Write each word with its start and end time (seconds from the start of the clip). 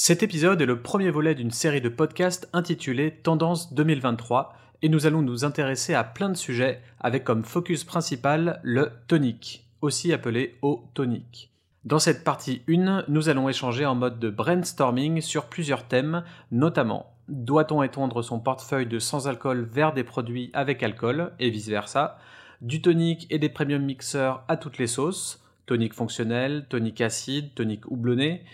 Cet 0.00 0.22
épisode 0.22 0.62
est 0.62 0.66
le 0.66 0.80
premier 0.80 1.10
volet 1.10 1.34
d'une 1.34 1.50
série 1.50 1.80
de 1.80 1.88
podcasts 1.88 2.48
intitulée 2.52 3.10
Tendance 3.10 3.74
2023 3.74 4.54
et 4.80 4.88
nous 4.88 5.06
allons 5.06 5.22
nous 5.22 5.44
intéresser 5.44 5.92
à 5.92 6.04
plein 6.04 6.28
de 6.28 6.36
sujets 6.36 6.80
avec 7.00 7.24
comme 7.24 7.44
focus 7.44 7.82
principal 7.82 8.60
le 8.62 8.92
tonique, 9.08 9.66
aussi 9.80 10.12
appelé 10.12 10.56
eau 10.62 10.84
tonique. 10.94 11.50
Dans 11.84 11.98
cette 11.98 12.22
partie 12.22 12.62
1, 12.68 13.06
nous 13.08 13.28
allons 13.28 13.48
échanger 13.48 13.86
en 13.86 13.96
mode 13.96 14.20
de 14.20 14.30
brainstorming 14.30 15.20
sur 15.20 15.46
plusieurs 15.46 15.88
thèmes, 15.88 16.22
notamment 16.52 17.16
doit-on 17.26 17.82
étendre 17.82 18.22
son 18.22 18.38
portefeuille 18.38 18.86
de 18.86 19.00
sans 19.00 19.26
alcool 19.26 19.68
vers 19.68 19.92
des 19.92 20.04
produits 20.04 20.50
avec 20.52 20.84
alcool 20.84 21.32
et 21.40 21.50
vice-versa, 21.50 22.20
du 22.62 22.80
tonique 22.80 23.26
et 23.30 23.40
des 23.40 23.48
premium 23.48 23.82
mixeurs 23.82 24.44
à 24.46 24.56
toutes 24.56 24.78
les 24.78 24.86
sauces, 24.86 25.42
tonique 25.66 25.92
fonctionnel, 25.92 26.66
tonique 26.68 27.00
acide, 27.00 27.52
tonique 27.56 27.90
houblonné, 27.90 28.44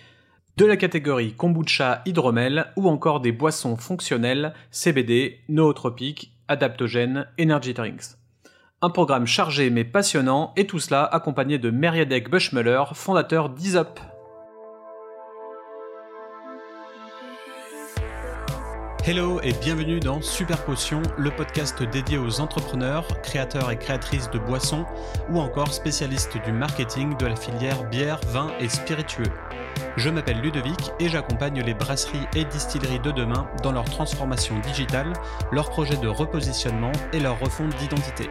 de 0.57 0.67
la 0.67 0.77
catégorie 0.77 1.33
kombucha 1.33 2.03
hydromel 2.07 2.67
ou 2.77 2.89
encore 2.89 3.21
des 3.21 3.33
boissons 3.33 3.77
fonctionnelles 3.77 4.55
CBD, 4.71 5.41
nootropiques, 5.49 6.33
adaptogènes, 6.47 7.27
energy 7.41 7.75
drinks. 7.75 8.17
Un 8.81 8.91
programme 8.91 9.27
chargé 9.27 9.71
mais 9.71 9.85
passionnant 9.85 10.53
et 10.57 10.67
tout 10.67 10.79
cela 10.79 11.05
accompagné 11.05 11.59
de 11.59 11.71
Meriadec 11.71 12.31
Bushmuller, 12.31 12.85
fondateur 12.93 13.49
d'Isop. 13.49 13.99
Hello 19.07 19.41
et 19.43 19.53
bienvenue 19.61 20.01
dans 20.01 20.23
Super 20.23 20.65
Potion, 20.65 21.03
le 21.19 21.31
podcast 21.31 21.83
dédié 21.83 22.17
aux 22.17 22.41
entrepreneurs, 22.41 23.07
créateurs 23.23 23.71
et 23.71 23.77
créatrices 23.77 24.31
de 24.31 24.39
boissons 24.39 24.87
ou 25.31 25.41
encore 25.41 25.75
spécialistes 25.75 26.39
du 26.43 26.53
marketing 26.53 27.17
de 27.19 27.27
la 27.27 27.37
filière 27.37 27.85
bière, 27.91 28.21
vin 28.29 28.51
et 28.61 28.69
spiritueux. 28.69 29.31
Je 29.97 30.11
m'appelle 30.11 30.41
Ludovic 30.41 30.91
et 31.01 31.09
j'accompagne 31.09 31.61
les 31.63 31.75
brasseries 31.75 32.27
et 32.35 32.45
distilleries 32.45 33.01
de 33.01 33.11
demain 33.11 33.49
dans 33.63 33.73
leur 33.73 33.85
transformation 33.85 34.59
digitale, 34.61 35.13
leurs 35.53 35.71
projets 35.71 35.97
de 35.97 36.09
repositionnement 36.09 36.93
et 37.13 37.21
leur 37.21 37.39
refonte 37.39 37.75
d'identité. 37.77 38.29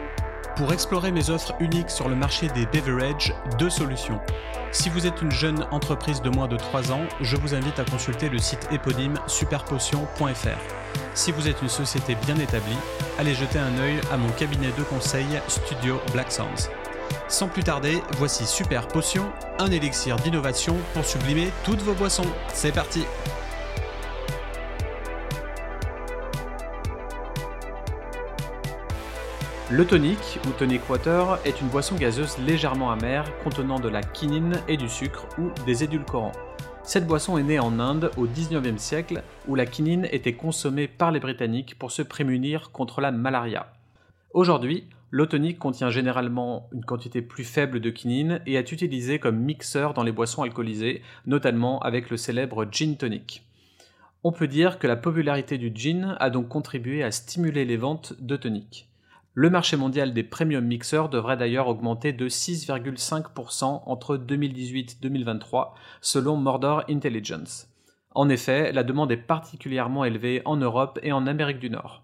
Pour 0.56 0.72
explorer 0.72 1.10
mes 1.10 1.30
offres 1.30 1.54
uniques 1.58 1.90
sur 1.90 2.08
le 2.08 2.14
marché 2.14 2.48
des 2.48 2.66
beverages, 2.66 3.34
deux 3.58 3.70
solutions. 3.70 4.20
Si 4.70 4.88
vous 4.88 5.06
êtes 5.06 5.20
une 5.20 5.30
jeune 5.30 5.66
entreprise 5.72 6.22
de 6.22 6.30
moins 6.30 6.46
de 6.46 6.56
3 6.56 6.92
ans, 6.92 7.02
je 7.20 7.36
vous 7.36 7.54
invite 7.54 7.78
à 7.78 7.84
consulter 7.84 8.28
le 8.28 8.38
site 8.38 8.68
éponyme 8.70 9.18
superpotion.fr. 9.26 10.58
Si 11.14 11.32
vous 11.32 11.48
êtes 11.48 11.60
une 11.62 11.68
société 11.68 12.16
bien 12.26 12.36
établie, 12.36 12.76
allez 13.18 13.34
jeter 13.34 13.58
un 13.58 13.78
œil 13.78 14.00
à 14.12 14.16
mon 14.16 14.30
cabinet 14.30 14.70
de 14.78 14.82
conseil 14.84 15.26
Studio 15.48 16.00
Black 16.12 16.30
Sounds. 16.30 16.70
Sans 17.28 17.48
plus 17.48 17.64
tarder, 17.64 18.00
voici 18.12 18.46
Super 18.46 18.86
Potion, 18.86 19.24
un 19.58 19.70
élixir 19.70 20.16
d'innovation 20.16 20.76
pour 20.92 21.04
sublimer 21.04 21.50
toutes 21.64 21.82
vos 21.82 21.94
boissons. 21.94 22.26
C'est 22.52 22.72
parti 22.72 23.04
Le 29.70 29.84
tonic, 29.84 30.18
ou 30.46 30.50
tonic 30.50 30.88
water, 30.88 31.38
est 31.44 31.60
une 31.60 31.68
boisson 31.68 31.96
gazeuse 31.96 32.38
légèrement 32.38 32.92
amère 32.92 33.24
contenant 33.42 33.80
de 33.80 33.88
la 33.88 34.02
quinine 34.02 34.62
et 34.68 34.76
du 34.76 34.88
sucre 34.88 35.26
ou 35.38 35.50
des 35.66 35.82
édulcorants. 35.82 36.32
Cette 36.84 37.06
boisson 37.06 37.38
est 37.38 37.42
née 37.42 37.58
en 37.58 37.80
Inde 37.80 38.10
au 38.18 38.26
19e 38.26 38.76
siècle 38.76 39.22
où 39.48 39.54
la 39.54 39.64
quinine 39.64 40.06
était 40.12 40.34
consommée 40.34 40.86
par 40.86 41.10
les 41.10 41.18
Britanniques 41.18 41.78
pour 41.78 41.90
se 41.90 42.02
prémunir 42.02 42.72
contre 42.72 43.00
la 43.00 43.10
malaria. 43.10 43.72
Aujourd'hui, 44.34 44.86
l'eau 45.14 45.26
tonique 45.26 45.60
contient 45.60 45.90
généralement 45.90 46.68
une 46.72 46.84
quantité 46.84 47.22
plus 47.22 47.44
faible 47.44 47.78
de 47.78 47.90
quinine 47.90 48.40
et 48.46 48.54
est 48.54 48.72
utilisée 48.72 49.20
comme 49.20 49.38
mixeur 49.38 49.94
dans 49.94 50.02
les 50.02 50.10
boissons 50.10 50.42
alcoolisées, 50.42 51.02
notamment 51.24 51.78
avec 51.78 52.10
le 52.10 52.16
célèbre 52.16 52.66
gin 52.68 52.96
tonic. 52.96 53.46
On 54.24 54.32
peut 54.32 54.48
dire 54.48 54.80
que 54.80 54.88
la 54.88 54.96
popularité 54.96 55.56
du 55.56 55.70
gin 55.72 56.16
a 56.18 56.30
donc 56.30 56.48
contribué 56.48 57.04
à 57.04 57.12
stimuler 57.12 57.64
les 57.64 57.76
ventes 57.76 58.14
de 58.18 58.34
tonic. 58.34 58.88
Le 59.34 59.50
marché 59.50 59.76
mondial 59.76 60.14
des 60.14 60.24
premium 60.24 60.64
mixeurs 60.64 61.08
devrait 61.08 61.36
d'ailleurs 61.36 61.68
augmenter 61.68 62.12
de 62.12 62.28
6,5% 62.28 63.82
entre 63.86 64.16
2018-2023 64.16 65.74
selon 66.00 66.36
Mordor 66.38 66.82
Intelligence. 66.90 67.68
En 68.16 68.28
effet, 68.28 68.72
la 68.72 68.82
demande 68.82 69.12
est 69.12 69.16
particulièrement 69.16 70.04
élevée 70.04 70.42
en 70.44 70.56
Europe 70.56 70.98
et 71.04 71.12
en 71.12 71.28
Amérique 71.28 71.60
du 71.60 71.70
Nord. 71.70 72.03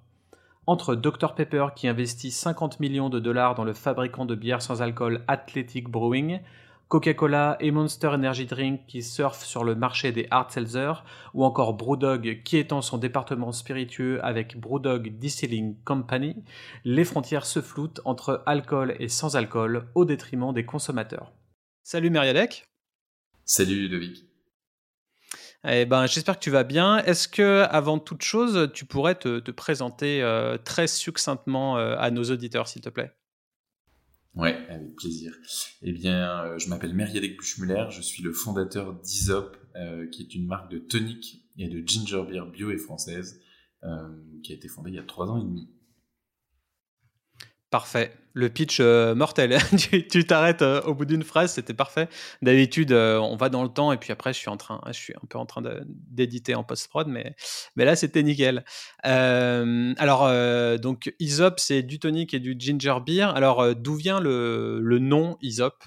Entre 0.66 0.94
Dr 0.94 1.34
Pepper 1.34 1.68
qui 1.74 1.88
investit 1.88 2.30
50 2.30 2.80
millions 2.80 3.08
de 3.08 3.18
dollars 3.18 3.54
dans 3.54 3.64
le 3.64 3.72
fabricant 3.72 4.24
de 4.24 4.34
bière 4.34 4.62
sans 4.62 4.82
alcool 4.82 5.24
Athletic 5.26 5.88
Brewing, 5.88 6.40
Coca-Cola 6.88 7.56
et 7.60 7.70
Monster 7.70 8.08
Energy 8.08 8.46
Drink 8.46 8.80
qui 8.88 9.02
surfent 9.02 9.44
sur 9.44 9.62
le 9.62 9.74
marché 9.74 10.10
des 10.10 10.26
hard 10.30 10.50
seltzer, 10.50 11.04
ou 11.34 11.44
encore 11.44 11.74
Brewdog 11.74 12.42
qui 12.44 12.56
étend 12.56 12.82
son 12.82 12.98
département 12.98 13.52
spiritueux 13.52 14.18
avec 14.24 14.58
Brewdog 14.58 15.18
Distilling 15.18 15.76
Company, 15.84 16.34
les 16.84 17.04
frontières 17.04 17.46
se 17.46 17.60
floutent 17.62 18.00
entre 18.04 18.42
alcool 18.44 18.96
et 18.98 19.08
sans 19.08 19.36
alcool 19.36 19.86
au 19.94 20.04
détriment 20.04 20.52
des 20.52 20.66
consommateurs. 20.66 21.32
Salut 21.84 22.10
Meriadec. 22.10 22.64
Salut 23.44 23.76
Ludovic. 23.76 24.29
Eh 25.68 25.84
ben, 25.84 26.06
j'espère 26.06 26.38
que 26.38 26.44
tu 26.44 26.50
vas 26.50 26.64
bien. 26.64 26.98
Est-ce 27.04 27.28
que, 27.28 27.66
avant 27.68 27.98
toute 27.98 28.22
chose, 28.22 28.70
tu 28.72 28.86
pourrais 28.86 29.14
te, 29.14 29.50
présenter 29.50 30.22
euh, 30.22 30.56
très 30.56 30.86
succinctement 30.86 31.76
euh, 31.76 31.96
à 31.98 32.10
nos 32.10 32.24
auditeurs, 32.24 32.66
s'il 32.66 32.80
te 32.80 32.88
plaît? 32.88 33.12
Ouais, 34.34 34.56
avec 34.68 34.94
plaisir. 34.96 35.34
Eh 35.82 35.92
bien, 35.92 36.44
euh, 36.44 36.58
je 36.58 36.68
m'appelle 36.68 36.94
Meriadec 36.94 37.36
Buchmuller, 37.36 37.86
je 37.90 38.00
suis 38.00 38.22
le 38.22 38.32
fondateur 38.32 38.94
d'Isop, 38.94 39.56
qui 40.10 40.22
est 40.22 40.34
une 40.34 40.46
marque 40.46 40.70
de 40.70 40.78
tonic 40.78 41.44
et 41.58 41.68
de 41.68 41.86
ginger 41.86 42.22
beer 42.28 42.46
bio 42.50 42.70
et 42.70 42.78
française, 42.78 43.40
qui 44.42 44.52
a 44.52 44.56
été 44.56 44.68
fondée 44.68 44.90
il 44.90 44.96
y 44.96 44.98
a 44.98 45.04
trois 45.04 45.30
ans 45.30 45.38
et 45.38 45.44
demi. 45.44 45.68
Parfait. 47.70 48.12
Le 48.32 48.48
pitch 48.48 48.78
euh, 48.80 49.14
mortel. 49.14 49.56
tu 50.10 50.24
t'arrêtes 50.24 50.62
euh, 50.62 50.82
au 50.82 50.94
bout 50.94 51.04
d'une 51.04 51.22
phrase, 51.22 51.52
c'était 51.52 51.74
parfait. 51.74 52.08
D'habitude, 52.42 52.90
euh, 52.90 53.18
on 53.18 53.36
va 53.36 53.48
dans 53.48 53.62
le 53.62 53.68
temps 53.68 53.92
et 53.92 53.96
puis 53.96 54.10
après, 54.12 54.32
je 54.32 54.38
suis 54.38 54.48
en 54.48 54.56
train, 54.56 54.80
je 54.88 54.92
suis 54.92 55.14
un 55.14 55.26
peu 55.28 55.38
en 55.38 55.46
train 55.46 55.62
d'éditer 55.86 56.56
en 56.56 56.64
post-prod, 56.64 57.06
mais, 57.06 57.36
mais 57.76 57.84
là, 57.84 57.94
c'était 57.94 58.24
nickel. 58.24 58.64
alors, 59.04 60.78
donc, 60.78 61.14
Isop, 61.20 61.60
c'est 61.60 61.82
du 61.82 62.00
tonic 62.00 62.34
et 62.34 62.40
du 62.40 62.56
ginger 62.58 62.96
beer. 63.04 63.32
Alors, 63.34 63.74
d'où 63.76 63.94
vient 63.94 64.18
le, 64.18 64.80
le 64.80 64.98
nom 64.98 65.36
Isop? 65.40 65.84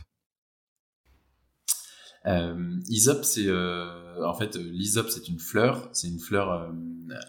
Isop, 2.25 3.23
c'est 3.23 3.51
en 3.51 4.33
fait 4.33 4.55
l'isop, 4.55 5.09
c'est 5.09 5.27
une 5.27 5.39
fleur, 5.39 5.89
c'est 5.91 6.07
une 6.07 6.19
fleur 6.19 6.71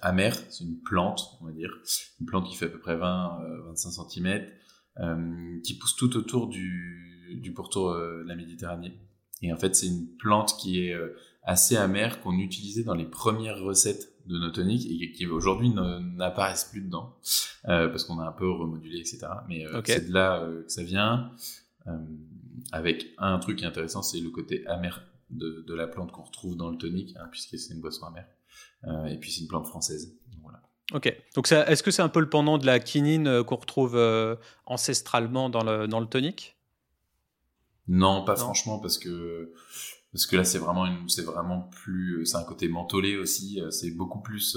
amère, 0.02 0.36
c'est 0.50 0.64
une 0.64 0.78
plante, 0.78 1.36
on 1.40 1.46
va 1.46 1.52
dire, 1.52 1.70
une 2.20 2.26
plante 2.26 2.48
qui 2.48 2.56
fait 2.56 2.66
à 2.66 2.68
peu 2.68 2.78
près 2.78 2.96
20-25 2.96 4.10
cm, 4.10 4.46
euh, 5.00 5.60
qui 5.62 5.76
pousse 5.76 5.96
tout 5.96 6.16
autour 6.16 6.48
du, 6.48 7.38
du 7.42 7.52
pourtour 7.52 7.90
euh, 7.90 8.22
de 8.22 8.28
la 8.28 8.36
Méditerranée. 8.36 8.92
Et 9.42 9.52
en 9.52 9.56
fait, 9.56 9.74
c'est 9.74 9.88
une 9.88 10.06
plante 10.18 10.56
qui 10.56 10.86
est 10.86 10.94
euh, 10.94 11.16
assez 11.42 11.76
amère 11.76 12.20
qu'on 12.20 12.38
utilisait 12.38 12.84
dans 12.84 12.94
les 12.94 13.04
premières 13.04 13.58
recettes 13.58 14.12
de 14.26 14.38
nos 14.38 14.50
toniques 14.50 14.86
et 14.88 15.12
qui 15.12 15.26
aujourd'hui 15.26 15.68
n'apparaissent 15.68 16.64
plus 16.64 16.80
dedans 16.80 17.14
parce 17.64 18.04
qu'on 18.04 18.18
a 18.20 18.26
un 18.26 18.32
peu 18.32 18.50
remodulé, 18.50 18.98
etc. 18.98 19.26
Mais 19.48 19.66
c'est 19.84 20.08
de 20.08 20.14
là 20.14 20.48
que 20.66 20.72
ça 20.72 20.82
vient. 20.82 21.30
Avec 22.72 23.14
un 23.18 23.38
truc 23.38 23.58
qui 23.58 23.64
est 23.64 23.68
intéressant, 23.68 24.02
c'est 24.02 24.20
le 24.20 24.30
côté 24.30 24.66
amer 24.66 25.02
de, 25.30 25.64
de 25.66 25.74
la 25.74 25.86
plante 25.86 26.12
qu'on 26.12 26.22
retrouve 26.22 26.56
dans 26.56 26.70
le 26.70 26.76
tonique, 26.76 27.14
hein, 27.16 27.28
puisque 27.30 27.58
c'est 27.58 27.74
une 27.74 27.80
boisson 27.80 28.06
amère. 28.06 28.28
et 29.10 29.18
puis 29.18 29.32
c'est 29.32 29.40
une 29.40 29.48
plante 29.48 29.66
française. 29.66 30.16
Ok. 30.92 31.14
Donc, 31.34 31.50
est-ce 31.50 31.82
que 31.82 31.90
c'est 31.90 32.02
un 32.02 32.08
peu 32.08 32.20
le 32.20 32.28
pendant 32.28 32.58
de 32.58 32.66
la 32.66 32.78
quinine 32.78 33.26
euh, 33.26 33.42
qu'on 33.42 33.56
retrouve 33.56 33.96
euh, 33.96 34.36
ancestralement 34.66 35.48
dans 35.48 35.64
le, 35.64 35.88
dans 35.88 36.00
le 36.00 36.06
tonique? 36.06 36.56
Non, 37.88 38.24
pas 38.24 38.36
franchement, 38.36 38.78
parce 38.78 38.98
que, 38.98 39.52
parce 40.12 40.26
que 40.26 40.36
là, 40.36 40.44
c'est 40.44 40.58
vraiment, 40.58 40.86
c'est 41.08 41.22
vraiment 41.22 41.62
plus. 41.62 42.24
C'est 42.26 42.36
un 42.36 42.44
côté 42.44 42.68
mentholé 42.68 43.16
aussi. 43.16 43.60
Euh, 43.60 43.70
c'est 43.70 43.90
beaucoup 43.92 44.20
plus 44.20 44.56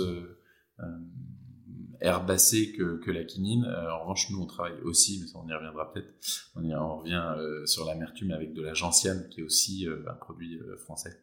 herbacé 2.01 2.71
que, 2.73 2.97
que 2.97 3.11
la 3.11 3.23
quinine. 3.23 3.65
en 3.65 4.01
revanche, 4.01 4.29
nous, 4.29 4.41
on 4.41 4.45
travaille 4.45 4.79
aussi, 4.83 5.19
mais 5.21 5.27
ça, 5.27 5.39
on 5.43 5.47
y 5.47 5.53
reviendra 5.53 5.91
peut-être. 5.91 6.13
On, 6.55 6.63
on 6.63 6.97
revient 6.99 7.35
sur 7.65 7.85
l'amertume 7.85 8.31
avec 8.31 8.53
de 8.53 8.61
la 8.61 8.73
gentiane, 8.73 9.27
qui 9.29 9.41
est 9.41 9.43
aussi 9.43 9.87
un 10.07 10.13
produit 10.13 10.59
français. 10.77 11.19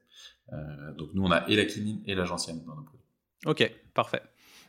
donc, 0.97 1.11
nous, 1.15 1.23
on 1.23 1.31
a 1.31 1.49
et 1.49 1.57
la 1.57 1.65
quinine 1.65 2.03
et 2.07 2.15
la 2.15 2.25
gentiane 2.25 2.65
dans 2.65 2.77
nos 2.77 2.83
produits. 2.83 3.01
Ok, 3.47 3.71
parfait. 3.93 4.23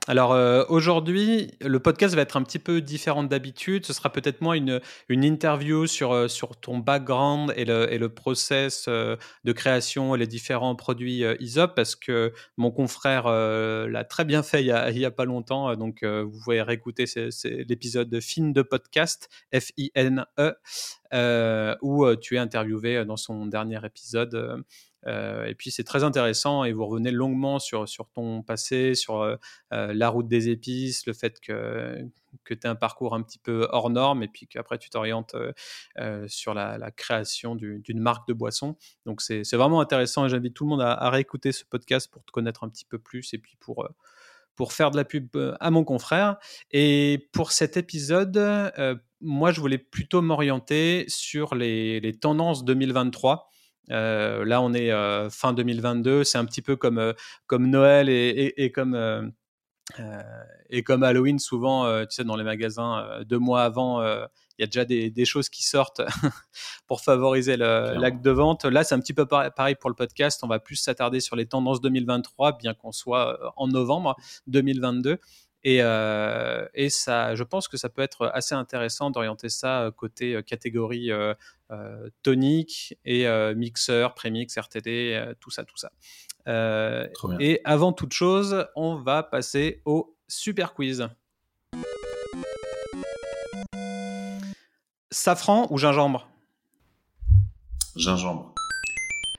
Alors 0.07 0.33
euh, 0.33 0.63
aujourd'hui, 0.69 1.51
le 1.61 1.79
podcast 1.79 2.13
va 2.13 2.21
être 2.21 2.37
un 2.37 2.43
petit 2.43 2.59
peu 2.59 2.79
différent 2.79 3.23
d'habitude. 3.23 3.87
Ce 3.87 3.93
sera 3.93 4.11
peut-être 4.11 4.39
moins 4.41 4.53
une, 4.53 4.79
une 5.09 5.23
interview 5.23 5.87
sur, 5.87 6.11
euh, 6.11 6.27
sur 6.27 6.59
ton 6.59 6.77
background 6.77 7.51
et 7.55 7.65
le, 7.65 7.91
et 7.91 7.97
le 7.97 8.09
process 8.09 8.85
euh, 8.87 9.15
de 9.45 9.51
création 9.51 10.13
et 10.13 10.19
les 10.19 10.27
différents 10.27 10.75
produits 10.75 11.23
ISOP 11.39 11.73
parce 11.75 11.95
que 11.95 12.33
mon 12.57 12.69
confrère 12.69 13.27
l'a 13.27 14.03
très 14.03 14.25
bien 14.25 14.43
fait 14.43 14.61
il 14.61 14.67
y 14.67 14.71
a, 14.71 14.91
il 14.91 14.99
y 14.99 15.05
a 15.05 15.11
pas 15.11 15.25
longtemps. 15.25 15.75
Donc 15.75 16.03
vous 16.03 16.39
pouvez 16.43 16.61
réécouter 16.61 17.05
l'épisode 17.67 18.09
de 18.09 18.19
Fin 18.19 18.49
de 18.49 18.61
podcast, 18.61 19.29
F-I-N-E, 19.53 20.53
où 21.81 22.15
tu 22.17 22.35
es 22.35 22.39
interviewé 22.39 23.05
dans 23.05 23.17
son 23.17 23.47
dernier 23.47 23.79
épisode 23.83 24.63
et 25.05 25.55
puis 25.57 25.71
c'est 25.71 25.83
très 25.83 26.03
intéressant 26.03 26.63
et 26.63 26.73
vous 26.73 26.85
revenez 26.85 27.11
longuement 27.11 27.59
sur, 27.59 27.87
sur 27.87 28.09
ton 28.09 28.41
passé, 28.41 28.95
sur 28.95 29.37
la 29.71 30.09
route 30.09 30.27
des 30.27 30.49
épices, 30.49 31.05
le 31.05 31.13
fait 31.13 31.39
que, 31.39 31.97
que 32.43 32.53
tu 32.53 32.65
as 32.67 32.69
un 32.69 32.75
parcours 32.75 33.13
un 33.13 33.21
petit 33.21 33.39
peu 33.39 33.67
hors 33.71 33.89
norme 33.89 34.23
et 34.23 34.27
puis 34.27 34.47
qu'après 34.47 34.77
tu 34.77 34.89
t'orientes 34.89 35.35
sur 36.27 36.53
la, 36.53 36.91
création 36.91 37.55
d'une 37.55 37.99
marque 37.99 38.27
de 38.27 38.33
boisson. 38.33 38.75
Donc 39.05 39.21
c'est 39.21 39.43
vraiment 39.53 39.81
intéressant 39.81 40.25
et 40.25 40.29
j'invite 40.29 40.53
tout 40.53 40.63
le 40.65 40.69
monde 40.69 40.81
à, 40.81 41.09
réécouter 41.09 41.51
ce 41.51 41.65
podcast 41.65 42.11
pour 42.11 42.23
te 42.23 42.31
connaître 42.31 42.63
un 42.63 42.69
petit 42.69 42.85
peu 42.85 42.97
plus 42.97 43.33
et 43.33 43.37
puis 43.37 43.57
pour 43.59 43.87
pour 44.55 44.73
faire 44.73 44.91
de 44.91 44.97
la 44.97 45.05
pub 45.05 45.27
euh, 45.35 45.55
à 45.59 45.71
mon 45.71 45.83
confrère. 45.83 46.37
Et 46.71 47.29
pour 47.33 47.51
cet 47.51 47.77
épisode, 47.77 48.37
euh, 48.37 48.95
moi, 49.21 49.51
je 49.51 49.59
voulais 49.59 49.77
plutôt 49.77 50.21
m'orienter 50.21 51.05
sur 51.07 51.55
les, 51.55 52.17
tendances 52.19 52.63
2023. 52.65 53.49
Euh, 53.91 54.45
là, 54.45 54.61
on 54.61 54.73
est 54.73 54.91
fin 55.29 55.53
2022. 55.53 56.23
C'est 56.23 56.37
un 56.37 56.45
petit 56.45 56.61
peu 56.61 56.75
comme, 56.75 57.13
comme 57.47 57.69
Noël 57.69 58.09
et, 58.09 58.71
comme, 58.73 59.31
et 60.69 60.83
comme 60.83 61.03
Halloween. 61.03 61.39
Souvent, 61.39 62.05
tu 62.05 62.15
sais, 62.15 62.23
dans 62.23 62.35
les 62.35 62.43
magasins, 62.43 63.21
deux 63.25 63.39
mois 63.39 63.63
avant, 63.63 64.01
il 64.57 64.61
y 64.61 64.63
a 64.63 64.67
déjà 64.67 64.85
des, 64.85 65.25
choses 65.25 65.49
qui 65.49 65.63
sortent 65.63 66.01
pour 66.87 67.01
favoriser 67.01 67.57
l'acte 67.57 68.23
de 68.23 68.31
vente. 68.31 68.65
Là, 68.65 68.83
c'est 68.83 68.95
un 68.95 68.99
petit 68.99 69.13
peu 69.13 69.25
pareil 69.25 69.75
pour 69.75 69.89
le 69.89 69.95
podcast. 69.95 70.41
On 70.43 70.47
va 70.47 70.59
plus 70.59 70.77
s'attarder 70.77 71.19
sur 71.19 71.35
les 71.35 71.45
tendances 71.45 71.81
2023, 71.81 72.57
bien 72.57 72.73
qu'on 72.73 72.91
soit 72.91 73.41
euh, 73.41 73.49
en 73.57 73.67
novembre 73.67 74.15
2022. 74.47 75.19
Et, 75.67 75.79
euh, 75.81 76.67
et, 76.75 76.91
ça, 76.91 77.33
je 77.33 77.41
pense 77.43 77.67
que 77.67 77.75
ça 77.75 77.89
peut 77.89 78.03
être 78.03 78.29
assez 78.35 78.53
intéressant 78.53 79.09
d'orienter 79.09 79.49
ça 79.49 79.81
euh, 79.81 79.91
côté 79.91 80.39
catégorie 80.45 81.09
tonique 82.21 82.95
et 83.03 83.25
mixeur, 83.55 84.13
prémix, 84.13 84.55
RTD, 84.57 85.33
tout 85.39 85.49
ça, 85.49 85.65
tout 85.65 85.77
ça. 85.77 85.91
et 87.39 87.61
avant 87.63 87.93
toute 87.93 88.13
chose, 88.13 88.67
on 88.75 88.95
va 88.95 89.23
passer 89.23 89.81
au 89.85 90.15
super 90.27 90.73
quiz. 90.75 91.09
Safran 95.09 95.67
ou 95.71 95.79
gingembre? 95.79 96.29
Gingembre. 97.95 98.53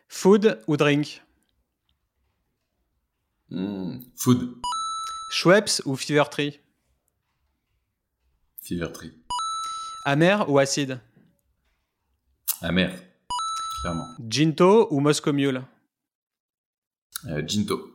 Food 0.08 0.58
ou 0.66 0.76
drink? 0.76 1.22
Hmm, 3.50 4.00
Food. 4.16 4.56
Schweppes 5.30 5.82
ou 5.84 5.96
Fever 5.96 6.24
Tree? 6.30 6.60
Fever 8.62 8.92
Tree. 8.92 9.12
Amer 10.04 10.48
ou 10.48 10.58
acide 10.58 11.00
Amer, 12.62 12.90
clairement. 13.82 14.06
Ginto 14.28 14.88
ou 14.90 15.00
Moscow 15.00 15.32
Mule? 15.32 15.62
Euh, 17.26 17.42
Ginto. 17.46 17.92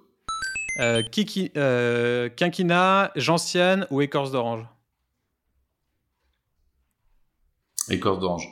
Euh, 0.80 1.02
kiki, 1.04 1.52
euh, 1.58 2.30
quinquina, 2.30 3.12
gentiane 3.16 3.88
ou 3.90 4.02
écorce 4.02 4.32
d'orange? 4.32 4.66
Écorce 7.90 8.20
d'orange. 8.20 8.48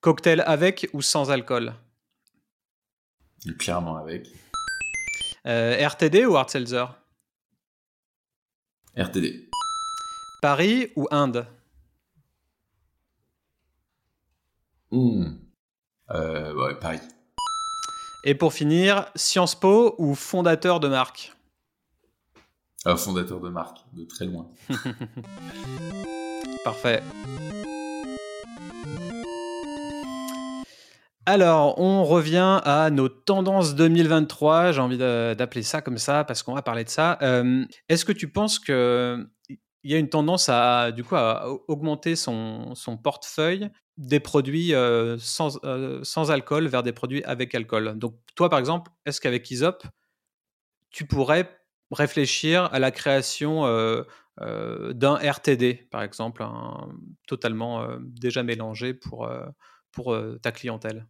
Cocktail 0.00 0.42
avec 0.46 0.88
ou 0.92 1.02
sans 1.02 1.30
alcool? 1.30 1.74
Clairement 3.58 3.96
avec. 3.96 4.28
Euh, 5.46 5.86
RTD 5.86 6.26
ou 6.26 6.36
Hard 6.36 6.50
Seltzer 6.50 6.86
RTD. 8.96 9.50
Paris 10.40 10.90
ou 10.96 11.06
Inde? 11.10 11.46
Hmm. 14.90 15.34
euh, 16.10 16.54
ouais, 16.54 16.78
Paris. 16.78 17.00
Et 18.24 18.34
pour 18.34 18.54
finir, 18.54 19.10
Sciences 19.14 19.54
Po 19.54 19.94
ou 19.98 20.14
fondateur 20.14 20.80
de 20.80 20.88
marque 20.88 21.34
euh, 22.86 22.96
Fondateur 22.96 23.40
de 23.40 23.50
marque, 23.50 23.78
de 23.92 24.04
très 24.04 24.24
loin. 24.24 24.48
Parfait. 26.64 27.02
Alors, 31.28 31.80
on 31.80 32.04
revient 32.04 32.60
à 32.62 32.88
nos 32.90 33.08
tendances 33.08 33.74
2023. 33.74 34.70
J'ai 34.70 34.80
envie 34.80 34.96
d'appeler 34.96 35.64
ça 35.64 35.82
comme 35.82 35.98
ça 35.98 36.22
parce 36.22 36.44
qu'on 36.44 36.54
va 36.54 36.62
parler 36.62 36.84
de 36.84 36.88
ça. 36.88 37.18
Euh, 37.20 37.64
est-ce 37.88 38.04
que 38.04 38.12
tu 38.12 38.28
penses 38.28 38.60
qu'il 38.60 39.26
y 39.82 39.94
a 39.94 39.98
une 39.98 40.08
tendance 40.08 40.48
à, 40.48 40.92
du 40.92 41.02
coup, 41.02 41.16
augmenter 41.66 42.14
son, 42.14 42.76
portefeuille 43.02 43.68
des 43.96 44.20
produits 44.20 44.72
euh, 44.72 45.18
sans, 45.18 45.58
euh, 45.64 45.98
sans, 46.04 46.30
alcool 46.30 46.68
vers 46.68 46.84
des 46.84 46.92
produits 46.92 47.24
avec 47.24 47.56
alcool? 47.56 47.98
Donc, 47.98 48.14
toi, 48.36 48.48
par 48.48 48.60
exemple, 48.60 48.92
est-ce 49.04 49.20
qu'avec 49.20 49.50
Isop, 49.50 49.82
tu 50.90 51.06
pourrais 51.06 51.50
réfléchir 51.90 52.72
à 52.72 52.78
la 52.78 52.92
création 52.92 53.64
d'un 54.38 55.16
RTD, 55.16 55.88
par 55.90 56.04
exemple, 56.04 56.46
totalement 57.26 57.84
déjà 58.00 58.44
mélangé 58.44 58.94
pour 58.94 59.28
ta 60.40 60.52
clientèle? 60.52 61.04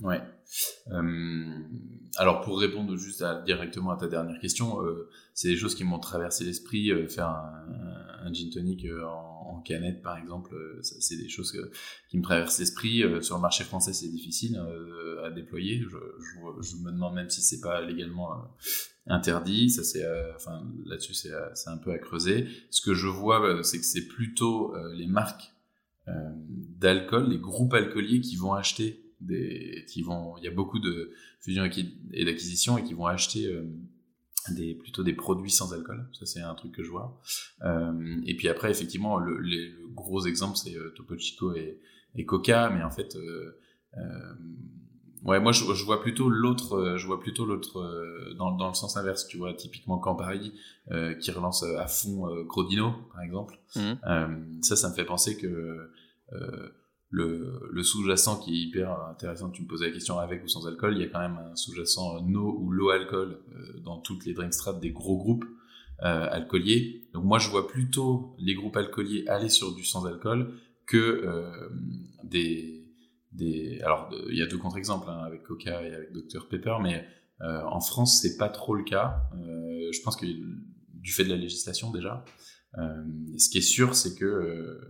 Ouais. 0.00 0.20
Euh, 0.92 1.62
alors 2.16 2.42
pour 2.42 2.60
répondre 2.60 2.96
juste 2.96 3.24
directement 3.44 3.90
à 3.90 3.96
ta 3.96 4.06
dernière 4.06 4.38
question, 4.40 4.82
euh, 4.82 5.08
c'est 5.32 5.48
des 5.48 5.56
choses 5.56 5.74
qui 5.74 5.84
m'ont 5.84 5.98
traversé 5.98 6.44
l'esprit. 6.44 6.90
Euh, 6.90 7.08
faire 7.08 7.28
un, 7.28 8.32
gin 8.32 8.50
tonic 8.50 8.84
en, 9.04 9.60
canette, 9.64 10.02
par 10.02 10.18
exemple, 10.18 10.54
c'est 10.82 11.16
des 11.16 11.28
choses 11.28 11.56
qui 12.08 12.18
me 12.18 12.22
traversent 12.22 12.58
l'esprit. 12.58 13.02
sur 13.22 13.36
le 13.36 13.40
marché 13.40 13.64
français, 13.64 13.92
c'est 13.92 14.08
difficile 14.08 14.60
à 15.24 15.30
déployer. 15.30 15.80
Je, 15.80 16.76
me 16.76 16.90
demande 16.90 17.14
même 17.14 17.30
si 17.30 17.40
c'est 17.40 17.60
pas 17.60 17.80
légalement 17.80 18.32
interdit. 19.06 19.70
Ça 19.70 19.82
c'est, 19.82 20.04
enfin 20.34 20.62
là-dessus 20.84 21.14
c'est 21.14 21.30
un 21.66 21.78
peu 21.78 21.92
à 21.92 21.98
creuser. 21.98 22.48
Ce 22.70 22.80
que 22.80 22.94
je 22.94 23.06
vois, 23.06 23.62
c'est 23.62 23.78
que 23.78 23.86
c'est 23.86 24.06
plutôt 24.06 24.74
les 24.94 25.06
marques 25.06 25.52
d'alcool, 26.06 27.28
les 27.28 27.38
groupes 27.38 27.74
alcooliers 27.74 28.20
qui 28.20 28.36
vont 28.36 28.52
acheter 28.52 29.05
des, 29.20 29.84
qui 29.88 30.02
vont, 30.02 30.36
il 30.38 30.44
y 30.44 30.48
a 30.48 30.50
beaucoup 30.50 30.78
de 30.78 31.12
fusions 31.40 31.68
et 32.12 32.24
d'acquisitions 32.24 32.78
et 32.78 32.82
qui 32.82 32.94
vont 32.94 33.06
acheter 33.06 33.46
euh, 33.46 33.64
des, 34.50 34.74
plutôt 34.74 35.02
des 35.02 35.14
produits 35.14 35.50
sans 35.50 35.72
alcool. 35.72 36.08
Ça, 36.12 36.26
c'est 36.26 36.40
un 36.40 36.54
truc 36.54 36.72
que 36.72 36.82
je 36.82 36.90
vois. 36.90 37.20
Euh, 37.62 38.20
et 38.26 38.36
puis 38.36 38.48
après, 38.48 38.70
effectivement, 38.70 39.18
le, 39.18 39.40
les, 39.40 39.70
le 39.70 39.88
gros 39.88 40.26
exemple, 40.26 40.56
c'est 40.56 40.76
euh, 40.76 40.92
Topo 40.96 41.16
Chico 41.16 41.54
et, 41.54 41.80
et, 42.14 42.24
Coca, 42.24 42.70
mais 42.70 42.82
en 42.82 42.90
fait, 42.90 43.16
ouais, 45.24 45.40
moi, 45.40 45.52
je, 45.52 45.64
je, 45.72 45.84
vois 45.84 46.00
plutôt 46.00 46.28
l'autre, 46.28 46.96
je 46.96 47.06
vois 47.06 47.20
plutôt 47.20 47.46
l'autre 47.46 48.34
dans, 48.38 48.52
dans 48.52 48.68
le 48.68 48.74
sens 48.74 48.96
inverse. 48.96 49.26
Tu 49.26 49.36
vois, 49.36 49.54
typiquement 49.54 49.98
Campari 49.98 50.52
qui 51.20 51.30
relance 51.30 51.62
à 51.62 51.86
fond 51.86 52.44
Crodino, 52.46 52.92
par 53.12 53.22
exemple. 53.22 53.58
Mmh. 53.74 54.62
ça, 54.62 54.76
ça 54.76 54.88
me 54.88 54.94
fait 54.94 55.04
penser 55.04 55.36
que 55.36 55.90
le, 57.10 57.82
sous-jacent 57.82 58.38
qui 58.40 58.52
est 58.52 58.58
hyper 58.58 58.90
intéressant, 59.08 59.50
tu 59.50 59.62
me 59.62 59.68
posais 59.68 59.86
la 59.86 59.92
question 59.92 60.18
avec 60.18 60.44
ou 60.44 60.48
sans 60.48 60.66
alcool, 60.66 60.96
il 60.96 61.00
y 61.00 61.04
a 61.04 61.08
quand 61.08 61.20
même 61.20 61.38
un 61.38 61.54
sous-jacent 61.56 62.22
no 62.22 62.56
ou 62.58 62.70
low 62.70 62.90
alcool 62.90 63.38
euh, 63.54 63.80
dans 63.80 63.98
toutes 64.00 64.24
les 64.26 64.34
drink 64.34 64.52
strates 64.52 64.80
des 64.80 64.90
gros 64.90 65.16
groupes 65.16 65.44
euh, 66.02 66.28
alcooliers. 66.30 67.08
Donc 67.14 67.24
moi 67.24 67.38
je 67.38 67.48
vois 67.48 67.68
plutôt 67.68 68.34
les 68.38 68.54
groupes 68.54 68.76
alcooliers 68.76 69.26
aller 69.28 69.48
sur 69.48 69.74
du 69.74 69.84
sans 69.84 70.04
alcool 70.06 70.52
que 70.86 70.96
euh, 70.96 71.68
des 72.24 72.84
des 73.32 73.80
alors 73.82 74.10
il 74.28 74.36
y 74.36 74.42
a 74.42 74.46
deux 74.46 74.58
contre-exemples 74.58 75.08
hein, 75.10 75.22
avec 75.24 75.42
Coca 75.42 75.82
et 75.82 75.94
avec 75.94 76.12
Dr 76.12 76.48
Pepper, 76.48 76.76
mais 76.82 77.06
en 77.40 77.80
France 77.80 78.20
c'est 78.22 78.38
pas 78.38 78.48
trop 78.48 78.74
le 78.74 78.82
cas. 78.82 79.28
je 79.34 80.00
pense 80.02 80.16
que 80.16 80.24
du 80.24 81.12
fait 81.12 81.24
de 81.24 81.28
la 81.28 81.36
législation 81.36 81.90
déjà, 81.90 82.24
ce 82.74 83.50
qui 83.50 83.58
est 83.58 83.68
sûr 83.76 83.94
c'est 83.94 84.14
que 84.18 84.80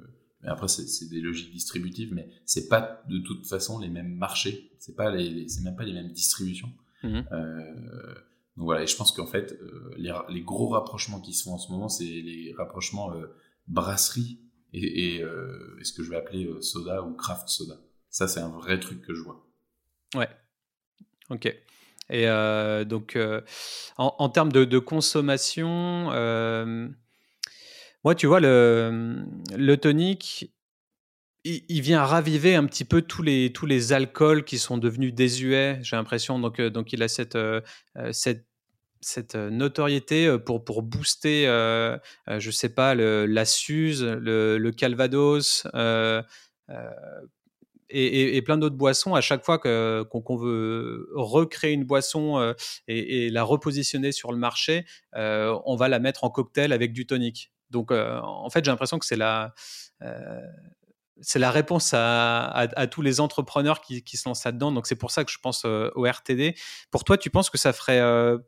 après, 0.49 0.69
c'est 0.69 1.09
des 1.09 1.21
logiques 1.21 1.53
distributives, 1.53 2.15
mais 2.15 2.29
c'est 2.45 2.69
pas 2.69 3.03
de 3.09 3.19
toute 3.19 3.47
façon 3.47 3.79
les 3.79 3.89
mêmes 3.89 4.15
marchés. 4.15 4.71
C'est 4.79 4.95
pas 4.95 5.11
les, 5.11 5.49
c'est 5.49 5.63
même 5.63 5.77
pas 5.77 5.85
les 5.85 5.93
mêmes 5.93 6.13
distributions. 6.13 6.73
Mhm. 7.03 7.27
Euh, 7.33 8.15
donc 8.57 8.65
voilà, 8.65 8.83
et 8.83 8.87
je 8.87 8.97
pense 8.97 9.13
qu'en 9.13 9.27
fait, 9.27 9.53
euh, 9.53 9.91
les, 9.97 10.13
les, 10.29 10.43
gros 10.43 10.69
rapprochements 10.69 11.21
qui 11.21 11.35
se 11.35 11.45
font 11.45 11.55
en 11.55 11.59
ce 11.59 11.71
moment, 11.71 11.89
c'est 11.89 12.05
les 12.05 12.55
rapprochements 12.57 13.13
euh, 13.13 13.27
brasserie 13.67 14.41
et, 14.73 15.17
et, 15.17 15.17
et, 15.17 15.85
ce 15.85 15.93
que 15.93 16.03
je 16.03 16.11
vais 16.11 16.17
appeler 16.17 16.49
soda 16.61 17.03
ou 17.03 17.15
craft 17.15 17.49
soda. 17.49 17.75
Ça, 18.09 18.29
c'est 18.29 18.41
un 18.41 18.49
vrai 18.49 18.79
truc 18.81 19.03
que 19.03 19.15
je 19.15 19.23
vois. 19.23 19.47
Ouais. 20.15 20.29
Ok. 21.31 21.55
Et 22.09 22.27
donc, 22.87 23.19
en, 23.97 24.15
en, 24.19 24.29
termes 24.29 24.53
de, 24.53 24.65
de 24.65 24.79
consommation, 24.79 26.11
moi, 28.07 28.15
tu 28.15 28.29
vois, 28.29 28.39
le, 28.39 29.75
tonic, 29.75 30.53
il, 31.43 31.81
vient 31.81 32.05
raviver 32.05 32.55
un 32.55 32.65
petit 32.67 32.85
peu 32.85 33.03
tous 33.03 33.25
les, 33.25 33.53
tous 33.53 33.67
les 33.67 33.93
alcools 33.93 34.45
qui 34.45 34.59
sont 34.61 34.79
devenus 34.79 35.13
désuets, 35.13 35.81
j'ai 35.83 35.97
l'impression. 35.97 36.39
Donc, 36.39 36.61
euh, 36.61 36.71
donc, 36.71 36.93
il 36.93 37.03
a 37.03 37.09
cette, 37.09 37.35
euh, 37.35 37.61
euh, 37.97 38.13
cette, 38.13 38.47
cette 39.01 39.35
notoriété 39.35 40.39
pour, 40.39 40.65
pour 40.65 40.83
booster, 40.83 41.49
euh, 41.49 41.99
je 42.29 42.51
sais 42.53 42.69
pas, 42.69 42.95
la 42.95 43.45
Suze, 43.45 44.05
le, 44.05 44.71
Calvados, 44.71 45.67
et, 47.91 48.43
plein 48.43 48.57
d'autres 48.57 48.77
boissons, 48.77 49.17
à 49.17 49.21
chaque 49.21 49.45
fois 49.45 49.59
qu'on 49.59 50.37
veut 50.37 51.09
recréer 51.13 51.73
une 51.73 51.83
boisson 51.83 52.55
et, 52.87 53.31
la 53.31 53.43
repositionner 53.43 54.13
sur 54.13 54.31
le 54.31 54.39
marché, 54.39 54.87
on 55.13 55.75
va 55.75 55.89
la 55.89 55.99
mettre 55.99 56.23
en 56.23 56.31
cocktail 56.31 56.73
avec 56.73 56.93
du 56.93 57.05
tonic. 57.05 57.51
Donc, 57.71 57.91
en 57.93 58.49
fait, 58.51 58.65
j'ai 58.65 58.71
l'impression 58.71 58.99
que 58.99 59.07
c'est 59.07 59.17
la, 59.17 59.55
la 60.01 61.51
réponse 61.51 61.91
à, 61.95 62.87
tous 62.91 63.03
les 63.03 63.21
entrepreneurs 63.21 63.81
qui, 63.81 64.17
se 64.17 64.29
lancent 64.29 64.45
là-dedans. 64.45 64.73
Donc, 64.73 64.87
c'est 64.87 64.97
pour 64.97 65.11
ça 65.11 65.25
que 65.25 65.31
je 65.31 65.39
pense 65.39 65.65
au 65.65 66.05
RTD. 66.05 66.55
Pour 66.91 67.05
toi, 67.05 67.19
tu 67.19 67.31
penses 67.31 67.51
que 67.51 67.59
ça 67.59 67.73
ferait 67.73 68.03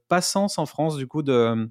pas 0.09 0.23
sens 0.23 0.59
en 0.59 0.67
France, 0.67 0.97
du 0.97 1.07
coup, 1.07 1.23
de, 1.23 1.71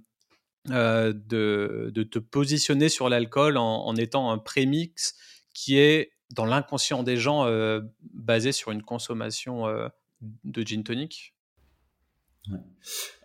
te 0.68 2.20
positionner 2.20 2.90
sur 2.90 3.10
l'alcool 3.10 3.58
en, 3.58 3.96
étant 3.96 4.32
un 4.32 4.38
prémix 4.38 5.16
qui 5.54 5.78
est 5.78 6.12
dans 6.32 6.46
l'inconscient 6.46 7.04
des 7.04 7.18
gens 7.18 7.46
euh, 7.46 7.82
basé 8.14 8.52
sur 8.52 8.72
une 8.72 8.84
consommation 8.84 9.68
euh, 9.68 9.88
de 10.22 10.62
gin 10.62 10.84
tonic? 10.84 11.34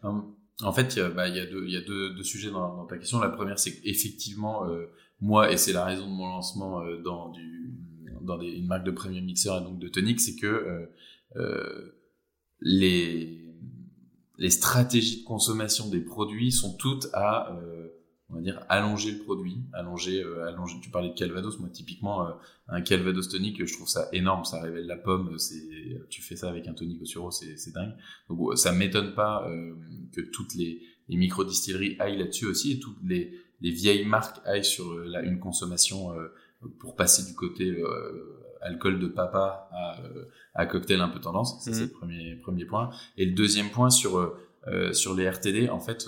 Hum, 0.03 0.35
En 0.61 0.73
fait, 0.73 0.95
il 0.95 0.99
y 0.99 1.03
a, 1.03 1.09
bah, 1.09 1.31
deux, 1.31 2.23
sujets 2.23 2.51
dans, 2.51 2.85
ta 2.87 2.99
question. 2.99 3.21
La 3.21 3.31
première, 3.31 3.59
c'est 3.59 3.81
qu'effectivement, 3.81 4.67
euh, 4.67 4.87
moi, 5.21 5.51
et 5.51 5.57
c'est 5.57 5.73
la 5.73 5.85
raison 5.85 6.07
de 6.07 6.13
mon 6.13 6.29
lancement 6.29 6.83
dans, 7.05 7.31
du, 7.31 7.75
dans 8.21 8.41
une 8.41 8.67
marque 8.67 8.85
de 8.85 8.91
premier 8.91 9.21
mixeur 9.21 9.61
et 9.61 9.65
donc 9.65 9.79
de 9.79 9.89
tonic, 9.89 10.21
c'est 10.21 10.37
que 10.37 10.89
les, 12.61 13.43
les 14.39 14.51
stratégies 14.51 15.23
de 15.23 15.25
consommation 15.25 15.89
des 15.89 16.01
produits 16.01 16.53
sont 16.53 16.77
toutes 16.77 17.09
à 17.13 17.57
on 18.33 18.37
va 18.37 18.43
dire 18.43 18.61
allonger 18.69 19.13
le 19.13 19.19
produit, 19.19 19.59
allonger, 19.73 20.23
euh, 20.23 20.49
allonger. 20.49 20.77
Tu 20.81 20.91
parlais 20.91 21.11
de 21.11 21.15
Calvados, 21.15 21.59
moi 21.61 21.69
typiquement 21.69 22.27
euh, 22.27 22.31
un 22.69 22.81
Calvados 22.81 23.29
tonique, 23.29 23.65
je 23.65 23.73
trouve 23.75 23.89
ça 23.89 24.09
énorme, 24.13 24.45
ça 24.45 24.61
révèle 24.61 24.87
la 24.87 24.97
pomme. 24.97 25.39
C'est, 25.39 25.69
tu 26.09 26.23
fais 26.23 26.37
ça 26.37 26.49
avec 26.49 26.67
un 26.67 26.73
tonique 26.73 27.03
au 27.03 27.05
sureau, 27.05 27.31
c'est, 27.31 27.57
c'est 27.57 27.73
dingue. 27.73 27.95
Donc 28.29 28.57
ça 28.57 28.73
m'étonne 28.73 29.15
pas 29.15 29.47
euh, 29.49 29.75
que 30.13 30.23
toutes 30.23 30.55
les, 30.55 30.83
les 31.09 31.17
micro 31.17 31.45
distilleries 31.45 31.97
aillent 31.99 32.19
là-dessus 32.19 32.47
aussi 32.47 32.73
et 32.73 32.79
toutes 32.81 32.97
les, 33.05 33.39
les 33.61 33.71
vieilles 33.71 34.07
marques 34.07 34.41
aillent 34.47 34.65
sur 34.65 34.95
la, 34.99 35.23
une 35.23 35.39
consommation 35.39 36.11
pour 36.79 36.97
passer 36.97 37.25
du 37.25 37.35
côté 37.35 37.83
alcool 38.63 38.99
de 38.99 39.09
papa 39.09 39.69
à, 39.73 39.99
à 40.55 40.67
cocktail 40.67 41.01
un 41.01 41.09
peu 41.09 41.21
tendance. 41.21 41.63
Ça, 41.63 41.73
c'est 41.73 41.81
mmh. 41.81 41.85
le 41.85 41.91
premier 41.91 42.37
premier 42.37 42.65
point. 42.65 42.91
Et 43.19 43.27
le 43.27 43.33
deuxième 43.33 43.71
point 43.71 43.91
sur 43.91 44.35
sur 44.93 45.15
les 45.15 45.29
RTD, 45.29 45.69
en 45.69 45.81
fait, 45.81 46.07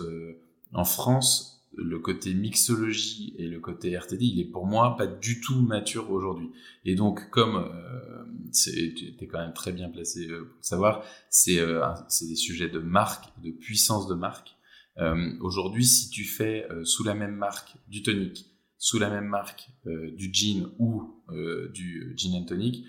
en 0.72 0.84
France 0.84 1.53
le 1.76 1.98
côté 1.98 2.34
mixologie 2.34 3.34
et 3.38 3.48
le 3.48 3.60
côté 3.60 3.96
RTD, 3.96 4.24
il 4.24 4.40
est 4.40 4.50
pour 4.50 4.66
moi 4.66 4.96
pas 4.96 5.06
du 5.06 5.40
tout 5.40 5.60
mature 5.60 6.10
aujourd'hui. 6.10 6.50
Et 6.84 6.94
donc, 6.94 7.30
comme 7.30 7.56
euh, 7.56 8.24
tu 8.52 9.14
es 9.20 9.26
quand 9.26 9.38
même 9.38 9.52
très 9.52 9.72
bien 9.72 9.88
placé 9.88 10.26
euh, 10.26 10.44
pour 10.44 10.58
le 10.58 10.62
savoir, 10.62 11.04
c'est 11.28 11.58
euh, 11.58 11.84
c'est 12.08 12.26
des 12.26 12.36
sujets 12.36 12.68
de 12.68 12.78
marque, 12.78 13.26
de 13.42 13.50
puissance 13.50 14.06
de 14.08 14.14
marque. 14.14 14.56
Euh, 14.98 15.32
aujourd'hui, 15.40 15.84
si 15.84 16.10
tu 16.10 16.24
fais 16.24 16.66
sous 16.84 17.02
la 17.02 17.14
même 17.14 17.34
marque 17.34 17.76
du 17.88 18.02
tonic, 18.02 18.46
sous 18.78 18.98
la 18.98 19.10
même 19.10 19.26
marque 19.26 19.68
du 19.84 20.32
gin 20.32 20.70
ou 20.78 21.24
du 21.72 22.14
gin 22.16 22.36
and 22.36 22.44
tonic, 22.44 22.84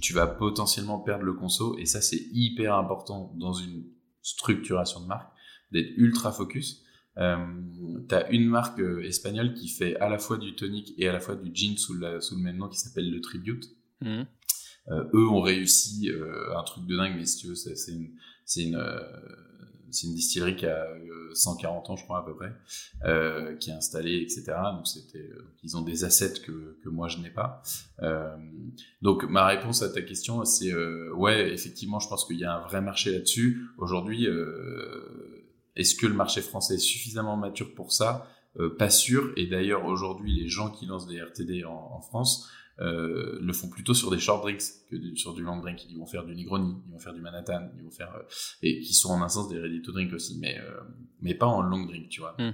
tu 0.00 0.14
vas 0.14 0.26
potentiellement 0.26 1.00
perdre 1.00 1.24
le 1.24 1.34
conso. 1.34 1.76
Et 1.78 1.84
ça, 1.84 2.00
c'est 2.00 2.22
hyper 2.32 2.76
important 2.76 3.34
dans 3.36 3.52
une 3.52 3.84
structuration 4.22 5.00
de 5.00 5.06
marque, 5.06 5.30
d'être 5.72 5.90
ultra 5.96 6.32
focus. 6.32 6.82
Euh, 7.18 7.36
tu 8.08 8.14
as 8.14 8.30
une 8.30 8.46
marque 8.46 8.80
euh, 8.80 9.02
espagnole 9.04 9.54
qui 9.54 9.68
fait 9.68 9.96
à 9.96 10.08
la 10.08 10.18
fois 10.18 10.38
du 10.38 10.54
tonic 10.54 10.94
et 10.96 11.08
à 11.08 11.12
la 11.12 11.20
fois 11.20 11.34
du 11.34 11.50
gin 11.52 11.76
sous, 11.76 11.94
sous 12.20 12.36
le 12.36 12.42
même 12.42 12.56
nom 12.56 12.68
qui 12.68 12.78
s'appelle 12.78 13.10
le 13.10 13.20
Tribute. 13.20 13.64
Mhm. 14.00 14.26
Euh, 14.88 15.04
eux 15.14 15.28
ont 15.28 15.40
réussi 15.40 16.10
un 16.56 16.62
truc 16.62 16.86
de 16.86 16.96
dingue, 16.96 17.14
mais 17.16 17.26
si 17.26 17.38
tu 17.38 17.48
veux, 17.48 17.54
c'est 17.54 17.92
une, 17.92 18.10
c'est 18.44 18.62
une, 18.62 18.82
c'est 19.90 20.06
une 20.06 20.14
distillerie 20.14 20.56
qui 20.56 20.66
a 20.66 20.86
140 21.34 21.90
ans, 21.90 21.96
je 21.96 22.04
crois 22.04 22.20
à 22.20 22.22
peu 22.22 22.34
près, 22.34 23.56
qui 23.58 23.70
est 23.70 23.74
installée, 23.74 24.22
etc. 24.22 24.44
Donc 24.72 24.88
c'était, 24.88 25.30
ils 25.62 25.76
ont 25.76 25.82
des 25.82 26.02
assets 26.02 26.40
que 26.40 26.78
que 26.82 26.88
moi 26.88 27.08
je 27.08 27.18
n'ai 27.18 27.30
pas. 27.30 27.62
Donc 29.02 29.24
ma 29.24 29.46
réponse 29.46 29.82
à 29.82 29.90
ta 29.90 30.00
question, 30.00 30.44
c'est 30.44 30.74
ouais, 31.12 31.52
effectivement, 31.52 32.00
je 32.00 32.08
pense 32.08 32.24
qu'il 32.24 32.38
y 32.38 32.44
a 32.44 32.56
un 32.56 32.66
vrai 32.66 32.80
marché 32.80 33.12
là-dessus. 33.12 33.68
Aujourd'hui, 33.76 34.26
est-ce 35.80 35.94
que 35.94 36.06
le 36.06 36.14
marché 36.14 36.42
français 36.42 36.74
est 36.74 36.78
suffisamment 36.78 37.36
mature 37.36 37.74
pour 37.74 37.92
ça? 37.92 38.28
Euh, 38.58 38.76
Pas 38.76 38.90
sûr. 38.90 39.32
Et 39.36 39.46
d'ailleurs, 39.46 39.86
aujourd'hui, 39.86 40.34
les 40.34 40.48
gens 40.48 40.70
qui 40.70 40.84
lancent 40.84 41.06
des 41.06 41.20
RTD 41.20 41.64
en, 41.64 42.00
France 42.02 42.50
euh, 42.80 43.38
le 43.40 43.52
font 43.52 43.68
plutôt 43.68 43.94
sur 43.94 44.10
des 44.10 44.18
short 44.18 44.42
drinks 44.42 44.62
que 44.90 44.96
sur 45.14 45.34
du 45.34 45.42
long 45.42 45.58
drink. 45.58 45.84
Ils 45.88 45.98
vont 45.98 46.06
faire 46.06 46.24
du 46.24 46.34
Negroni, 46.34 46.76
ils 46.86 46.92
vont 46.92 46.98
faire 46.98 47.14
du 47.14 47.20
Manhattan, 47.20 47.70
ils 47.76 47.82
vont 47.82 47.90
faire 47.90 48.14
euh, 48.14 48.22
et 48.62 48.80
qui 48.80 48.94
sont 48.94 49.10
en 49.10 49.22
un 49.22 49.28
sens 49.28 49.48
des 49.48 49.58
ready 49.58 49.80
to 49.82 49.92
drink 49.92 50.12
aussi, 50.12 50.38
mais 50.38 50.58
mais 51.20 51.34
pas 51.34 51.46
en 51.46 51.62
long 51.62 51.84
drink, 51.84 52.08
tu 52.08 52.20
vois. 52.20 52.36
Hmm. 52.38 52.52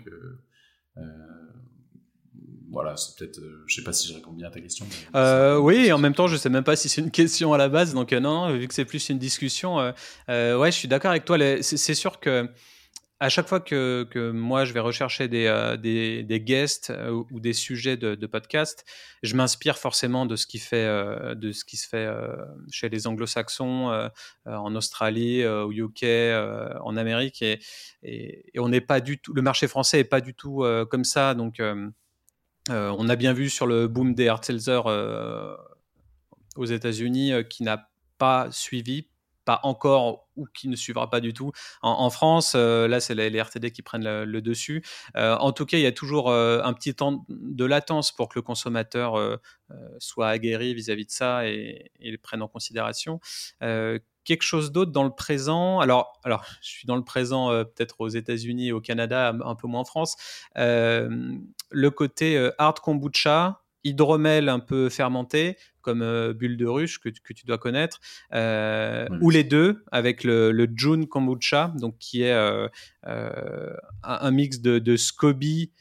Voilà, 2.68 2.96
c'est 2.96 3.16
peut-être, 3.16 3.40
je 3.66 3.74
sais 3.74 3.84
pas 3.84 3.92
si 3.92 4.08
je 4.08 4.14
réponds 4.14 4.32
bien 4.32 4.48
à 4.48 4.50
ta 4.50 4.60
question. 4.60 4.84
oui, 5.62 5.86
et 5.86 5.92
en 5.92 5.98
même 5.98 6.14
temps, 6.14 6.26
je 6.26 6.36
sais 6.36 6.50
même 6.50 6.64
pas 6.64 6.76
si 6.76 6.88
c'est 6.88 7.00
une 7.00 7.12
question 7.12 7.54
à 7.54 7.58
la 7.58 7.68
base. 7.68 7.94
Donc 7.94 8.12
non, 8.12 8.52
vu 8.52 8.68
que 8.68 8.74
c'est 8.74 8.84
plus 8.84 9.08
une 9.08 9.18
discussion, 9.18 9.76
ouais, 9.76 9.94
je 10.28 10.76
suis 10.76 10.88
d'accord 10.88 11.12
avec 11.12 11.24
toi. 11.24 11.38
C'est 11.62 11.94
sûr 11.94 12.20
que 12.20 12.48
à 13.18 13.28
chaque 13.30 13.48
fois 13.48 13.60
que, 13.60 14.30
moi 14.32 14.64
je 14.64 14.72
vais 14.72 14.80
rechercher 14.80 15.28
des, 15.28 15.46
euh, 15.46 15.76
des, 15.76 16.40
guests 16.40 16.90
euh, 16.90 17.22
ou 17.30 17.40
des 17.40 17.52
sujets 17.54 17.96
de, 17.96 18.26
podcast, 18.26 18.84
je 19.22 19.34
m'inspire 19.36 19.78
forcément 19.78 20.26
de 20.26 20.36
ce 20.36 20.46
qui 20.46 20.58
fait 20.58 20.84
euh, 20.84 21.34
de 21.34 21.52
ce 21.52 21.64
qui 21.64 21.76
se 21.76 21.88
fait 21.88 22.08
chez 22.70 22.88
les 22.88 23.06
Anglo-Saxons, 23.06 24.10
en 24.44 24.74
Australie, 24.74 25.46
au 25.46 25.72
UK, 25.72 26.04
en 26.82 26.96
Amérique, 26.96 27.42
et, 27.42 27.60
on 28.58 28.68
n'est 28.68 28.80
pas 28.80 29.00
du 29.00 29.18
tout. 29.18 29.32
Le 29.32 29.42
marché 29.42 29.68
français 29.68 30.00
est 30.00 30.04
pas 30.04 30.20
du 30.20 30.34
tout 30.34 30.64
comme 30.90 31.04
ça, 31.04 31.34
donc 31.34 31.60
on 32.68 33.08
a 33.08 33.16
bien 33.16 33.32
vu 33.32 33.48
sur 33.48 33.66
le 33.66 33.88
boom 33.88 34.14
des 34.14 34.28
hard 34.28 34.44
aux 36.56 36.64
États-Unis 36.64 37.32
qui 37.48 37.62
n'a 37.62 37.88
pas 38.18 38.48
suivi 38.50 39.08
pas 39.46 39.60
encore 39.62 40.25
ou 40.36 40.46
qui 40.54 40.68
ne 40.68 40.76
suivra 40.76 41.10
pas 41.10 41.20
du 41.20 41.32
tout. 41.32 41.52
En, 41.82 42.10
France, 42.10 42.54
euh, 42.54 42.88
là, 42.88 43.00
c'est 43.00 43.14
les, 43.14 43.40
RTD 43.40 43.70
qui 43.70 43.82
prennent 43.82 44.04
le, 44.04 44.40
dessus. 44.40 44.84
Euh, 45.16 45.36
en 45.36 45.52
tout 45.52 45.66
cas, 45.66 45.78
il 45.78 45.82
y 45.82 45.86
a 45.86 45.92
toujours 45.92 46.30
euh, 46.30 46.60
un 46.62 46.72
petit 46.72 46.94
temps 46.94 47.24
de 47.28 47.64
latence 47.64 48.12
pour 48.12 48.28
que 48.28 48.38
le 48.38 48.42
consommateur 48.42 49.40
soit 49.98 50.28
aguerri 50.28 50.74
vis-à-vis 50.74 51.06
de 51.06 51.10
ça 51.10 51.46
et, 51.46 51.90
le 52.00 52.18
prenne 52.18 52.42
en 52.42 52.48
considération. 52.48 53.20
quelque 53.60 54.42
chose 54.42 54.72
d'autre 54.72 54.92
dans 54.92 55.04
le 55.04 55.14
présent? 55.14 55.80
Alors, 55.80 56.20
alors, 56.24 56.44
je 56.60 56.68
suis 56.68 56.86
dans 56.86 56.96
le 56.96 57.04
présent 57.04 57.48
peut-être 57.64 58.00
aux 58.00 58.08
États-Unis 58.08 58.72
au 58.72 58.80
Canada, 58.80 59.34
un, 59.44 59.54
peu 59.54 59.66
moins 59.66 59.80
en 59.80 59.84
France. 59.84 60.16
le 60.54 61.88
côté 61.90 62.50
hard 62.58 62.80
kombucha, 62.80 63.65
hydromel 63.86 64.48
un 64.48 64.58
peu 64.58 64.88
fermenté, 64.88 65.56
comme 65.86 66.02
euh, 66.02 66.32
Bulle 66.34 66.56
de 66.56 66.66
Ruche 66.66 66.98
que, 66.98 67.08
tu 67.08 67.46
dois 67.46 67.58
connaître, 67.58 68.00
euh, 68.34 69.06
ou 69.20 69.30
les 69.30 69.44
deux 69.44 69.84
avec 69.92 70.24
le, 70.24 70.50
le, 70.50 70.68
June 70.74 71.06
Kombucha, 71.06 71.72
donc 71.78 71.96
qui 71.98 72.22
est 72.22 72.32
euh, 72.32 72.68
un, 74.02 74.30
mix 74.32 74.60
de, 74.60 74.78
de 74.78 74.96
SCOBY 74.96 75.72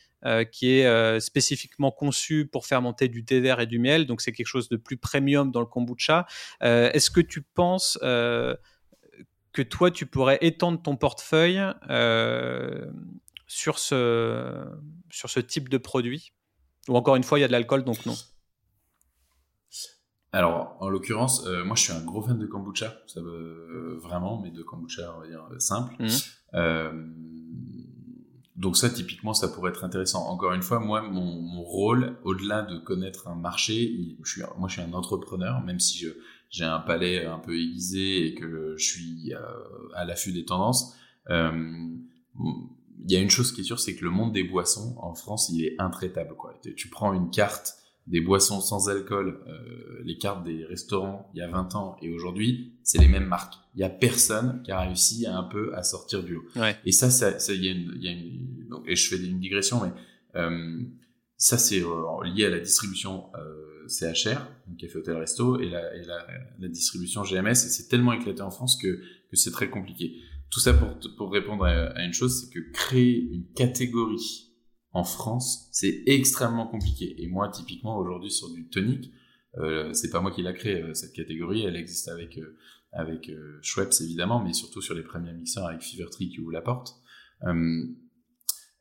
qui 0.51 0.71
est 0.71 1.19
spécifiquement 1.19 1.91
conçu 1.91 2.47
pour 2.47 2.65
fermenter 2.65 3.07
du 3.09 3.23
thé 3.25 3.41
vert 3.41 3.59
et 3.59 3.67
du 3.67 3.77
miel, 3.77 4.07
donc 4.07 4.21
c'est 4.21 4.31
quelque 4.31 4.47
chose 4.47 4.69
de 4.69 4.75
plus 4.75 4.97
premium 4.97 5.51
dans 5.51 5.59
le 5.59 5.67
kombucha. 5.67 6.25
Est-ce 6.61 7.11
que 7.11 7.21
tu 7.21 7.43
penses 7.43 7.99
que 8.01 9.61
toi, 9.69 9.91
tu 9.91 10.07
pourrais 10.07 10.39
étendre 10.41 10.81
ton 10.81 10.95
portefeuille 10.95 11.61
sur, 13.45 13.77
ce, 13.77 14.65
sur 15.11 15.29
ce 15.29 15.39
type 15.39 15.69
de 15.69 15.77
produit? 15.77 16.33
Ou 16.87 16.95
encore 16.95 17.15
une 17.15 17.23
fois, 17.23 17.39
il 17.39 17.41
y 17.41 17.45
a 17.45 17.47
de 17.47 17.51
l'alcool, 17.51 17.83
donc 17.83 18.05
non 18.05 18.15
alors, 20.35 20.75
en 20.81 20.89
l'occurrence, 20.89 21.47
euh, 21.47 21.63
moi 21.63 21.77
je 21.77 21.83
suis 21.83 21.93
un 21.93 22.03
gros 22.03 22.21
fan 22.21 22.37
de 22.37 22.45
kombucha, 22.45 22.93
ça 23.07 23.21
veut, 23.21 23.97
vraiment, 24.03 24.41
mais 24.41 24.51
de 24.51 24.61
kombucha, 24.63 25.15
on 25.15 25.21
va 25.21 25.27
dire, 25.27 25.47
euh, 25.49 25.59
simple. 25.59 25.95
Mhm. 25.97 26.09
Euh, 26.55 27.07
donc 28.57 28.75
ça, 28.75 28.89
typiquement, 28.89 29.33
ça 29.33 29.47
pourrait 29.47 29.71
être 29.71 29.85
intéressant. 29.85 30.27
Encore 30.27 30.51
une 30.51 30.61
fois, 30.61 30.81
moi, 30.81 31.03
mon, 31.03 31.63
rôle, 31.63 32.17
au-delà 32.25 32.63
de 32.63 32.77
connaître 32.77 33.29
un 33.29 33.35
marché, 33.35 34.17
je 34.25 34.29
suis, 34.29 34.41
moi 34.57 34.67
je 34.67 34.73
suis 34.73 34.81
un 34.81 34.91
entrepreneur, 34.91 35.61
même 35.61 35.79
si 35.79 36.05
j'ai 36.49 36.65
un 36.65 36.79
palais 36.79 37.25
un 37.25 37.39
peu 37.39 37.57
aiguisé 37.57 38.27
et 38.27 38.35
que 38.35 38.75
je 38.77 38.83
suis 38.83 39.33
à 39.93 40.03
l'affût 40.03 40.33
des 40.33 40.43
tendances. 40.43 40.97
Il 43.03 43.11
y 43.11 43.15
a 43.15 43.19
une 43.19 43.29
chose 43.29 43.51
qui 43.51 43.61
est 43.61 43.63
sûre, 43.63 43.79
c'est 43.79 43.95
que 43.95 44.03
le 44.03 44.11
monde 44.11 44.33
des 44.33 44.43
boissons 44.43 44.95
en 44.99 45.13
France, 45.13 45.49
il 45.53 45.65
est 45.65 45.75
intraitable. 45.79 46.35
Quoi. 46.35 46.59
Tu 46.75 46.89
prends 46.89 47.13
une 47.13 47.29
carte 47.29 47.75
des 48.07 48.21
boissons 48.21 48.61
sans 48.61 48.87
alcool, 48.87 49.39
euh, 49.47 50.01
les 50.03 50.17
cartes 50.17 50.43
des 50.43 50.63
restaurants 50.63 51.31
il 51.33 51.39
y 51.39 51.41
a 51.41 51.47
20 51.47 51.73
ans 51.75 51.97
et 52.01 52.13
aujourd'hui, 52.13 52.73
c'est 52.83 52.99
les 52.99 53.07
mêmes 53.07 53.25
marques. 53.25 53.55
Il 53.73 53.81
y 53.81 53.83
a 53.83 53.89
personne 53.89 54.61
qui 54.63 54.71
a 54.71 54.81
réussi 54.81 55.25
à 55.25 55.35
un 55.35 55.43
peu 55.43 55.75
à 55.75 55.81
sortir 55.81 56.23
du 56.23 56.35
lot. 56.35 56.45
Et 56.85 56.91
ça, 56.91 57.09
ça, 57.09 57.39
ça 57.39 57.53
y 57.53 57.67
a 57.67 57.71
une, 57.71 57.93
y 57.99 58.07
a 58.07 58.11
une 58.11 58.55
et 58.85 58.95
je 58.95 59.09
fais 59.09 59.17
une 59.17 59.39
digression, 59.39 59.81
mais 59.83 59.91
euh, 60.39 60.83
ça 61.37 61.57
c'est 61.57 61.81
euh, 61.81 62.23
lié 62.23 62.45
à 62.45 62.49
la 62.49 62.59
distribution 62.59 63.25
euh, 63.35 63.87
CHR, 63.87 64.39
donc 64.67 64.77
café 64.77 64.97
hôtel 64.97 65.17
resto, 65.17 65.59
et 65.59 65.69
la, 65.69 65.95
et 65.95 66.03
la, 66.03 66.25
la 66.59 66.67
distribution 66.67 67.23
GMS, 67.23 67.51
et 67.51 67.55
c'est 67.55 67.87
tellement 67.87 68.13
éclaté 68.13 68.41
en 68.41 68.51
France 68.51 68.77
que, 68.77 68.87
que 69.29 69.35
c'est 69.35 69.51
très 69.51 69.69
compliqué. 69.69 70.15
Tout 70.55 70.61
ça 70.61 70.73
pour, 70.73 70.97
pour 71.17 71.33
répondre 71.33 71.65
à, 71.65 72.01
une 72.01 72.13
chose, 72.13 72.39
c'est 72.39 72.49
que 72.49 72.61
créer 72.71 73.27
une 73.29 73.45
catégorie 73.51 74.53
en 74.93 75.03
France, 75.03 75.67
c'est 75.73 76.03
extrêmement 76.05 76.65
compliqué. 76.65 77.13
Et 77.21 77.27
moi, 77.27 77.49
typiquement, 77.49 77.97
aujourd'hui, 77.97 78.31
sur 78.31 78.49
du 78.53 78.69
tonic, 78.69 79.11
euh, 79.57 79.91
c'est 79.91 80.09
pas 80.09 80.21
moi 80.21 80.31
qui 80.31 80.41
l'a 80.43 80.53
créé, 80.53 80.81
euh, 80.81 80.93
cette 80.93 81.11
catégorie, 81.11 81.65
elle 81.65 81.75
existe 81.75 82.07
avec, 82.07 82.37
euh, 82.37 82.55
avec 82.93 83.27
euh, 83.27 83.59
Schweppes, 83.63 83.91
évidemment, 83.99 84.41
mais 84.41 84.53
surtout 84.53 84.81
sur 84.81 84.95
les 84.95 85.03
premiers 85.03 85.33
mixeurs 85.33 85.65
avec 85.65 85.81
Fevertree 85.81 86.29
qui 86.29 86.39
ouvre 86.39 86.53
la 86.53 86.61
porte. 86.61 86.95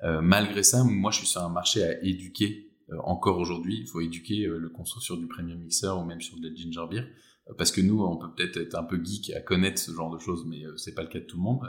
Malgré 0.01 0.63
ça, 0.63 0.85
moi, 0.85 1.11
je 1.11 1.19
suis 1.19 1.27
sur 1.27 1.43
un 1.43 1.49
marché 1.49 1.83
à 1.83 2.01
éduquer 2.05 2.71
encore 3.03 3.39
aujourd'hui. 3.39 3.81
Il 3.81 3.89
faut 3.89 4.01
éduquer 4.01 4.47
le 4.47 4.69
conso 4.69 5.01
sur 5.01 5.19
du 5.19 5.27
premium 5.27 5.59
mixeur 5.59 5.99
ou 5.99 6.05
même 6.05 6.21
sur 6.21 6.39
de 6.39 6.49
la 6.49 6.55
ginger 6.55 6.87
beer 6.89 7.09
parce 7.59 7.71
que 7.71 7.81
nous, 7.81 8.03
on 8.03 8.17
peut 8.17 8.29
peut-être 8.35 8.57
être 8.57 8.75
un 8.75 8.85
peu 8.85 9.03
geek 9.03 9.31
à 9.31 9.41
connaître 9.41 9.79
ce 9.79 9.93
genre 9.93 10.11
de 10.11 10.19
choses, 10.19 10.45
mais 10.47 10.65
euh, 10.65 10.77
c'est 10.77 10.95
pas 10.95 11.03
le 11.03 11.09
cas 11.09 11.21
de 11.21 11.25
tout 11.25 11.37
le 11.37 11.43
monde. 11.43 11.61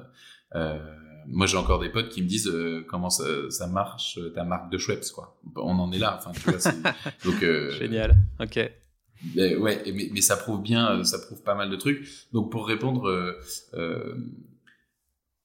Euh, 0.56 0.80
moi, 1.28 1.48
j'ai 1.48 1.58
encore 1.58 1.80
des 1.80 1.90
potes 1.90 2.10
qui 2.10 2.22
me 2.22 2.28
disent 2.28 2.48
euh, 2.48 2.86
comment 2.88 3.10
ça, 3.10 3.26
ça, 3.50 3.68
marche 3.68 4.20
ta 4.34 4.44
marque 4.44 4.72
de 4.72 4.78
Schweppes, 4.78 5.12
quoi. 5.14 5.38
On 5.56 5.78
en 5.80 5.92
est 5.92 5.98
là. 5.98 6.18
Enfin, 6.18 6.32
tu 6.32 6.50
vois, 6.50 6.72
donc 7.26 7.44
euh, 7.44 7.72
génial. 7.72 8.16
Ok. 8.40 8.60
Mais, 9.36 9.56
ouais, 9.56 9.82
mais, 9.88 10.10
mais, 10.12 10.22
ça 10.22 10.38
prouve 10.38 10.62
bien, 10.62 11.04
ça 11.04 11.20
prouve 11.20 11.42
pas 11.42 11.56
mal 11.56 11.70
de 11.70 11.76
trucs. 11.76 12.08
Donc, 12.32 12.52
pour 12.52 12.68
répondre, 12.68 13.36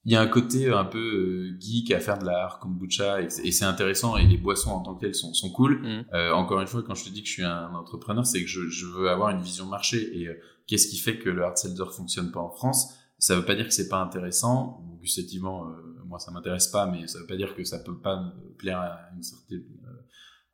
il 0.04 0.12
y 0.12 0.16
a 0.16 0.20
un 0.20 0.26
côté 0.26 0.70
un 0.70 0.84
peu 0.84 0.98
euh, 0.98 1.60
geek 1.60 1.90
à 1.90 2.00
faire 2.00 2.18
de 2.18 2.24
la 2.24 2.58
kombucha 2.60 3.20
et, 3.20 3.28
c'est 3.28 3.64
intéressant 3.64 4.16
et 4.16 4.26
les 4.26 4.38
boissons 4.38 4.70
en 4.70 4.80
tant 4.80 4.94
que 4.94 5.00
telles 5.00 5.14
sont, 5.14 5.34
sont 5.34 5.50
cool. 5.50 5.82
Mm. 5.82 6.04
Euh, 6.14 6.32
encore 6.32 6.60
une 6.60 6.66
fois, 6.66 6.82
quand 6.82 6.94
je 6.94 7.04
te 7.04 7.10
dis 7.10 7.22
que 7.22 7.28
je 7.28 7.32
suis 7.34 7.44
un 7.44 7.74
entrepreneur, 7.74 8.24
c'est 8.24 8.40
que 8.40 8.48
je, 8.48 8.68
je, 8.68 8.86
veux 8.86 9.10
avoir 9.10 9.30
une 9.30 9.42
vision 9.42 9.66
marché 9.66 10.18
et 10.18 10.28
euh, 10.28 10.34
qu'est-ce 10.66 10.88
qui 10.88 10.96
fait 10.96 11.18
que 11.18 11.28
le 11.28 11.44
hard 11.44 11.58
seltzer 11.58 11.92
fonctionne 11.92 12.30
pas 12.32 12.40
en 12.40 12.50
France? 12.50 12.94
Ça 13.18 13.36
veut 13.36 13.44
pas 13.44 13.54
dire 13.54 13.66
que 13.66 13.74
c'est 13.74 13.88
pas 13.88 14.00
intéressant. 14.00 14.82
Gustativement, 15.00 15.66
euh, 15.66 16.02
moi 16.06 16.18
ça 16.18 16.30
m'intéresse 16.30 16.68
pas, 16.68 16.86
mais 16.86 17.06
ça 17.06 17.18
veut 17.18 17.26
pas 17.26 17.36
dire 17.36 17.54
que 17.54 17.64
ça 17.64 17.78
peut 17.78 17.98
pas 17.98 18.32
plaire 18.56 18.78
à 18.78 19.00
une 19.14 19.22
certaine 19.22 19.64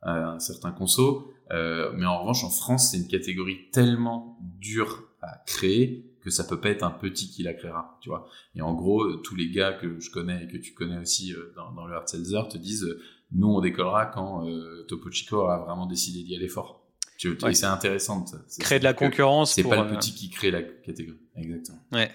à 0.03 0.33
un 0.33 0.39
certain 0.39 0.71
conso. 0.71 1.31
mais 1.49 2.05
en 2.05 2.21
revanche, 2.21 2.43
en 2.43 2.49
France, 2.49 2.91
c'est 2.91 2.97
une 2.97 3.07
catégorie 3.07 3.71
tellement 3.71 4.37
dure 4.59 5.09
à 5.21 5.41
créer 5.47 6.06
que 6.27 6.33
ça 6.33 6.43
peut 6.43 6.59
pas 6.59 6.71
être 6.71 6.83
un 6.83 6.91
petit 6.91 7.29
qui 7.29 7.41
la 7.41 7.53
créera, 7.53 7.97
tu 8.01 8.09
vois. 8.09 8.27
Et 8.53 8.61
en 8.61 8.73
gros, 8.73 9.01
euh, 9.01 9.21
tous 9.23 9.33
les 9.33 9.49
gars 9.49 9.71
que 9.71 9.97
je 10.01 10.11
connais 10.11 10.43
et 10.43 10.47
que 10.47 10.57
tu 10.57 10.73
connais 10.73 10.97
aussi 10.97 11.31
euh, 11.31 11.53
dans, 11.55 11.71
dans 11.71 11.87
le 11.87 11.95
hard 11.95 12.09
seltzer 12.09 12.41
te 12.49 12.57
disent, 12.57 12.83
euh, 12.83 12.99
nous 13.31 13.47
on 13.47 13.61
décollera 13.61 14.07
quand 14.07 14.45
Topo 14.89 15.09
Chico 15.09 15.45
a 15.45 15.59
vraiment 15.59 15.85
décidé 15.85 16.23
d'y 16.23 16.35
aller 16.35 16.49
fort. 16.49 16.85
Tu, 17.17 17.37
Et 17.47 17.53
c'est 17.53 17.65
intéressant. 17.65 18.25
Créer 18.59 18.79
de 18.79 18.83
la 18.83 18.93
concurrence. 18.93 19.53
C'est 19.53 19.63
pas 19.63 19.83
le 19.83 19.95
petit 19.95 20.13
qui 20.13 20.29
crée 20.29 20.51
la 20.51 20.63
catégorie. 20.63 21.17
Exactement. 21.37 21.79
Ouais. 21.93 22.11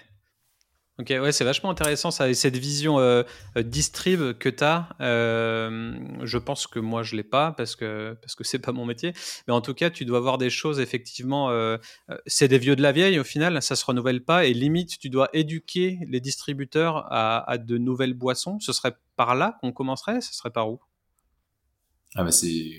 Ok, 0.99 1.09
ouais, 1.09 1.33
c'est 1.33 1.45
vachement 1.45 1.71
intéressant 1.71 2.11
ça. 2.11 2.33
cette 2.35 2.59
vision 2.59 2.99
euh, 2.99 3.23
euh, 3.57 3.63
distrib 3.63 4.35
que 4.35 4.51
tu 4.51 4.63
as, 4.63 4.91
euh, 5.01 5.95
je 6.23 6.37
pense 6.37 6.67
que 6.67 6.79
moi 6.79 7.03
je 7.03 7.17
l'ai 7.17 7.23
pas 7.23 7.53
parce 7.53 7.77
que 7.77 8.15
parce 8.21 8.35
que 8.35 8.57
pas 8.59 8.73
mon 8.73 8.85
métier. 8.85 9.15
Mais 9.49 9.55
en 9.55 9.63
tout 9.63 9.73
cas, 9.73 9.89
tu 9.89 10.05
dois 10.05 10.21
voir 10.21 10.37
des 10.37 10.51
choses 10.51 10.81
effectivement. 10.81 11.51
c'est 12.27 12.49
des 12.49 12.59
vieux 12.59 12.77
de 12.77 12.83
la 12.83 12.93
vieille 12.93 13.19
au 13.19 13.25
final, 13.25 13.63
ça 13.63 13.75
se 13.75 13.87
renouvelle 13.87 14.23
pas 14.23 14.45
et 14.45 14.53
limite 14.53 14.99
tu 14.99 15.09
dois 15.09 15.31
éduquer 15.33 15.99
les 16.09 16.21
distributeurs 16.21 17.07
à, 17.11 17.57
de 17.57 17.79
nouvelles 17.79 18.15
boissons. 18.15 18.61
Ce 18.61 18.75
serait 18.75 18.95
par 19.17 19.35
là 19.35 19.57
qu'on 19.61 19.73
commencerait. 19.73 20.21
Ce 20.21 20.35
serait 20.35 20.51
par 20.51 20.71
où? 20.71 20.81
Ah 22.17 22.25
bah 22.25 22.33
c'est, 22.33 22.71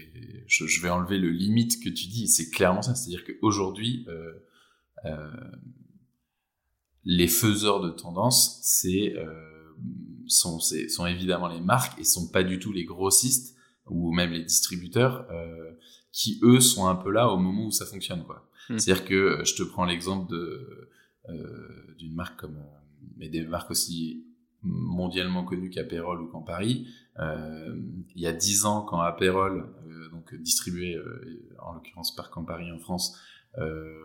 je, 0.46 0.82
vais 0.82 0.90
enlever 0.90 1.18
le 1.18 1.32
limite 1.32 1.84
que 1.84 1.90
tu 1.90 2.08
dis. 2.08 2.28
C'est 2.28 2.52
clairement 2.52 2.84
ça. 2.84 2.94
C'est-à-dire 2.94 3.24
qu'aujourd'hui. 3.26 4.06
Euh, 5.06 5.30
les 7.06 7.28
faiseurs 7.28 7.82
de 7.82 7.90
tendance, 7.90 8.60
c'est 8.64 9.16
euh, 9.18 9.34
sont, 10.28 10.60
sont 10.60 11.06
évidemment 11.06 11.48
les 11.48 11.62
marques 11.62 12.00
et 12.00 12.04
sont 12.04 12.30
pas 12.30 12.44
du 12.44 12.60
tout 12.60 12.72
les 12.72 12.86
grossistes 12.86 13.58
ou 13.88 14.14
même 14.14 14.32
les 14.32 14.44
distributeurs 14.44 15.28
euh, 15.32 15.72
qui 16.12 16.40
eux 16.44 16.60
sont 16.60 16.88
un 16.88 16.96
peu 16.96 17.12
là 17.12 17.30
au 17.30 17.38
moment 17.38 17.66
où 17.66 17.72
ça 17.72 17.86
fonctionne 17.86 18.24
quoi. 18.24 18.50
Hmm. 18.70 18.78
C'est-à-dire 18.78 19.06
que 19.06 19.14
euh, 19.14 19.44
je 19.44 19.56
te 19.56 19.64
prends 19.64 19.86
l'exemple 19.86 20.32
de 20.32 20.90
euh, 21.30 21.96
d'une 21.98 22.14
marque 22.14 22.38
comme 22.38 22.58
euh, 22.58 23.08
mais 23.16 23.30
des 23.30 23.46
marques 23.46 23.72
aussi 23.72 24.26
mondialement 24.62 25.46
connues 25.46 25.70
qu'Aperol 25.70 26.22
ou 26.22 26.28
Campari. 26.28 26.88
Euh, 27.20 27.76
il 28.16 28.22
y 28.22 28.28
a 28.28 28.34
dix 28.34 28.66
ans, 28.66 28.82
quand 28.82 29.00
Aperol, 29.00 29.70
donc 30.12 30.34
distribué 30.36 30.98
en 31.60 31.74
l'occurrence 31.74 32.16
par 32.16 32.30
Campari 32.30 32.72
en 32.72 32.80
France, 32.80 33.20
euh, 33.60 34.00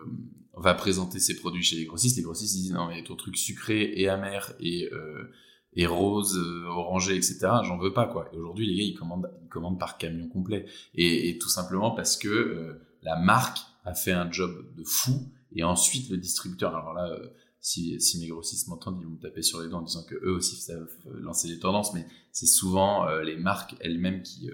va 0.55 0.73
présenter 0.73 1.19
ses 1.19 1.37
produits 1.37 1.63
chez 1.63 1.77
les 1.77 1.85
grossistes, 1.85 2.17
les 2.17 2.23
grossistes 2.23 2.53
disent 2.53 2.73
non 2.73 2.87
mais 2.87 3.01
ton 3.03 3.15
truc 3.15 3.37
sucré 3.37 3.93
et 3.95 4.09
amer 4.09 4.53
et 4.59 4.89
euh, 4.91 5.31
et 5.73 5.85
rose, 5.85 6.35
euh, 6.37 6.65
orangé, 6.65 7.15
etc. 7.15 7.39
J'en 7.63 7.77
veux 7.77 7.93
pas 7.93 8.07
quoi. 8.07 8.29
Aujourd'hui 8.33 8.67
les 8.67 8.75
gars 8.75 8.83
ils 8.83 8.95
commandent, 8.95 9.31
ils 9.41 9.47
commandent 9.47 9.79
par 9.79 9.97
camion 9.97 10.27
complet 10.27 10.65
et, 10.95 11.37
tout 11.39 11.47
simplement 11.47 11.91
parce 11.91 12.17
que 12.17 12.77
la 13.03 13.17
marque 13.17 13.59
a 13.85 13.93
fait 13.93 14.11
un 14.11 14.29
job 14.29 14.75
de 14.75 14.83
fou 14.83 15.31
et 15.55 15.63
ensuite 15.63 16.09
le 16.09 16.17
distributeur. 16.17 16.75
Alors 16.75 16.93
là, 16.93 17.17
si, 17.61 17.99
si 18.01 18.19
mes 18.19 18.27
grossistes 18.27 18.67
m'entendent, 18.67 18.97
ils 18.99 19.05
vont 19.05 19.13
me 19.13 19.19
taper 19.19 19.41
sur 19.41 19.61
les 19.61 19.69
dents 19.69 19.79
en 19.79 19.83
disant 19.83 20.03
que 20.03 20.15
eux 20.15 20.31
aussi 20.31 20.57
savent 20.57 20.89
lancer 21.05 21.47
des 21.47 21.59
tendances, 21.59 21.93
mais 21.93 22.05
c'est 22.33 22.47
souvent 22.47 23.09
les 23.19 23.37
marques 23.37 23.75
elles-mêmes 23.79 24.23
qui 24.23 24.49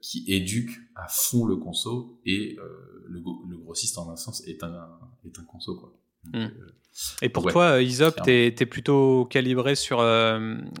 qui 0.00 0.24
éduque 0.28 0.78
à 0.94 1.08
fond 1.08 1.44
le 1.44 1.56
conso 1.56 2.20
et 2.24 2.56
le, 3.08 3.47
grossiste 3.68 3.98
en 3.98 4.10
un 4.10 4.16
sens 4.16 4.42
est 4.46 4.64
un, 4.64 4.88
est 5.26 5.38
un 5.38 5.44
conso 5.44 5.76
quoi. 5.76 5.92
Hmm. 6.24 6.36
Euh, 6.36 6.48
et 7.22 7.28
pour 7.28 7.46
toi, 7.46 7.80
Isop, 7.80 8.22
tu 8.24 8.30
es, 8.30 8.66
plutôt 8.66 9.24
calibré 9.26 9.76
sur, 9.76 9.98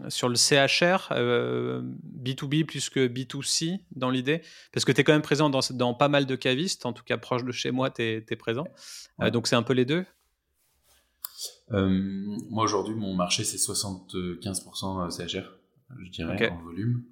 sur 0.08 0.28
le 0.28 0.34
CHR, 0.34 1.12
B2B 1.12 2.64
plus 2.64 2.90
que 2.90 3.06
B2C 3.06 3.78
dans 3.92 4.10
l'idée? 4.10 4.42
Parce 4.72 4.84
que 4.84 4.90
tu 4.90 5.00
es 5.00 5.04
quand 5.04 5.12
même 5.12 5.22
présent 5.22 5.48
dans, 5.48 5.60
dans, 5.70 5.94
pas 5.94 6.08
mal 6.08 6.26
de 6.26 6.34
cavistes, 6.34 6.86
en 6.86 6.92
tout 6.92 7.04
cas 7.04 7.18
proche 7.18 7.44
de 7.44 7.52
chez 7.52 7.70
moi, 7.70 7.90
tu 7.90 8.02
es, 8.02 8.36
présent. 8.36 8.66
donc 9.32 9.46
c'est 9.46 9.54
un 9.54 9.62
peu 9.62 9.74
les 9.74 9.84
deux? 9.84 10.04
Moi 11.70 12.64
aujourd'hui, 12.64 12.96
mon 12.96 13.14
marché 13.14 13.44
c'est 13.44 13.58
75% 13.58 15.10
CHR, 15.10 15.52
je 16.00 16.10
dirais, 16.10 16.50
en 16.50 16.62
volume. 16.62 17.04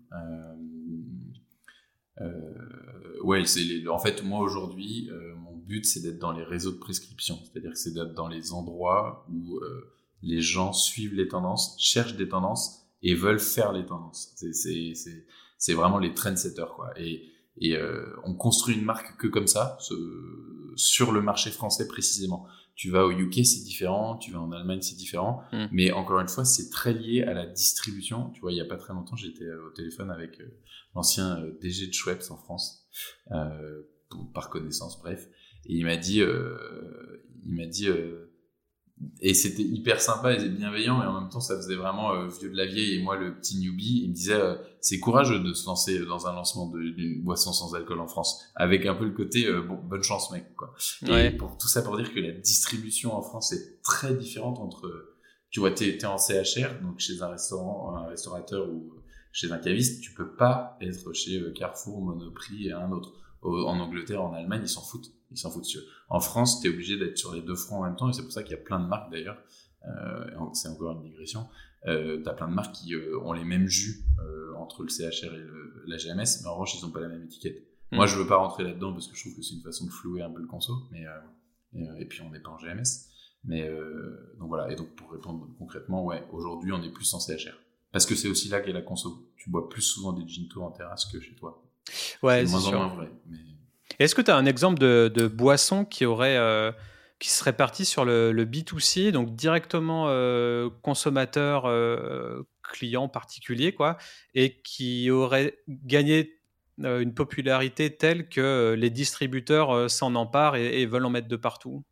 Euh, 2.20 3.20
ouais, 3.22 3.44
c'est 3.44 3.86
en 3.88 3.98
fait 3.98 4.22
moi 4.22 4.40
aujourd'hui, 4.40 5.10
euh, 5.10 5.34
but 5.66 5.84
c'est 5.84 6.00
d'être 6.00 6.18
dans 6.18 6.32
les 6.32 6.44
réseaux 6.44 6.72
de 6.72 6.78
prescription, 6.78 7.38
c'est-à-dire 7.44 7.72
que 7.72 7.78
c'est 7.78 7.92
d'être 7.92 8.14
dans 8.14 8.28
les 8.28 8.52
endroits 8.52 9.26
où 9.30 9.58
euh, 9.58 9.92
les 10.22 10.40
gens 10.40 10.72
suivent 10.72 11.14
les 11.14 11.28
tendances, 11.28 11.76
cherchent 11.78 12.16
des 12.16 12.28
tendances 12.28 12.86
et 13.02 13.14
veulent 13.14 13.40
faire 13.40 13.72
les 13.72 13.84
tendances. 13.84 14.34
C'est 15.58 15.74
vraiment 15.74 15.98
les 15.98 16.14
trendsetters 16.14 16.72
quoi. 16.74 16.92
Et, 16.96 17.30
et 17.58 17.76
euh, 17.76 18.06
on 18.24 18.34
construit 18.34 18.76
une 18.76 18.84
marque 18.84 19.16
que 19.18 19.26
comme 19.26 19.46
ça, 19.46 19.76
ce, 19.80 19.94
sur 20.76 21.12
le 21.12 21.22
marché 21.22 21.50
français 21.50 21.88
précisément. 21.88 22.46
Tu 22.76 22.90
vas 22.90 23.06
au 23.06 23.10
UK, 23.10 23.44
c'est 23.44 23.64
différent. 23.64 24.18
Tu 24.18 24.30
vas 24.30 24.40
en 24.40 24.52
Allemagne, 24.52 24.82
c'est 24.82 24.96
différent. 24.96 25.42
Mm. 25.52 25.66
Mais 25.72 25.92
encore 25.92 26.20
une 26.20 26.28
fois, 26.28 26.44
c'est 26.44 26.70
très 26.70 26.92
lié 26.92 27.22
à 27.22 27.32
la 27.32 27.46
distribution. 27.46 28.30
Tu 28.30 28.40
vois, 28.40 28.52
il 28.52 28.58
y 28.58 28.60
a 28.60 28.66
pas 28.66 28.76
très 28.76 28.92
longtemps, 28.92 29.16
j'étais 29.16 29.50
au 29.50 29.70
téléphone 29.70 30.10
avec 30.10 30.40
euh, 30.40 30.60
l'ancien 30.94 31.38
euh, 31.40 31.58
DG 31.60 31.86
de 31.86 31.92
Schweppes 31.92 32.30
en 32.30 32.36
France, 32.36 32.86
euh, 33.32 33.82
par 34.34 34.50
connaissance, 34.50 35.00
bref. 35.00 35.26
Et 35.68 35.74
il 35.74 35.84
m'a 35.84 35.96
dit, 35.96 36.20
euh, 36.20 36.56
il 37.44 37.54
m'a 37.54 37.66
dit, 37.66 37.88
euh, 37.88 38.32
et 39.20 39.34
c'était 39.34 39.62
hyper 39.62 40.00
sympa 40.00 40.32
et 40.32 40.48
bienveillant, 40.48 41.02
et 41.02 41.06
en 41.06 41.20
même 41.20 41.28
temps, 41.28 41.40
ça 41.40 41.56
faisait 41.56 41.74
vraiment 41.74 42.12
euh, 42.12 42.28
vieux 42.28 42.50
de 42.50 42.56
la 42.56 42.66
vieille. 42.66 42.94
Et 42.94 43.02
moi, 43.02 43.16
le 43.16 43.36
petit 43.36 43.58
newbie, 43.58 44.02
il 44.04 44.10
me 44.10 44.14
disait, 44.14 44.40
c'est 44.80 45.00
courageux 45.00 45.40
de 45.40 45.52
se 45.52 45.66
lancer 45.66 45.98
dans 46.06 46.26
un 46.26 46.32
lancement 46.32 46.70
d'une 46.70 47.22
boisson 47.22 47.52
sans 47.52 47.74
alcool 47.74 48.00
en 48.00 48.06
France, 48.06 48.44
avec 48.54 48.86
un 48.86 48.94
peu 48.94 49.04
le 49.04 49.10
côté, 49.10 49.52
bon, 49.66 49.74
bonne 49.74 50.02
chance, 50.02 50.30
mec, 50.30 50.54
quoi. 50.54 50.74
Et 51.08 51.30
pour 51.30 51.58
tout 51.58 51.68
ça, 51.68 51.82
pour 51.82 51.96
dire 51.96 52.12
que 52.14 52.20
la 52.20 52.32
distribution 52.32 53.14
en 53.14 53.22
France 53.22 53.52
est 53.52 53.82
très 53.82 54.14
différente 54.14 54.58
entre, 54.60 55.14
tu 55.50 55.60
vois, 55.60 55.72
t'es 55.72 55.88
es 55.88 56.04
en 56.06 56.18
CHR, 56.18 56.80
donc 56.82 56.98
chez 56.98 57.20
un 57.22 57.28
restaurant, 57.28 57.96
un 57.96 58.06
restaurateur 58.06 58.68
ou 58.68 58.94
chez 59.32 59.52
un 59.52 59.58
caviste, 59.58 60.00
tu 60.00 60.12
peux 60.14 60.34
pas 60.34 60.78
être 60.80 61.12
chez 61.12 61.52
Carrefour, 61.54 62.00
Monoprix 62.00 62.68
et 62.68 62.72
un 62.72 62.90
autre. 62.90 63.12
En 63.46 63.78
Angleterre, 63.80 64.22
en 64.22 64.32
Allemagne, 64.32 64.62
ils 64.64 64.68
s'en 64.68 64.82
foutent. 64.82 65.12
Ils 65.30 65.38
s'en 65.38 65.50
foutent. 65.50 65.66
En 66.08 66.20
France, 66.20 66.60
tu 66.60 66.68
es 66.68 66.70
obligé 66.70 66.96
d'être 66.96 67.16
sur 67.16 67.34
les 67.34 67.42
deux 67.42 67.54
fronts 67.54 67.78
en 67.78 67.82
même 67.84 67.96
temps, 67.96 68.08
et 68.08 68.12
c'est 68.12 68.22
pour 68.22 68.32
ça 68.32 68.42
qu'il 68.42 68.52
y 68.52 68.58
a 68.58 68.62
plein 68.62 68.80
de 68.80 68.86
marques 68.86 69.10
d'ailleurs. 69.10 69.38
Euh, 69.86 70.24
c'est 70.52 70.68
encore 70.68 70.92
une 70.92 71.02
digression. 71.02 71.46
Euh, 71.86 72.20
tu 72.22 72.28
as 72.28 72.32
plein 72.32 72.48
de 72.48 72.54
marques 72.54 72.74
qui 72.74 72.94
euh, 72.94 73.18
ont 73.20 73.32
les 73.32 73.44
mêmes 73.44 73.68
jus 73.68 74.04
euh, 74.18 74.54
entre 74.56 74.82
le 74.82 74.88
CHR 74.88 75.34
et 75.34 75.38
le, 75.38 75.84
la 75.86 75.96
GMS, 75.96 76.42
mais 76.42 76.48
en 76.48 76.54
revanche, 76.54 76.74
ils 76.74 76.84
ont 76.84 76.90
pas 76.90 77.00
la 77.00 77.08
même 77.08 77.22
étiquette. 77.22 77.62
Hmm. 77.92 77.96
Moi, 77.96 78.06
je 78.06 78.18
veux 78.18 78.26
pas 78.26 78.36
rentrer 78.36 78.64
là-dedans 78.64 78.92
parce 78.92 79.06
que 79.06 79.14
je 79.14 79.20
trouve 79.20 79.36
que 79.36 79.42
c'est 79.42 79.54
une 79.54 79.62
façon 79.62 79.86
de 79.86 79.90
flouer 79.90 80.22
un 80.22 80.30
peu 80.30 80.40
le 80.40 80.48
conso, 80.48 80.72
mais 80.90 81.04
et, 81.74 81.86
et, 82.00 82.04
puis 82.06 82.22
on 82.22 82.30
n'est 82.30 82.40
pas 82.40 82.50
en 82.50 82.56
GMS. 82.56 83.08
Mais 83.44 83.70
donc 84.38 84.48
voilà. 84.48 84.72
Et 84.72 84.76
donc 84.76 84.96
pour 84.96 85.12
répondre 85.12 85.48
concrètement, 85.58 86.04
ouais, 86.04 86.26
aujourd'hui, 86.32 86.72
on 86.72 86.82
est 86.82 86.90
plus 86.90 87.12
en 87.14 87.20
CHR. 87.20 87.54
Parce 87.92 88.06
que 88.06 88.16
c'est 88.16 88.28
aussi 88.28 88.48
là 88.48 88.60
qu'est 88.60 88.72
la 88.72 88.82
conso. 88.82 89.30
Tu 89.36 89.50
bois 89.50 89.68
plus 89.68 89.82
souvent 89.82 90.12
des 90.12 90.26
gin 90.26 90.48
en 90.56 90.72
terrasse 90.72 91.04
que 91.04 91.20
chez 91.20 91.36
toi. 91.36 91.62
Ouais, 92.22 92.46
c'est 92.46 92.58
sûr. 92.58 92.88
vrai, 92.88 93.10
mais... 93.28 93.36
Est-ce 93.98 94.14
que 94.14 94.22
tu 94.22 94.30
as 94.30 94.36
un 94.36 94.46
exemple 94.46 94.78
de, 94.78 95.10
de 95.14 95.26
boisson 95.26 95.84
qui 95.84 96.04
aurait 96.04 96.38
qui 97.18 97.30
serait 97.30 97.56
parti 97.56 97.84
sur 97.86 98.04
le, 98.04 98.32
B2C, 98.44 99.10
donc 99.10 99.34
directement 99.34 100.06
consommateur, 100.82 101.66
client 102.62 103.08
particulier, 103.08 103.72
quoi, 103.72 103.96
et 104.34 104.60
qui 104.62 105.10
aurait 105.10 105.58
gagné 105.66 106.38
une 106.78 107.14
popularité 107.14 107.96
telle 107.96 108.28
que 108.28 108.74
les 108.76 108.90
distributeurs 108.90 109.90
s'en 109.90 110.14
emparent 110.14 110.56
et, 110.56 110.84
veulent 110.84 111.06
en 111.06 111.10
mettre 111.10 111.28
de 111.28 111.36
partout? 111.36 111.84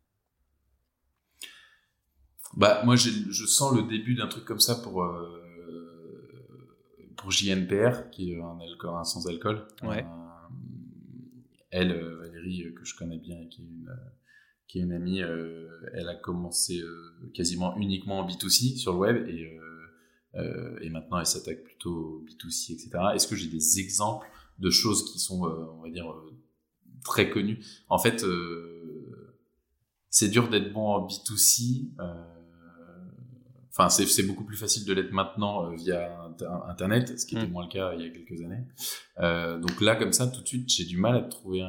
Bah, 2.55 2.81
moi, 2.85 2.95
je 2.95 3.45
sens 3.45 3.75
le 3.75 3.83
début 3.83 4.15
d'un 4.15 4.27
truc 4.27 4.45
comme 4.45 4.59
ça 4.59 4.75
pour, 4.75 5.03
euh, 5.03 5.44
pour 7.25 7.31
JNPR, 7.31 8.11
qui 8.11 8.33
est 8.33 8.39
un, 8.39 8.59
alcool, 8.59 8.93
un 8.93 9.03
sans 9.03 9.25
alcool. 9.25 9.65
Ouais. 9.81 10.05
elle, 11.71 11.91
euh, 11.91 12.19
Valérie, 12.19 12.71
que 12.75 12.85
je 12.85 12.95
connais 12.95 13.17
bien 13.17 13.39
et 13.39 13.49
qui 13.49 13.63
est 13.63 13.65
une, 13.65 13.99
qui 14.67 14.77
est 14.77 14.83
une 14.83 14.91
amie, 14.91 15.23
euh, 15.23 15.67
elle 15.93 16.07
a 16.07 16.13
commencé 16.13 16.83
quasiment 17.33 17.75
uniquement 17.77 18.19
en 18.19 18.27
B2C 18.27 18.77
sur 18.77 18.93
le 18.93 18.99
web 18.99 19.27
et, 19.27 19.59
et 20.81 20.89
maintenant 20.91 21.17
elle 21.17 21.25
s'attaque 21.25 21.63
plutôt 21.63 21.95
au 21.95 22.25
B2C, 22.27 22.73
etc. 22.73 22.91
Est-ce 23.15 23.27
que 23.27 23.35
j'ai 23.35 23.47
des 23.47 23.79
exemples 23.79 24.27
de 24.59 24.69
choses 24.69 25.11
qui 25.11 25.17
sont, 25.17 25.45
on 25.45 25.81
va 25.81 25.89
dire, 25.89 26.05
très 27.03 27.31
connues? 27.31 27.65
En 27.89 27.97
fait, 27.97 28.23
c'est 30.11 30.29
dur 30.29 30.47
d'être 30.47 30.71
bon 30.71 30.89
en 30.89 31.07
B2C. 31.07 31.89
Enfin, 33.77 33.89
c'est 33.89 34.23
beaucoup 34.23 34.45
plus 34.45 34.55
facile 34.55 34.85
de 34.85 34.93
l'être 34.93 35.11
maintenant 35.11 35.65
euh, 35.65 35.75
via 35.75 36.09
Internet, 36.69 37.19
ce 37.19 37.25
qui 37.25 37.35
était 37.35 37.45
mm. 37.45 37.51
moins 37.51 37.63
le 37.63 37.69
cas 37.69 37.93
il 37.93 38.05
y 38.05 38.07
a 38.07 38.09
quelques 38.09 38.41
années. 38.41 38.63
Euh, 39.19 39.57
donc 39.57 39.79
là, 39.81 39.95
comme 39.95 40.13
ça, 40.13 40.27
tout 40.27 40.41
de 40.41 40.47
suite, 40.47 40.69
j'ai 40.69 40.83
du 40.85 40.97
mal 40.97 41.15
à 41.15 41.21
trouver 41.21 41.61
un, 41.61 41.67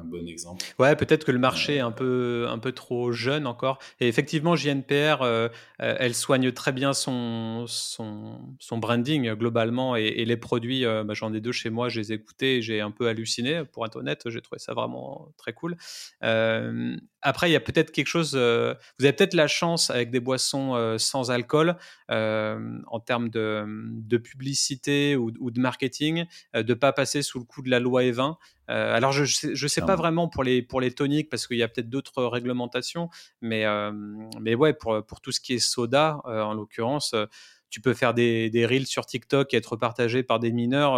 un 0.00 0.04
bon 0.04 0.26
exemple. 0.26 0.64
Ouais, 0.78 0.96
peut-être 0.96 1.24
que 1.24 1.30
le 1.30 1.38
marché 1.38 1.76
est 1.76 1.80
un 1.80 1.92
peu, 1.92 2.46
un 2.48 2.58
peu 2.58 2.72
trop 2.72 3.12
jeune 3.12 3.46
encore. 3.46 3.78
Et 4.00 4.08
effectivement, 4.08 4.56
JNPR, 4.56 5.22
euh, 5.22 5.48
elle 5.78 6.14
soigne 6.14 6.50
très 6.52 6.72
bien 6.72 6.92
son, 6.92 7.66
son, 7.68 8.40
son 8.58 8.78
branding 8.78 9.32
globalement 9.34 9.96
et, 9.96 10.24
les 10.24 10.36
produits. 10.36 10.84
Bah, 10.84 11.14
J'en 11.14 11.32
ai 11.32 11.40
deux 11.40 11.52
chez 11.52 11.70
moi, 11.70 11.88
je 11.88 12.00
les 12.00 12.12
ai 12.12 12.16
écoutés, 12.16 12.62
j'ai 12.62 12.80
un 12.80 12.90
peu 12.90 13.08
halluciné. 13.08 13.64
Pour 13.64 13.86
être 13.86 13.96
honnête, 13.96 14.22
j'ai 14.26 14.40
trouvé 14.40 14.58
ça 14.58 14.74
vraiment 14.74 15.32
très 15.36 15.52
cool. 15.52 15.76
après, 16.20 17.48
il 17.48 17.52
y 17.52 17.56
a 17.56 17.60
peut-être 17.60 17.92
quelque 17.92 18.08
chose. 18.08 18.32
vous 18.34 19.04
avez 19.04 19.12
peut-être 19.12 19.34
la 19.34 19.46
chance 19.46 19.90
avec 19.90 20.10
des 20.10 20.20
boissons 20.20 20.96
sans 20.98 21.30
alcool 21.30 21.76
euh, 22.10 22.78
en 22.86 23.00
termes 23.00 23.28
de, 23.28 24.16
publicité 24.16 25.14
ou, 25.14 25.50
de 25.50 25.60
marketing, 25.60 26.24
euh, 26.56 26.62
de 26.62 26.72
pas 26.72 26.87
passer 26.92 27.22
sous 27.22 27.38
le 27.38 27.44
coup 27.44 27.62
de 27.62 27.70
la 27.70 27.80
loi 27.80 28.02
E20. 28.02 28.36
Euh, 28.70 28.94
alors 28.94 29.12
je 29.12 29.22
ne 29.22 29.56
sais, 29.56 29.68
sais 29.68 29.80
pas 29.80 29.96
vraiment 29.96 30.28
pour 30.28 30.44
les, 30.44 30.62
pour 30.62 30.80
les 30.80 30.92
toniques 30.92 31.30
parce 31.30 31.46
qu'il 31.46 31.56
y 31.56 31.62
a 31.62 31.68
peut-être 31.68 31.88
d'autres 31.88 32.24
réglementations, 32.24 33.08
mais, 33.40 33.64
mais 34.40 34.54
ouais, 34.54 34.74
pour, 34.74 35.04
pour 35.06 35.20
tout 35.20 35.32
ce 35.32 35.40
qui 35.40 35.54
est 35.54 35.58
soda, 35.58 36.20
en 36.24 36.54
l'occurrence, 36.54 37.14
tu 37.70 37.80
peux 37.80 37.94
faire 37.94 38.14
des, 38.14 38.50
des, 38.50 38.66
reels 38.66 38.86
sur 38.86 39.06
TikTok 39.06 39.54
et 39.54 39.56
être 39.56 39.76
partagé 39.76 40.22
par 40.22 40.38
des 40.38 40.52
mineurs. 40.52 40.94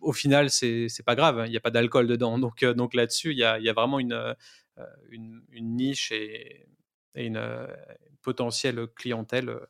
au 0.00 0.12
final, 0.12 0.50
c'est 0.50 1.04
pas 1.04 1.14
grave, 1.14 1.42
il 1.46 1.50
n'y 1.50 1.56
a 1.56 1.60
pas 1.60 1.70
d'alcool 1.70 2.06
dedans. 2.06 2.38
Donc, 2.38 2.64
donc 2.64 2.94
là-dessus, 2.94 3.32
il 3.32 3.38
y 3.38 3.44
a, 3.44 3.58
y 3.58 3.68
a, 3.68 3.72
vraiment 3.72 3.98
une, 3.98 4.34
une, 5.10 5.42
une 5.50 5.76
niche 5.76 6.12
et, 6.12 6.66
et 7.14 7.26
une, 7.26 7.38
potentielle 8.28 8.86
clientèle 8.94 9.48
euh, 9.48 9.64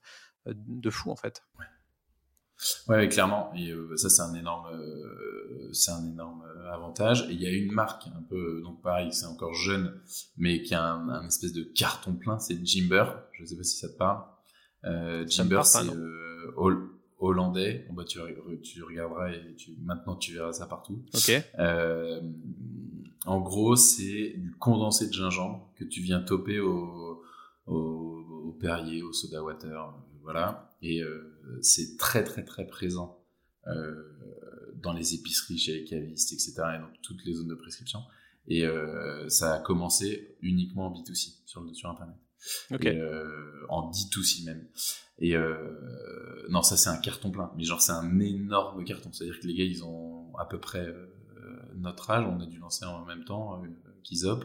de 0.47 0.91
fou 0.91 1.11
en 1.11 1.17
fait. 1.17 1.45
Ouais. 1.59 1.67
Clairement. 3.09 3.53
Et 3.57 3.71
euh, 3.71 3.97
ça, 3.97 4.09
c'est 4.09 4.23
un 4.23 4.35
énorme, 4.35 4.67
euh, 4.73 5.71
c'est 5.73 5.91
un 5.91 6.07
énorme 6.07 6.43
avantage. 6.71 7.27
Et 7.31 7.33
il 7.33 7.41
y 7.41 7.47
a 7.47 7.51
une 7.51 7.73
marque 7.73 8.07
un 8.09 8.23
peu, 8.23 8.61
donc 8.63 8.83
pareil, 8.83 9.13
c'est 9.13 9.27
encore 9.27 9.55
jeune, 9.55 10.01
mais 10.37 10.63
qui 10.63 10.75
a 10.75 10.93
un, 10.93 11.27
espèce 11.27 11.53
de 11.53 11.63
carton 11.63 12.15
plein, 12.15 12.39
c'est 12.39 12.65
Jimber. 12.65 13.05
Je 13.33 13.43
ne 13.43 13.47
sais 13.47 13.57
pas 13.57 13.63
si 13.63 13.77
ça 13.79 13.89
te 13.89 13.97
parle. 13.97 14.23
Jimber, 15.29 15.63
c'est 15.65 15.87
hollandais. 17.21 17.85
Bon, 17.89 17.95
bah, 17.95 18.05
tu, 18.05 18.21
tu, 18.63 18.83
regarderas 18.83 19.33
et 19.33 19.55
tu, 19.57 19.77
maintenant 19.83 20.15
tu 20.15 20.35
verras 20.35 20.53
ça 20.53 20.67
partout. 20.67 21.03
Ok. 21.15 21.33
en 23.27 23.41
gros, 23.41 23.77
c'est 23.77 24.35
du 24.37 24.55
condensé 24.59 25.09
de 25.09 25.13
gingembre 25.13 25.73
que 25.77 25.85
tu 25.85 26.01
viens 26.01 26.21
toper 26.21 26.61
au, 26.61 27.23
au, 27.69 28.19
au 28.49 28.53
Perrier, 28.53 29.03
au 29.03 29.13
Soda 29.13 29.43
Water, 29.43 29.71
euh, 29.71 29.91
voilà. 30.23 30.75
Et 30.83 31.03
euh, 31.03 31.28
c'est 31.63 31.97
très 31.97 32.25
très 32.25 32.45
très 32.45 32.67
présent 32.67 33.25
euh, 33.67 34.73
dans 34.77 34.93
les 34.93 35.15
épiceries, 35.15 35.59
chez 35.59 35.73
les 35.75 35.85
cavistes, 35.85 36.33
etc. 36.33 36.55
et 36.77 36.79
dans 36.79 36.91
toutes 37.03 37.25
les 37.25 37.35
zones 37.35 37.49
de 37.49 37.55
prescription. 37.55 38.01
Et 38.47 38.65
ça 39.29 39.55
a 39.57 39.59
commencé 39.59 40.39
uniquement 40.41 40.87
en 40.87 40.95
B2C 40.95 41.35
sur, 41.45 41.75
sur 41.75 41.91
Internet. 41.91 42.17
en 43.69 43.91
D2C 43.91 44.47
même. 44.47 44.67
Et 45.19 45.35
non, 46.49 46.63
ça 46.63 46.79
c'est 46.79 46.89
un 46.89 46.97
carton 46.97 47.31
plein. 47.31 47.53
Mais 47.57 47.65
genre 47.65 47.83
c'est 47.83 47.93
un 47.93 48.19
énorme 48.21 48.85
carton. 48.85 49.13
C'est-à-dire 49.13 49.39
que 49.41 49.47
les 49.47 49.55
gars, 49.55 49.65
ils 49.65 49.85
ont 49.85 50.35
à 50.39 50.47
peu 50.47 50.59
près 50.59 50.87
notre 51.75 52.11
âge. 52.11 52.25
On 52.25 52.41
a 52.41 52.47
dû 52.47 52.59
lancer 52.59 52.87
en 52.87 53.05
même 53.05 53.25
temps 53.25 53.63
qu'ils 54.03 54.27
op. 54.27 54.45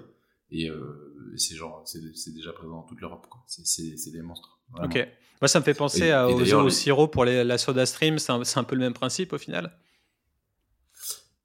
Et 0.54 0.70
euh, 0.70 1.34
c'est 1.36 1.56
genre, 1.56 1.82
c'est 1.86 2.32
déjà 2.32 2.54
présent 2.54 2.76
dans 2.76 2.84
toute 2.84 3.02
l'Europe. 3.02 3.26
C'est 3.48 4.12
des 4.12 4.22
monstres. 4.22 4.53
Ok. 4.82 5.08
Moi, 5.42 5.48
ça 5.48 5.60
me 5.60 5.64
fait 5.66 5.74
penser 5.74 6.14
au, 6.14 6.70
sirop 6.70 7.08
pour 7.08 7.26
la 7.26 7.58
soda 7.58 7.86
stream. 7.86 8.18
C'est 8.20 8.32
un, 8.32 8.64
peu 8.64 8.76
le 8.76 8.82
même 8.82 8.94
principe 8.94 9.34
au 9.34 9.38
final? 9.38 9.78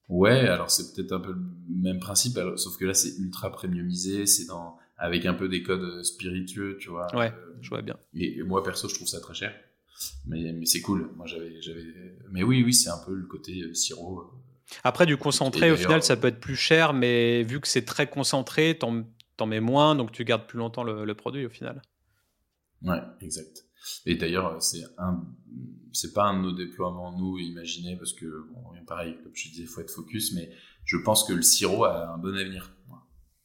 Ouais, 0.09 0.49
alors 0.49 0.71
c'est 0.71 0.95
peut-être 0.95 1.13
un 1.13 1.21
peu 1.21 1.33
le 1.33 1.43
même 1.69 2.01
principe, 2.01 2.39
sauf 2.57 2.79
que 2.79 2.87
là 2.87 2.95
c'est 2.95 3.15
ultra 3.19 3.53
premiumisé, 3.53 4.25
c'est 4.25 4.47
dans 4.47 4.79
avec 4.97 5.27
un 5.27 5.35
peu 5.35 5.51
des 5.51 5.63
codes 5.63 6.03
spiritueux, 6.03 6.79
tu 6.81 6.89
vois. 6.89 7.15
Ouais, 7.15 7.31
euh, 7.31 7.57
je 7.61 7.69
vois 7.69 7.83
bien. 7.83 7.97
Et, 8.15 8.43
moi 8.43 8.63
perso, 8.63 8.89
je 8.89 8.95
trouve 8.95 9.07
ça 9.07 9.21
très 9.21 9.35
cher, 9.35 9.55
mais, 10.27 10.53
mais 10.55 10.65
c'est 10.65 10.81
cool. 10.81 11.11
Moi 11.15 11.27
j'avais, 11.27 11.61
j'avais, 11.61 11.85
mais 12.31 12.43
oui, 12.43 12.63
oui, 12.65 12.73
c'est 12.73 12.89
un 12.89 12.99
peu 13.05 13.15
le 13.15 13.27
côté 13.27 13.61
euh, 13.61 13.75
sirop. 13.75 14.33
Après, 14.85 15.07
du 15.07 15.17
concentré, 15.17 15.71
au 15.71 15.77
final, 15.77 16.03
ça 16.03 16.17
peut 16.17 16.29
être 16.29 16.41
plus 16.41 16.57
cher, 16.57 16.93
mais 16.93 17.43
vu 17.43 17.61
que 17.61 17.69
c'est 17.69 17.85
très 17.85 18.07
concentré, 18.07 18.77
t'en, 18.79 19.05
en 19.41 19.47
mets 19.47 19.61
moins, 19.61 19.95
donc 19.95 20.13
tu 20.13 20.25
gardes 20.25 20.47
plus 20.47 20.59
longtemps 20.59 20.85
le, 20.85 21.15
produit 21.15 21.47
au 21.47 21.51
final. 21.51 21.81
Ouais, 22.83 23.01
exact. 23.21 23.65
Et 24.07 24.17
d'ailleurs, 24.17 24.63
c'est 24.63 24.85
un, 24.99 25.25
c'est 25.93 26.13
pas 26.13 26.25
un 26.25 26.39
de 26.39 26.43
nos 26.43 26.53
déploiements, 26.53 27.17
nous, 27.17 27.39
imaginés, 27.39 27.97
parce 27.97 28.13
que, 28.13 28.47
bon, 28.53 28.63
pareil, 28.87 29.17
comme 29.23 29.33
je 29.35 29.49
disais, 29.49 29.63
il 29.63 29.69
faut 29.69 29.81
être 29.81 29.91
focus, 29.91 30.33
mais 30.33 30.51
je 30.85 30.97
pense 30.97 31.25
que 31.25 31.33
le 31.33 31.43
sirop 31.43 31.85
a 31.85 32.09
un 32.09 32.19
bon 32.19 32.35
avenir, 32.37 32.71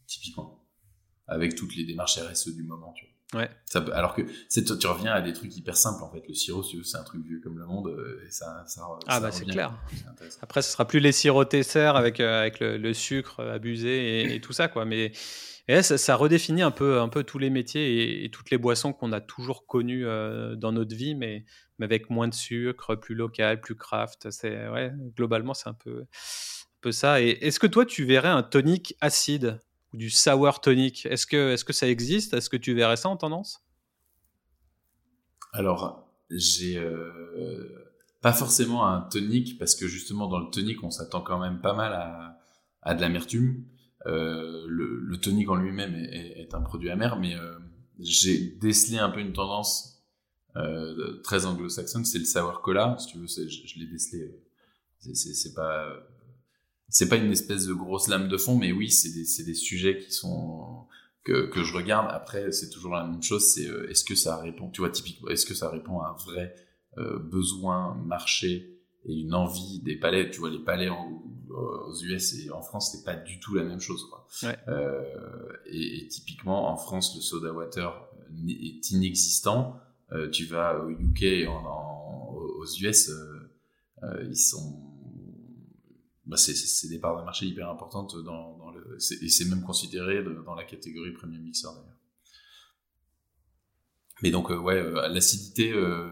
typiquement. 0.08 0.60
Avec 1.28 1.56
toutes 1.56 1.76
les 1.76 1.86
démarches 1.86 2.18
RSE 2.18 2.54
du 2.54 2.64
moment, 2.64 2.94
tu 2.94 3.06
vois. 3.06 3.14
Ouais. 3.34 3.50
alors 3.94 4.14
que 4.14 4.22
tu 4.22 4.88
reviens 4.88 5.12
à 5.12 5.22
des 5.22 5.34
trucs 5.34 5.56
hyper 5.58 5.76
simples 5.76 6.04
en 6.04 6.12
fait. 6.12 6.24
Le 6.28 6.34
sirop, 6.36 6.64
c'est 6.64 6.98
un 6.98 7.04
truc 7.04 7.26
vieux 7.26 7.40
comme 7.44 7.58
le 7.58 7.66
monde 7.66 7.88
euh, 7.88 8.24
et 8.28 8.32
ça, 8.32 8.64
ça 8.68 8.84
ah 9.08 9.20
bah 9.20 9.32
c'est 9.32 9.46
clair. 9.46 9.74
Après, 10.42 10.62
ce 10.62 10.72
sera 10.72 10.86
plus 10.86 11.00
les 11.00 11.12
sirops 11.12 11.50
Tesser 11.50 11.80
avec 11.80 12.20
euh, 12.20 12.42
avec 12.42 12.60
le, 12.60 12.94
sucre 12.94 13.40
abusé 13.42 14.36
et, 14.36 14.40
tout 14.40 14.54
ça 14.54 14.68
quoi. 14.68 14.86
Mais 14.86 15.14
ça, 15.82 16.16
redéfinit 16.16 16.62
un 16.62 16.72
peu 16.72 17.00
un 17.00 17.10
peu 17.10 17.24
tous 17.24 17.40
les 17.40 17.50
métiers 17.50 18.26
et, 18.26 18.30
toutes 18.30 18.52
les 18.52 18.58
boissons 18.58 18.94
qu'on 18.94 19.12
a 19.12 19.22
toujours 19.22 19.66
connues 19.66 20.06
euh, 20.06 20.56
dans 20.56 20.72
notre 20.72 20.96
vie, 20.96 21.16
mais, 21.16 21.46
avec 21.82 22.10
moins 22.10 22.28
de 22.28 22.34
sucre, 22.34 22.96
plus 22.96 23.16
local, 23.16 23.60
plus 23.60 23.76
craft. 23.76 24.30
C'est 24.32 24.70
ouais, 24.70 24.94
globalement 25.16 25.54
c'est 25.54 25.70
un 25.70 25.74
peu 25.74 26.06
ça. 26.92 27.22
Et 27.22 27.30
est-ce 27.42 27.60
que 27.60 27.68
toi 27.68 27.86
tu 27.86 28.06
verrais 28.06 28.30
un 28.30 28.44
tonique 28.44 28.96
acide 29.02 29.60
ou 29.94 29.98
du 29.98 30.10
sour 30.10 30.62
tonic? 30.62 31.06
Est-ce 31.06 31.26
que, 31.26 31.54
est 31.54 31.64
que 31.64 31.74
ça 31.74 31.88
existe? 31.88 32.34
Est-ce 32.34 32.50
que 32.50 32.58
tu 32.58 32.74
verrais 32.74 32.98
ça 32.98 33.10
en 33.10 33.18
tendance? 33.18 33.62
Alors, 35.54 36.08
j'ai 36.32 36.78
euh, 36.78 37.92
pas 38.22 38.34
forcément 38.34 38.88
un 38.88 39.02
tonic 39.02 39.58
parce 39.60 39.76
que 39.76 39.88
justement 39.88 40.28
dans 40.28 40.40
le 40.40 40.50
tonic, 40.50 40.84
on 40.84 40.90
s'attend 40.90 41.22
quand 41.22 41.40
même 41.40 41.62
pas 41.62 41.74
mal 41.74 41.94
à, 41.94 42.40
à 42.82 42.96
de 42.96 43.02
l'amertume. 43.02 43.64
Euh, 44.06 44.66
le, 44.68 45.00
le, 45.00 45.18
tonic 45.18 45.50
en 45.50 45.56
lui-même 45.56 45.96
est, 45.96 46.54
un 46.54 46.62
produit 46.62 46.90
amer, 46.90 47.18
mais 47.20 47.36
euh, 47.36 47.58
j'ai 48.00 48.38
décelé 48.60 48.98
un 48.98 49.10
peu 49.10 49.20
une 49.20 49.34
tendance 49.34 49.90
très 51.24 51.48
anglo-saxonne, 51.48 52.06
c'est 52.06 52.20
le 52.20 52.26
sour 52.26 52.62
cola. 52.62 52.96
Si 53.00 53.08
tu 53.08 53.18
veux, 53.18 53.26
je, 53.26 53.80
l'ai 53.80 53.88
décelé. 53.88 54.40
C'est 55.00 55.56
pas 55.56 55.90
c'est 56.94 57.10
pas 57.10 57.16
une 57.16 57.32
espèce 57.32 57.66
de 57.66 57.74
grosse 57.74 58.08
lame 58.08 58.28
de 58.28 58.38
fond, 58.38 58.56
mais 58.56 58.72
oui, 58.72 58.92
c'est 58.92 59.10
des, 59.10 59.44
des, 59.46 59.56
sujets 59.56 59.98
qui 59.98 60.12
sont 60.12 60.86
que, 61.24 61.48
que 61.48 61.64
je 61.64 61.74
regarde. 61.74 62.08
Après, 62.12 62.52
c'est 62.52 62.70
toujours 62.70 62.94
la 62.94 63.04
même 63.04 63.24
chose. 63.24 63.44
C'est 63.52 63.68
euh, 63.68 63.90
est-ce 63.90 64.04
que 64.04 64.14
ça 64.14 64.38
répond, 64.38 64.70
tu 64.70 64.82
vois, 64.82 64.92
typiquement, 64.92 65.30
est-ce 65.30 65.48
que 65.48 65.56
ça 65.56 65.70
répond 65.70 66.02
à 66.02 66.10
un 66.10 66.24
vrai 66.24 66.56
euh, 67.00 67.18
besoin, 67.18 67.96
marché 68.06 68.80
et 69.06 69.14
une 69.14 69.34
envie 69.34 69.80
des 69.80 69.96
palais? 69.96 70.30
Tu 70.30 70.40
vois, 70.40 70.52
les 70.52 70.60
palais 70.60 70.90
aux 71.54 71.96
US 72.04 72.34
et 72.36 72.52
en 72.52 72.62
France, 72.62 72.92
c'est 72.92 73.04
pas 73.04 73.16
du 73.16 73.40
tout 73.40 73.56
la 73.56 73.64
même 73.64 73.80
chose. 73.80 74.08
Quoi. 74.10 74.28
Ouais. 74.44 74.58
Euh, 74.68 75.02
et, 75.66 76.08
typiquement, 76.08 76.70
en 76.70 76.78
France, 76.78 77.16
le 77.16 77.22
soda 77.22 77.54
water 77.54 78.08
est 78.48 78.92
inexistant. 78.92 79.80
Euh, 80.12 80.30
tu 80.30 80.46
vas 80.46 80.80
au 80.80 80.90
UK, 80.90 81.48
en, 81.48 82.34
aux 82.34 82.66
US, 82.66 83.12
ils 84.22 84.38
sont 84.38 84.90
bah 86.26 86.38
c'est 86.38 86.88
des 86.88 87.00
parts 87.00 87.20
de 87.20 87.26
marché 87.26 87.46
hyper 87.46 87.70
importantes 87.70 88.16
dans, 88.24 88.58
dans 88.58 88.72
le, 88.72 88.98
et 89.22 89.30
c'est 89.30 89.46
même 89.46 89.62
considéré 89.62 90.24
dans 90.24 90.56
la 90.56 90.64
catégorie 90.64 91.12
premium 91.12 91.42
mixeur 91.42 91.74
d'ailleurs. 91.74 91.94
Mais 94.24 94.32
donc, 94.32 94.52
euh, 94.52 94.58
ouais, 94.58 94.76
euh, 94.76 95.08
l'acidité, 95.10 95.74
euh, 95.74 96.08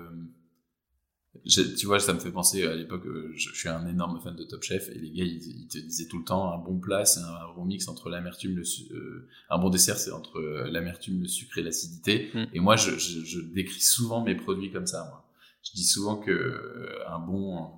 tu 1.46 1.86
vois, 1.86 2.00
ça 2.00 2.14
me 2.14 2.20
fait 2.20 2.32
penser 2.32 2.66
à 2.66 2.76
l'époque, 2.76 3.04
je, 3.34 3.54
suis 3.54 3.70
un 3.70 3.88
énorme 3.88 4.20
fan 4.22 4.36
de 4.36 4.44
Top 4.44 4.64
Chef 4.64 4.90
et 4.90 5.00
les 5.00 5.12
gars, 5.12 5.24
ils, 5.24 5.68
te 5.68 5.78
disaient 5.78 6.08
tout 6.08 6.20
le 6.20 6.24
temps 6.24 6.54
un 6.54 6.58
bon 6.58 6.80
plat, 6.80 7.06
c'est 7.06 7.20
un, 7.22 7.54
bon 7.56 7.66
mix 7.66 7.88
entre 7.88 8.10
l'amertume, 8.10 8.56
le 8.56 9.28
un 9.50 9.58
bon 9.58 9.70
dessert, 9.70 9.98
c'est 9.98 10.12
entre 10.12 10.40
l'amertume, 10.70 11.22
le 11.22 11.28
sucre 11.28 11.58
et 11.58 11.64
l'acidité. 11.64 12.30
Mm. 12.34 12.44
Et 12.54 12.60
moi, 12.60 12.76
je, 12.76 12.92
je, 12.92 13.24
je, 13.24 13.40
décris 13.40 13.82
souvent 13.82 14.24
mes 14.24 14.36
produits 14.36 14.72
comme 14.72 14.88
ça. 14.88 15.06
Moi, 15.10 15.24
je 15.64 15.72
dis 15.72 15.84
souvent 15.84 16.18
que 16.18 17.02
un 17.08 17.20
bon 17.20 17.72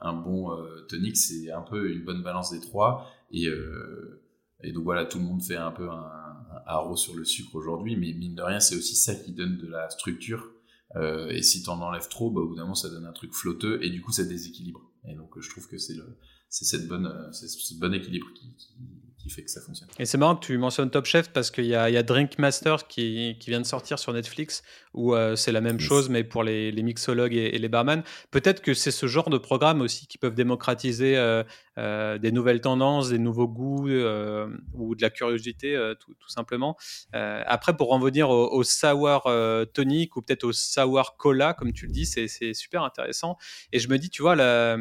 un 0.00 0.12
bon 0.12 0.50
tonic, 0.88 1.16
c'est 1.16 1.50
un 1.50 1.62
peu 1.62 1.90
une 1.90 2.04
bonne 2.04 2.22
balance 2.22 2.50
des 2.50 2.60
trois. 2.60 3.10
Et, 3.30 3.48
et 4.62 4.72
donc 4.72 4.84
voilà, 4.84 5.04
tout 5.04 5.18
le 5.18 5.24
monde 5.24 5.42
fait 5.42 5.56
un 5.56 5.72
peu 5.72 5.88
un, 5.90 6.10
haro 6.66 6.96
sur 6.96 7.14
le 7.14 7.24
sucre 7.24 7.54
aujourd'hui, 7.54 7.96
mais 7.96 8.12
mine 8.12 8.34
de 8.34 8.42
rien, 8.42 8.60
c'est 8.60 8.76
aussi 8.76 8.96
ça 8.96 9.14
qui 9.14 9.32
donne 9.32 9.56
de 9.56 9.68
la 9.68 9.88
structure. 9.90 10.50
Euh, 10.96 11.28
et 11.28 11.42
si 11.42 11.62
t'en 11.62 11.80
enlèves 11.80 12.08
trop, 12.08 12.30
bah, 12.30 12.40
au 12.40 12.48
bout 12.48 12.56
d'un 12.56 12.62
moment, 12.62 12.74
ça 12.74 12.88
donne 12.88 13.06
un 13.06 13.12
truc 13.12 13.32
flotteux 13.32 13.82
et 13.82 13.90
du 13.90 14.00
coup, 14.00 14.12
ça 14.12 14.24
déséquilibre. 14.24 14.90
Et 15.08 15.14
donc, 15.14 15.38
je 15.38 15.48
trouve 15.50 15.68
que 15.68 15.78
c'est 15.78 15.94
le, 15.94 16.18
c'est 16.48 16.64
cette 16.64 16.88
bonne, 16.88 17.30
c'est 17.32 17.48
ce 17.48 17.74
bon 17.78 17.92
équilibre 17.94 18.28
qui, 18.34 18.54
fait 19.28 19.42
que 19.42 19.50
ça 19.50 19.60
fonctionne. 19.60 19.88
Et 19.98 20.06
c'est 20.06 20.18
marrant 20.18 20.36
que 20.36 20.44
tu 20.44 20.56
mentionnes 20.58 20.90
Top 20.90 21.06
Chef 21.06 21.28
parce 21.30 21.50
qu'il 21.50 21.66
y 21.66 21.74
a, 21.74 21.90
y 21.90 21.96
a 21.96 22.02
Drink 22.02 22.38
Master 22.38 22.86
qui, 22.86 23.36
qui, 23.40 23.50
vient 23.50 23.60
de 23.60 23.66
sortir 23.66 23.98
sur 23.98 24.12
Netflix 24.12 24.62
où 24.94 25.14
euh, 25.14 25.36
c'est 25.36 25.52
la 25.52 25.60
même 25.60 25.80
chose 25.80 26.08
mais 26.08 26.24
pour 26.24 26.42
les, 26.42 26.72
les 26.72 26.82
mixologues 26.82 27.34
et, 27.34 27.58
les 27.58 27.68
barman. 27.68 28.02
Peut-être 28.30 28.62
que 28.62 28.74
c'est 28.74 28.90
ce 28.90 29.06
genre 29.06 29.30
de 29.30 29.38
programme 29.38 29.80
aussi 29.80 30.06
qui 30.06 30.18
peuvent 30.18 30.34
démocratiser 30.34 31.16
euh, 31.16 31.42
euh, 31.78 32.18
des 32.18 32.32
nouvelles 32.32 32.60
tendances, 32.60 33.10
des 33.10 33.18
nouveaux 33.18 33.48
goûts 33.48 33.88
ou 34.74 34.94
de 34.94 35.02
la 35.02 35.10
curiosité 35.10 35.76
tout, 36.00 36.14
tout, 36.14 36.28
simplement. 36.28 36.76
après, 37.12 37.76
pour 37.76 37.92
en 37.92 37.98
venir 37.98 38.30
au, 38.30 38.50
au 38.52 38.62
sour 38.62 39.30
tonic 39.72 40.16
ou 40.16 40.22
peut-être 40.22 40.44
au 40.44 40.52
sour 40.52 41.16
cola, 41.16 41.54
comme 41.54 41.72
tu 41.72 41.86
le 41.86 41.92
dis, 41.92 42.06
c'est 42.06 42.54
super 42.54 42.82
intéressant. 42.82 43.36
Et 43.72 43.78
je 43.78 43.88
me 43.88 43.98
dis, 43.98 44.10
tu 44.10 44.22
vois, 44.22 44.36
la, 44.36 44.76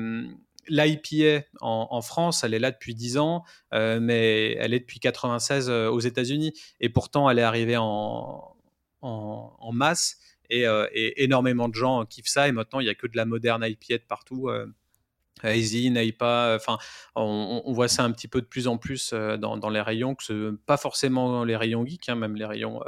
l'IPA 0.67 1.45
en, 1.62 2.01
France, 2.01 2.43
elle 2.43 2.54
est 2.54 2.60
là 2.60 2.71
depuis 2.71 2.95
10 2.95 3.17
ans, 3.17 3.43
euh, 3.73 3.99
mais 3.99 4.54
elle 4.54 4.73
est 4.73 4.80
depuis 4.80 4.99
96 4.99 5.69
euh, 5.69 5.89
aux 5.89 5.99
États-Unis. 5.99 6.54
Et 6.80 6.89
pourtant, 6.89 7.30
elle 7.30 7.39
est 7.39 7.43
arrivée 7.43 7.78
en, 7.78 8.56
en, 9.01 9.71
masse. 9.71 10.17
Euh, 10.54 10.88
et, 10.93 11.23
énormément 11.23 11.69
de 11.69 11.75
gens 11.75 12.06
kiffent 12.06 12.28
ça. 12.28 12.47
Et 12.47 12.51
maintenant, 12.51 12.80
il 12.80 12.84
n'y 12.84 12.89
a 12.89 12.95
que 12.95 13.08
de 13.08 13.17
la 13.17 13.25
moderne 13.25 13.65
IPA 13.65 13.97
de 13.97 14.04
partout. 14.08 14.49
Easy, 15.43 15.91
Naipa, 15.91 16.54
enfin, 16.56 16.78
on, 17.13 17.71
voit 17.73 17.89
ça 17.89 18.04
un 18.04 18.12
petit 18.12 18.30
peu 18.30 18.41
de 18.41 18.47
plus 18.47 18.67
en 18.67 18.78
plus 18.78 19.13
dans, 19.13 19.69
les 19.69 19.82
rayons, 19.82 20.15
pas 20.65 20.78
forcément 20.78 21.43
les 21.43 21.58
rayons 21.58 21.86
geeks, 21.86 22.08
hein, 22.08 22.15
même 22.15 22.36
les 22.36 22.45
rayons 22.45 22.82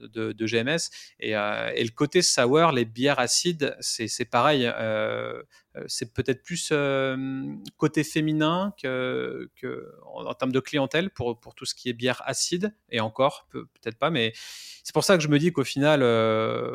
de, 0.00 0.46
GMS. 0.46 0.90
Et, 1.20 1.32
le 1.32 1.90
côté 1.90 2.22
sour, 2.22 2.72
les 2.72 2.84
bières 2.84 3.18
acides, 3.18 3.76
c'est 3.80 4.24
pareil. 4.24 4.66
Euh, 4.66 5.42
c'est 5.88 6.12
peut-être 6.12 6.42
plus 6.42 6.68
euh, 6.72 7.16
côté 7.76 8.04
féminin 8.04 8.72
que, 8.80 9.48
en, 10.04 10.32
termes 10.34 10.52
de 10.52 10.60
clientèle 10.60 11.10
pour, 11.10 11.38
pour 11.40 11.54
tout 11.54 11.64
ce 11.64 11.74
qui 11.74 11.88
est 11.88 11.92
bière 11.92 12.22
acide 12.24 12.74
et 12.90 13.00
encore 13.00 13.48
peut-être 13.50 13.98
pas 13.98 14.10
mais 14.10 14.32
c'est 14.84 14.92
pour 14.92 15.02
ça 15.02 15.16
que 15.16 15.22
je 15.22 15.28
me 15.28 15.38
dis 15.38 15.52
qu'au 15.52 15.64
final 15.64 16.00
euh, 16.02 16.74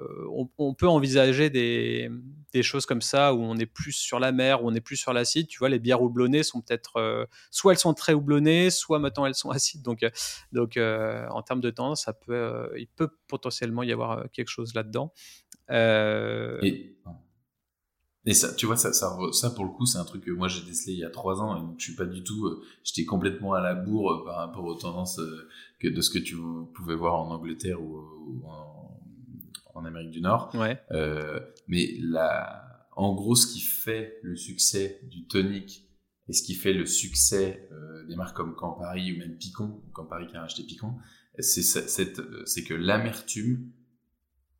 on, 0.57 0.73
peut 0.73 0.87
envisager 0.87 1.49
des, 1.49 2.09
des, 2.51 2.63
choses 2.63 2.85
comme 2.85 3.01
ça 3.01 3.33
où 3.33 3.41
on 3.41 3.57
est 3.57 3.65
plus 3.65 3.93
sur 3.93 4.19
la 4.19 4.31
mer 4.31 4.63
où 4.63 4.67
on 4.69 4.73
est 4.73 4.81
plus 4.81 4.97
sur 4.97 5.13
l'acide. 5.13 5.47
Tu 5.47 5.59
vois 5.59 5.69
les 5.69 5.79
bières 5.79 6.01
houblonnées 6.01 6.43
sont 6.43 6.61
peut-être 6.61 7.27
soit 7.51 7.73
elles 7.73 7.79
sont 7.79 7.93
très 7.93 8.13
houblonnées 8.13 8.69
soit 8.69 8.99
maintenant 8.99 9.25
elles 9.25 9.35
sont 9.35 9.49
acides. 9.51 9.81
Donc 9.81 10.05
donc 10.51 10.77
en 10.77 11.41
termes 11.43 11.61
de 11.61 11.69
temps 11.69 11.95
ça 11.95 12.13
peut 12.13 12.69
il 12.77 12.87
peut 12.87 13.09
potentiellement 13.27 13.83
y 13.83 13.91
avoir 13.91 14.29
quelque 14.31 14.49
chose 14.49 14.73
là-dedans. 14.73 15.13
Et 15.69 16.95
et 18.25 18.33
ça, 18.33 18.53
tu 18.53 18.65
vois, 18.65 18.75
ça, 18.75 18.91
ça, 18.91 19.17
ça 19.31 19.49
pour 19.51 19.63
le 19.63 19.71
coup, 19.71 19.85
c'est 19.85 19.97
un 19.97 20.03
truc 20.03 20.25
que 20.25 20.31
moi 20.31 20.47
j'ai 20.47 20.61
décelé 20.63 20.93
il 20.93 20.99
y 20.99 21.05
a 21.05 21.09
trois 21.09 21.41
ans, 21.41 21.55
et 21.55 21.61
donc 21.61 21.75
je 21.79 21.85
suis 21.85 21.95
pas 21.95 22.05
du 22.05 22.23
tout, 22.23 22.47
euh, 22.47 22.61
j'étais 22.83 23.05
complètement 23.05 23.53
à 23.53 23.61
la 23.61 23.75
bourre 23.75 24.11
euh, 24.11 24.25
par 24.25 24.35
rapport 24.37 24.65
aux 24.65 24.75
tendances 24.75 25.19
euh, 25.19 25.47
que 25.79 25.87
de 25.87 26.01
ce 26.01 26.09
que 26.09 26.19
tu 26.19 26.35
pouvais 26.73 26.95
voir 26.95 27.15
en 27.15 27.31
Angleterre 27.31 27.81
ou, 27.81 28.43
en, 28.45 29.01
en, 29.73 29.85
Amérique 29.85 30.11
du 30.11 30.21
Nord. 30.21 30.51
Ouais. 30.53 30.81
Euh, 30.91 31.39
mais 31.67 31.95
la, 32.01 32.87
en 32.97 33.15
gros, 33.15 33.35
ce 33.35 33.47
qui 33.47 33.61
fait 33.61 34.19
le 34.21 34.35
succès 34.35 34.99
du 35.09 35.25
tonic 35.25 35.89
et 36.27 36.33
ce 36.33 36.43
qui 36.43 36.55
fait 36.55 36.73
le 36.73 36.85
succès 36.85 37.69
des 38.07 38.15
marques 38.15 38.35
comme 38.35 38.53
Campari 38.53 39.13
ou 39.13 39.17
même 39.17 39.37
Picon, 39.37 39.81
Campari 39.93 40.27
qui 40.27 40.35
a 40.35 40.43
acheté 40.43 40.63
Picon, 40.63 40.95
c'est 41.39 41.63
c'est 41.63 42.63
que 42.63 42.73
l'amertume 42.73 43.71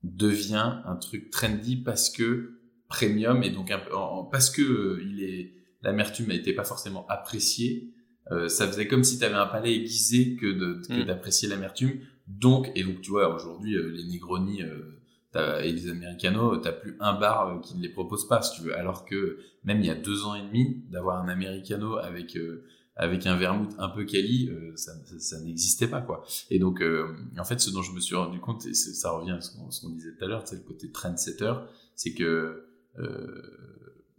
devient 0.04 0.82
un 0.86 0.96
truc 0.96 1.30
trendy 1.30 1.76
parce 1.76 2.10
que 2.10 2.59
premium 2.90 3.44
et 3.44 3.52
donc 3.52 3.72
un, 3.72 3.80
parce 4.32 4.50
que 4.50 4.62
euh, 4.62 5.04
il 5.06 5.24
est 5.24 5.54
l'amertume 5.82 6.28
n'était 6.28 6.54
pas 6.54 6.66
forcément 6.66 7.06
appréciée, 7.08 7.94
euh, 8.32 8.50
ça 8.50 8.68
faisait 8.68 8.88
comme 8.88 9.06
si 9.06 9.18
tu 9.18 9.24
avais 9.24 9.36
un 9.36 9.46
palais 9.46 9.74
aiguisé 9.74 10.36
que 10.36 10.48
mm. 10.48 11.06
d'apprécier 11.06 11.48
l'amertume. 11.48 12.02
Donc 12.28 12.70
et 12.76 12.84
donc 12.84 13.02
tu 13.02 13.12
vois 13.12 13.34
aujourd'hui 13.34 13.76
euh, 13.76 13.92
les 13.92 14.04
Negroni 14.04 14.62
et 15.36 15.72
les 15.72 15.90
Americanos, 15.90 16.60
t'as 16.62 16.72
plus 16.72 16.98
un 17.00 17.14
bar 17.14 17.62
qui 17.62 17.78
ne 17.78 17.84
les 17.84 17.90
propose 17.90 18.28
pas 18.28 18.42
si 18.42 18.60
tu 18.60 18.68
veux. 18.68 18.76
Alors 18.76 19.06
que 19.06 19.38
même 19.64 19.80
il 19.80 19.86
y 19.86 19.92
a 19.92 19.96
deux 19.96 20.26
ans 20.26 20.36
et 20.36 20.42
demi 20.42 20.84
d'avoir 20.90 21.24
un 21.24 21.30
Americano 21.30 21.98
avec 21.98 22.38
avec 22.96 23.28
un 23.28 23.38
vermouth 23.38 23.74
un 23.78 23.90
peu 23.90 24.06
quali, 24.06 24.50
ça, 24.76 24.92
ça, 25.20 25.40
n'existait 25.40 25.88
pas 25.88 26.02
quoi. 26.02 26.26
Et 26.50 26.58
donc 26.58 26.84
en 27.38 27.44
fait 27.44 27.60
ce 27.60 27.70
dont 27.70 27.84
je 27.84 27.94
me 27.94 28.00
suis 28.00 28.16
rendu 28.16 28.40
compte 28.40 28.66
et 28.66 28.74
ça 28.74 29.12
revient 29.12 29.32
à 29.32 29.42
ce 29.42 29.52
qu'on, 29.56 29.90
disait 29.92 30.16
tout 30.18 30.26
à 30.26 30.28
l'heure, 30.28 30.42
c'est 30.46 30.56
le 30.56 30.64
côté 30.64 30.92
trendsetter, 30.92 31.54
c'est 32.00 32.14
que 32.14 32.24
euh, 32.24 32.69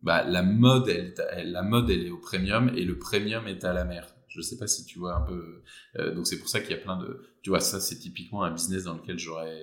bah, 0.03 0.25
la 0.25 0.43
mode, 0.43 0.89
elle, 0.89 1.53
la 1.53 1.63
mode, 1.63 1.91
elle 1.91 2.07
est 2.07 2.11
au 2.11 2.19
premium 2.19 2.71
et 2.75 2.85
le 2.85 2.99
premium 2.99 3.47
est 3.47 3.65
à 3.65 3.73
la 3.73 3.85
mer. 3.85 4.15
Je 4.29 4.41
sais 4.41 4.57
pas 4.57 4.67
si 4.67 4.85
tu 4.85 4.99
vois 4.99 5.17
un 5.17 5.23
peu. 5.23 5.63
Euh, 5.97 6.15
donc 6.15 6.27
c'est 6.27 6.39
pour 6.39 6.49
ça 6.49 6.61
qu'il 6.61 6.71
y 6.71 6.75
a 6.75 6.79
plein 6.79 6.97
de. 6.97 7.21
Tu 7.43 7.51
vois, 7.51 7.61
ça 7.61 7.81
c'est 7.81 7.99
typiquement 7.99 8.45
un 8.45 8.53
business 8.53 8.85
dans 8.85 8.95
lequel 8.95 9.19
j'aurais 9.19 9.61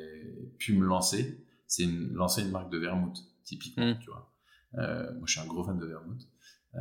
pu 0.57 0.73
me 0.73 0.85
lancer. 0.85 1.43
C'est 1.67 1.83
une, 1.83 2.13
lancer 2.13 2.41
une 2.41 2.51
marque 2.51 2.71
de 2.71 2.77
vermouth, 2.77 3.17
typiquement. 3.43 3.91
Mm. 3.91 3.99
Tu 3.99 4.09
vois. 4.09 4.31
Euh, 4.75 5.13
moi, 5.13 5.23
je 5.25 5.31
suis 5.31 5.41
un 5.41 5.47
gros 5.47 5.63
fan 5.63 5.79
de 5.79 5.85
vermouth. 5.85 6.21
Euh, 6.75 6.79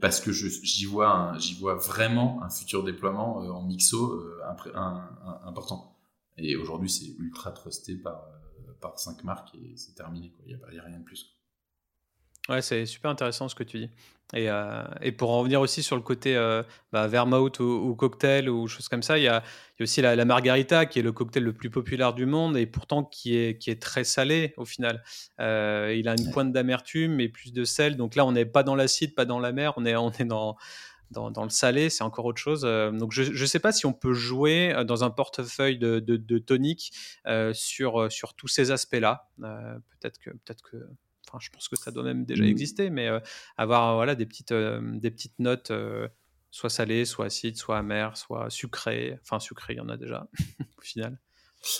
parce 0.00 0.20
que 0.20 0.32
j'y 0.32 0.86
vois, 0.86 1.34
j'y 1.38 1.54
vois 1.54 1.74
vraiment 1.74 2.42
un 2.42 2.50
futur 2.50 2.82
déploiement 2.82 3.36
en 3.36 3.64
mixo 3.64 4.24
important. 5.44 5.96
Et 6.36 6.56
aujourd'hui, 6.56 6.90
c'est 6.90 7.06
ultra 7.18 7.52
trusté 7.52 7.96
par 7.96 8.26
par 8.84 8.98
cinq 8.98 9.24
marques 9.24 9.54
et 9.54 9.72
c'est 9.76 9.94
terminé. 9.94 10.30
Il 10.46 10.54
n'y 10.54 10.78
a, 10.78 10.82
a, 10.82 10.86
rien 10.86 10.98
de 10.98 11.04
plus. 11.04 11.34
Ouais, 12.50 12.60
c'est 12.60 12.84
super 12.84 13.10
intéressant 13.10 13.48
ce 13.48 13.54
que 13.54 13.64
tu 13.64 13.78
dis. 13.78 13.90
Et, 14.34 14.50
euh, 14.50 14.82
et, 15.00 15.12
pour 15.12 15.30
en 15.30 15.38
revenir 15.38 15.60
aussi 15.62 15.82
sur 15.82 15.96
le 15.96 16.02
côté 16.02 16.36
euh, 16.36 16.62
bah, 16.92 17.06
vermouth 17.06 17.60
ou, 17.60 17.94
cocktail 17.94 18.50
ou 18.50 18.68
choses 18.68 18.88
comme 18.88 19.02
ça, 19.02 19.16
il 19.18 19.22
y 19.24 19.28
a, 19.28 19.42
y 19.78 19.82
a, 19.82 19.84
aussi 19.84 20.02
la, 20.02 20.22
margarita 20.24 20.84
qui 20.84 20.98
est 20.98 21.02
le 21.02 21.12
cocktail 21.12 21.42
le 21.42 21.54
plus 21.54 21.70
populaire 21.70 22.12
du 22.12 22.26
monde 22.26 22.56
et 22.58 22.66
pourtant 22.66 23.04
qui 23.04 23.36
est, 23.36 23.56
qui 23.56 23.70
est 23.70 23.80
très 23.80 24.04
salé 24.04 24.52
au 24.58 24.66
final. 24.66 25.02
Euh, 25.40 25.94
il 25.96 26.06
a 26.08 26.14
une 26.18 26.30
pointe 26.30 26.52
d'amertume 26.52 27.20
et 27.20 27.30
plus 27.30 27.54
de 27.54 27.64
sel. 27.64 27.96
Donc 27.96 28.16
là, 28.16 28.26
on 28.26 28.32
n'est 28.32 28.44
pas 28.46 28.62
dans 28.62 28.74
l'acide, 28.74 29.14
pas 29.14 29.24
dans 29.24 29.40
la 29.40 29.52
mer, 29.52 29.72
on 29.76 29.86
est, 29.86 29.96
on 29.96 30.10
est 30.10 30.24
dans, 30.24 30.56
dans, 31.14 31.44
le 31.44 31.50
salé, 31.50 31.90
c'est 31.90 32.04
encore 32.04 32.24
autre 32.24 32.40
chose. 32.40 32.62
Euh, 32.64 32.90
donc 32.90 33.12
je 33.12 33.22
ne 33.22 33.46
sais 33.46 33.60
pas 33.60 33.72
si 33.72 33.86
on 33.86 33.92
peut 33.92 34.12
jouer 34.12 34.74
euh, 34.74 34.84
dans 34.84 35.04
un 35.04 35.10
portefeuille 35.10 35.78
de, 35.78 36.00
de, 36.00 36.38
tonique 36.38 36.92
euh, 37.26 37.52
sur, 37.54 38.10
sur 38.10 38.34
tous 38.34 38.48
ces 38.48 38.70
aspects-là. 38.70 39.30
peut-être 39.38 40.18
que, 40.18 40.30
peut-être 40.30 40.62
que, 40.62 40.76
enfin, 41.28 41.38
je 41.40 41.50
pense 41.50 41.68
que 41.68 41.76
ça 41.76 41.90
doit 41.90 42.02
même 42.02 42.24
déjà 42.24 42.42
mmh. 42.42 42.48
exister, 42.48 42.90
mais 42.90 43.08
avoir 43.56 43.94
voilà 43.96 44.14
des 44.14 44.26
petites, 44.26 44.52
des 44.52 45.10
petites 45.10 45.38
notes, 45.38 45.72
soit 46.50 46.70
salées, 46.70 47.04
soit 47.04 47.26
acides, 47.26 47.56
soit 47.56 47.78
amères, 47.78 48.16
soit 48.16 48.50
sucrées. 48.50 49.18
Enfin 49.22 49.40
sucrées, 49.40 49.74
il 49.74 49.78
y 49.78 49.80
en 49.80 49.88
a 49.88 49.96
déjà 49.96 50.28
au 50.78 50.82
final. 50.82 51.18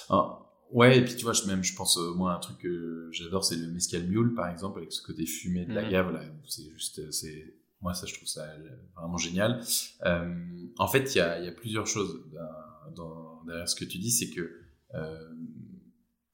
Ah, 0.08 0.38
ouais, 0.70 0.98
et 0.98 1.04
puis 1.04 1.14
tu 1.16 1.24
vois, 1.24 1.34
je, 1.34 1.44
même, 1.44 1.62
je 1.62 1.74
pense, 1.74 1.98
moi, 2.16 2.32
un 2.32 2.38
truc 2.38 2.58
que 2.58 3.08
j'adore, 3.12 3.44
c'est 3.44 3.56
le 3.56 3.68
mescal 3.68 4.04
mule, 4.04 4.34
par 4.34 4.48
exemple, 4.48 4.78
avec 4.78 4.92
ce 4.92 5.02
côté 5.02 5.26
fumé 5.26 5.66
de 5.66 5.74
la 5.74 5.84
gave, 5.84 6.10
mmh. 6.10 6.14
là, 6.14 6.22
c'est 6.46 6.70
juste, 6.72 7.10
c'est 7.10 7.54
moi, 7.84 7.92
ça, 7.92 8.06
je 8.06 8.14
trouve 8.14 8.26
ça 8.26 8.48
vraiment 8.96 9.18
génial. 9.18 9.62
Euh, 10.06 10.34
en 10.78 10.88
fait, 10.88 11.14
il 11.14 11.18
y 11.18 11.20
a, 11.20 11.52
plusieurs 11.52 11.86
choses 11.86 12.24
dans, 12.96 13.44
derrière 13.44 13.68
ce 13.68 13.76
que 13.76 13.84
tu 13.84 13.98
dis, 13.98 14.10
c'est 14.10 14.30
que 14.30 14.62
euh, 14.94 15.34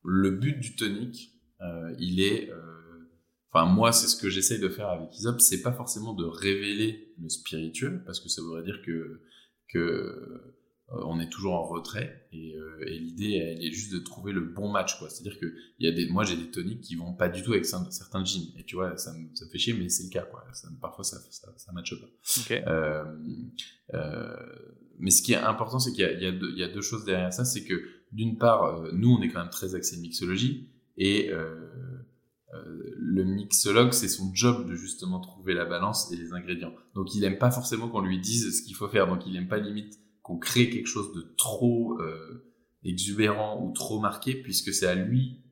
le 0.04 0.30
but 0.30 0.60
du 0.60 0.76
tonic, 0.76 1.34
euh, 1.60 1.92
il 1.98 2.20
est, 2.22 2.50
euh, 2.50 3.10
enfin 3.50 3.66
moi, 3.66 3.90
c'est 3.90 4.06
ce 4.06 4.14
que 4.14 4.30
j'essaye 4.30 4.60
de 4.60 4.68
faire 4.68 4.90
avec 4.90 5.12
Isop, 5.18 5.40
c'est 5.40 5.60
pas 5.60 5.72
forcément 5.72 6.14
de 6.14 6.24
révéler 6.24 7.12
le 7.20 7.28
spiritueux, 7.28 8.00
parce 8.06 8.20
que 8.20 8.28
ça 8.28 8.42
voudrait 8.42 8.62
dire 8.62 8.80
que 8.84 9.20
on 10.90 11.20
est 11.20 11.28
toujours 11.28 11.54
en 11.54 11.64
retrait 11.64 12.26
et, 12.32 12.56
et 12.86 12.98
l'idée 12.98 13.34
elle 13.34 13.64
est 13.64 13.70
juste 13.70 13.92
de 13.92 13.98
trouver 13.98 14.32
le 14.32 14.40
bon 14.40 14.68
match 14.68 14.98
quoi 14.98 15.08
c'est 15.08 15.20
à 15.20 15.30
dire 15.30 15.38
que 15.38 15.54
il 15.78 15.86
y 15.86 15.88
a 15.88 15.92
des 15.92 16.08
moi 16.08 16.24
j'ai 16.24 16.36
des 16.36 16.50
toniques 16.50 16.80
qui 16.80 16.96
vont 16.96 17.14
pas 17.14 17.28
du 17.28 17.42
tout 17.42 17.52
avec 17.52 17.64
certains 17.64 18.24
jeans 18.24 18.46
et 18.56 18.64
tu 18.64 18.74
vois 18.74 18.96
ça 18.96 19.12
me, 19.12 19.28
ça 19.34 19.44
me 19.44 19.50
fait 19.50 19.58
chier 19.58 19.72
mais 19.72 19.88
c'est 19.88 20.04
le 20.04 20.10
cas 20.10 20.22
quoi 20.22 20.44
ça, 20.52 20.68
parfois 20.80 21.04
ça 21.04 21.18
ça, 21.30 21.52
ça 21.56 21.72
matche 21.72 21.94
pas 22.00 22.40
okay. 22.42 22.62
euh, 22.66 23.04
euh, 23.94 24.36
mais 24.98 25.10
ce 25.10 25.22
qui 25.22 25.32
est 25.32 25.36
important 25.36 25.78
c'est 25.78 25.92
qu'il 25.92 26.04
y, 26.04 26.58
y, 26.58 26.64
a 26.64 26.68
deux 26.68 26.80
choses 26.80 27.04
derrière 27.04 27.32
ça 27.32 27.44
c'est 27.44 27.64
que 27.64 27.80
d'une 28.10 28.36
part 28.36 28.82
nous 28.92 29.10
on 29.10 29.22
est 29.22 29.28
quand 29.28 29.40
même 29.40 29.50
très 29.50 29.76
axé 29.76 29.96
mixologie 29.98 30.70
et 30.96 31.30
euh, 32.54 32.96
le 32.96 33.24
mixologue, 33.24 33.92
c'est 33.92 34.08
son 34.08 34.34
job 34.34 34.68
de 34.68 34.74
justement 34.74 35.20
trouver 35.20 35.54
la 35.54 35.64
balance 35.64 36.10
et 36.12 36.16
les 36.16 36.32
ingrédients. 36.32 36.72
Donc 36.94 37.14
il 37.14 37.22
aime 37.24 37.38
pas 37.38 37.50
forcément 37.50 37.88
qu'on 37.88 38.00
lui 38.00 38.18
dise 38.18 38.58
ce 38.58 38.62
qu'il 38.62 38.74
faut 38.74 38.88
faire. 38.88 39.06
Donc 39.06 39.26
il 39.26 39.36
aime 39.36 39.48
pas 39.48 39.58
limite 39.58 39.98
qu'on 40.30 40.38
crée 40.38 40.70
quelque 40.70 40.86
chose 40.86 41.12
de 41.12 41.22
trop 41.36 42.00
euh, 42.00 42.46
exubérant 42.84 43.64
ou 43.64 43.72
trop 43.72 43.98
marqué, 43.98 44.34
puisque 44.34 44.72
c'est 44.72 44.86
à 44.86 44.94
lui 44.94 45.42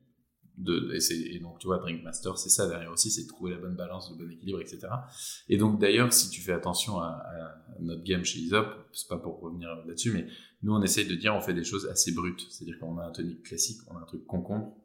de. 0.55 0.93
Et, 0.93 1.35
et, 1.35 1.39
donc 1.39 1.59
tu 1.59 1.67
vois, 1.67 1.79
Drink 1.79 2.01
Master, 2.01 2.37
c'est 2.37 2.49
ça 2.49 2.65
derrière 2.65 2.89
aussi, 2.89 3.11
c'est 3.11 3.23
de 3.23 3.27
trouver 3.27 3.51
la 3.51 3.57
bonne 3.57 3.75
balance, 3.75 4.09
le 4.09 4.23
bon 4.23 4.31
équilibre, 4.31 4.61
etc. 4.61 4.87
Et 5.49 5.57
donc 5.57 5.81
d'ailleurs, 5.81 6.13
si 6.13 6.29
tu 6.29 6.39
fais 6.39 6.53
attention 6.53 6.99
à, 7.01 7.21
notre 7.81 8.03
game 8.03 8.23
chez 8.23 8.39
Isop, 8.39 8.67
c'est 8.93 9.09
pas 9.09 9.17
pour 9.17 9.41
revenir 9.41 9.69
là-dessus, 9.85 10.11
mais 10.11 10.27
nous 10.63 10.73
on 10.73 10.81
essaye 10.81 11.07
de 11.07 11.15
dire 11.15 11.35
on 11.35 11.41
fait 11.41 11.53
des 11.53 11.65
choses 11.65 11.85
assez 11.87 12.13
brutes. 12.13 12.47
C'est-à-dire 12.49 12.79
qu'on 12.79 12.97
a 12.99 13.03
un 13.03 13.11
tonique 13.11 13.43
classique, 13.43 13.81
on 13.87 13.97
a 13.97 13.99
un 13.99 14.05
truc 14.05 14.25
concombre, 14.25 14.77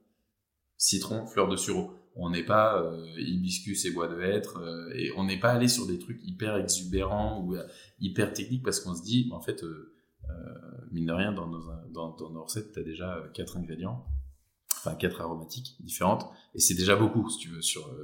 citron, 0.77 1.25
fleur 1.27 1.49
de 1.49 1.57
sureau 1.57 1.93
on 2.17 2.31
n'est 2.31 2.45
pas 2.45 2.81
euh, 2.81 3.07
hibiscus 3.19 3.85
et 3.85 3.91
bois 3.91 4.09
de 4.09 4.21
hêtre 4.21 4.59
euh, 4.59 4.93
et 4.95 5.11
on 5.17 5.25
n'est 5.25 5.39
pas 5.39 5.51
allé 5.51 5.69
sur 5.69 5.87
des 5.87 5.99
trucs 5.99 6.21
hyper 6.25 6.57
exubérants 6.57 7.43
ou 7.43 7.57
euh, 7.57 7.67
hyper 8.01 8.33
techniques 8.33 8.63
parce 8.63 8.81
qu'on 8.81 8.95
se 8.95 9.03
dit 9.03 9.29
en 9.33 9.41
fait 9.41 9.65
mine 10.91 11.07
de 11.07 11.13
rien 11.13 11.33
dans 11.33 11.47
nos, 11.47 11.63
dans, 11.93 12.17
dans 12.17 12.31
nos 12.31 12.45
recettes 12.45 12.73
tu 12.73 12.79
as 12.79 12.83
déjà 12.83 13.23
quatre 13.35 13.57
ingrédients 13.57 14.07
enfin 14.73 14.95
quatre 14.95 15.21
aromatiques 15.21 15.77
différentes 15.81 16.31
et 16.55 16.61
c'est 16.61 16.75
déjà 16.75 16.97
beaucoup 16.97 17.29
si 17.29 17.39
tu 17.39 17.49
veux 17.51 17.61
sur 17.61 17.95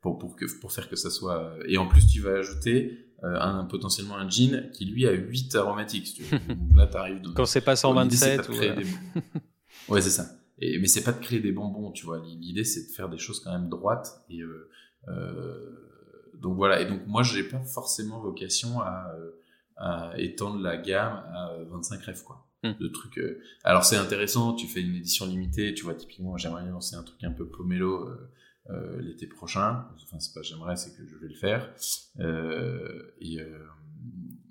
pour 0.00 0.18
pour 0.18 0.36
que 0.36 0.46
pour 0.60 0.72
faire 0.72 0.88
que 0.88 0.96
ça 0.96 1.10
soit 1.10 1.54
et 1.66 1.76
en 1.76 1.86
plus 1.86 2.06
tu 2.06 2.20
vas 2.20 2.38
ajouter 2.38 3.12
un, 3.22 3.64
potentiellement 3.64 4.16
un 4.16 4.28
gin 4.28 4.70
qui 4.72 4.86
lui 4.86 5.06
a 5.06 5.12
8 5.12 5.56
aromatiques 5.56 6.06
si 6.06 6.14
tu 6.14 6.22
veux. 6.22 6.38
là 6.76 6.86
t'arrives 6.86 7.20
quand 7.34 7.46
c'est 7.46 7.60
pas 7.60 7.76
127 7.76 8.48
ou... 8.48 9.92
ouais 9.92 10.00
c'est 10.00 10.10
ça 10.10 10.37
et, 10.60 10.78
mais 10.78 10.86
c'est 10.86 11.04
pas 11.04 11.12
de 11.12 11.20
créer 11.20 11.40
des 11.40 11.52
bonbons, 11.52 11.92
tu 11.92 12.04
vois. 12.04 12.22
L'idée, 12.24 12.64
c'est 12.64 12.88
de 12.88 12.92
faire 12.92 13.08
des 13.08 13.18
choses 13.18 13.40
quand 13.40 13.52
même 13.52 13.68
droites. 13.68 14.22
Et 14.28 14.40
euh, 14.40 14.68
euh, 15.08 16.34
donc 16.34 16.56
voilà. 16.56 16.80
Et 16.80 16.86
donc 16.86 17.06
moi, 17.06 17.22
j'ai 17.22 17.44
pas 17.44 17.60
forcément 17.60 18.20
vocation 18.20 18.80
à, 18.80 19.12
euh, 19.16 19.30
à, 19.76 20.12
étendre 20.18 20.60
la 20.60 20.76
gamme 20.76 21.22
à 21.34 21.52
25 21.70 22.02
rêves, 22.02 22.22
quoi. 22.24 22.44
Hmm. 22.64 22.72
De 22.80 22.88
trucs. 22.88 23.18
Euh, 23.18 23.40
alors 23.62 23.84
c'est 23.84 23.96
intéressant. 23.96 24.54
Tu 24.54 24.66
fais 24.66 24.80
une 24.80 24.96
édition 24.96 25.26
limitée. 25.26 25.74
Tu 25.74 25.84
vois, 25.84 25.94
typiquement, 25.94 26.36
j'aimerais 26.36 26.66
lancer 26.66 26.96
un 26.96 27.04
truc 27.04 27.22
un 27.22 27.32
peu 27.32 27.46
pomelo. 27.46 28.08
Euh, 28.70 29.00
l'été 29.00 29.26
prochain. 29.26 29.86
Enfin, 30.02 30.18
c'est 30.18 30.34
pas 30.34 30.42
j'aimerais, 30.42 30.76
c'est 30.76 30.94
que 30.94 31.06
je 31.06 31.16
vais 31.16 31.28
le 31.28 31.34
faire. 31.34 31.72
Euh, 32.18 33.14
et, 33.20 33.38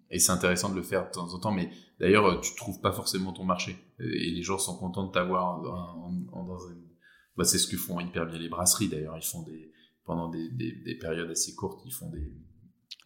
et 0.09 0.17
c'est 0.17 0.31
intéressant 0.31 0.69
de 0.69 0.75
le 0.75 0.81
faire 0.81 1.05
de 1.05 1.11
temps 1.11 1.31
en 1.31 1.39
temps, 1.39 1.51
mais 1.51 1.69
d'ailleurs, 1.99 2.41
tu 2.41 2.55
trouves 2.55 2.79
pas 2.81 2.91
forcément 2.91 3.33
ton 3.33 3.43
marché. 3.43 3.75
Et 3.99 4.31
les 4.31 4.43
gens 4.43 4.57
sont 4.57 4.77
contents 4.77 5.07
de 5.07 5.11
t'avoir 5.11 5.61
dans 5.61 6.69
une... 6.69 6.87
Bah, 7.35 7.43
c'est 7.43 7.59
ce 7.59 7.67
que 7.67 7.77
font 7.77 7.99
hyper 7.99 8.25
bien 8.25 8.39
les 8.39 8.49
brasseries, 8.49 8.87
d'ailleurs. 8.87 9.17
Ils 9.17 9.25
font 9.25 9.43
des... 9.43 9.71
Pendant 10.05 10.29
des, 10.29 10.49
des, 10.49 10.95
périodes 10.95 11.29
assez 11.29 11.53
courtes, 11.53 11.81
ils 11.85 11.91
font 11.91 12.09
des... 12.09 12.33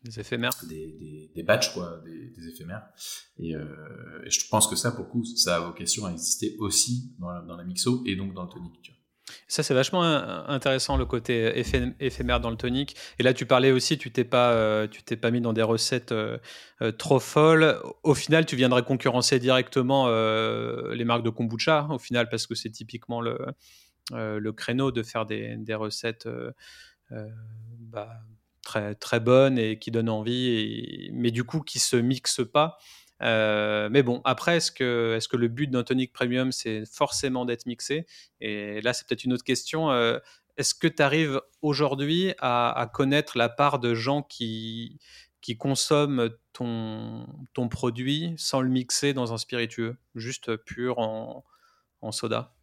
Des 0.03 0.19
éphémères. 0.19 0.51
Des, 0.67 0.91
des, 0.93 1.31
des 1.33 1.43
batchs, 1.43 1.73
quoi, 1.73 1.99
des, 2.05 2.29
des 2.29 2.47
éphémères. 2.47 2.83
Et, 3.37 3.55
euh, 3.55 4.23
et, 4.25 4.29
je 4.29 4.47
pense 4.49 4.67
que 4.67 4.75
ça, 4.75 4.91
pour 4.91 5.05
le 5.05 5.09
coup, 5.09 5.25
ça 5.25 5.55
a 5.55 5.59
vocation 5.59 6.05
à 6.05 6.11
exister 6.11 6.55
aussi 6.59 7.15
dans 7.19 7.29
la, 7.29 7.41
dans 7.41 7.55
la 7.55 7.63
mixo 7.63 8.03
et 8.05 8.15
donc 8.15 8.33
dans 8.33 8.43
le 8.43 8.49
tonic, 8.49 8.81
tu 8.81 8.91
vois. 8.91 9.00
Ça, 9.47 9.63
c'est 9.63 9.73
vachement 9.73 10.03
intéressant 10.03 10.97
le 10.97 11.05
côté 11.05 11.63
éphémère 11.99 12.39
dans 12.39 12.49
le 12.49 12.57
tonic. 12.57 12.95
Et 13.19 13.23
là, 13.23 13.33
tu 13.33 13.45
parlais 13.45 13.71
aussi, 13.71 13.97
tu 13.97 14.11
t'es 14.11 14.23
pas, 14.23 14.51
euh, 14.51 14.87
t'es 15.05 15.15
pas 15.15 15.31
mis 15.31 15.41
dans 15.41 15.53
des 15.53 15.61
recettes 15.61 16.11
euh, 16.11 16.37
euh, 16.81 16.91
trop 16.91 17.19
folles. 17.19 17.79
Au 18.03 18.13
final, 18.13 18.45
tu 18.45 18.55
viendrais 18.55 18.83
concurrencer 18.83 19.39
directement 19.39 20.07
les 20.07 21.05
marques 21.05 21.23
de 21.23 21.29
kombucha, 21.29 21.87
au 21.89 21.99
final, 21.99 22.29
parce 22.29 22.47
que 22.47 22.55
c'est 22.55 22.69
typiquement 22.71 23.21
le, 23.21 23.37
le 24.11 24.51
créneau 24.51 24.91
de 24.91 25.03
faire 25.03 25.25
des, 25.25 25.55
des 25.57 25.75
recettes 25.75 26.27
bah, 27.09 28.09
très, 28.63 28.95
très 28.95 29.19
bonnes 29.19 29.57
et 29.57 29.79
qui 29.79 29.91
donnent 29.91 30.09
envie, 30.09 30.47
et, 30.47 31.11
mais 31.13 31.31
du 31.31 31.43
coup 31.43 31.61
qui 31.61 31.79
se 31.79 31.95
mixent 31.95 32.45
pas. 32.51 32.77
Euh, 33.21 33.89
mais 33.91 34.03
bon, 34.03 34.21
après, 34.23 34.57
est-ce 34.57 34.71
que, 34.71 35.35
le 35.35 35.47
but 35.47 35.67
d'un 35.67 35.83
tonic 35.83 36.13
premium, 36.13 36.51
c'est 36.51 36.85
forcément 36.85 37.45
d'être 37.45 37.65
mixé? 37.65 38.05
Et 38.39 38.81
là, 38.81 38.93
c'est 38.93 39.07
peut-être 39.07 39.23
une 39.23 39.33
autre 39.33 39.43
question. 39.43 39.91
Euh, 39.91 40.19
est-ce 40.57 40.73
que 40.73 40.87
tu 40.87 41.01
arrives 41.01 41.41
aujourd'hui 41.61 42.33
à, 42.39 42.89
connaître 42.93 43.37
la 43.37 43.49
part 43.49 43.79
de 43.79 43.93
gens 43.93 44.23
qui, 44.23 44.99
consomment 45.59 46.29
ton, 46.53 47.25
produit 47.69 48.33
sans 48.37 48.61
le 48.61 48.69
mixer 48.69 49.13
dans 49.13 49.33
un 49.33 49.37
spiritueux, 49.37 49.97
juste 50.15 50.55
pur 50.57 50.99
en 50.99 51.43
soda? 52.11 52.53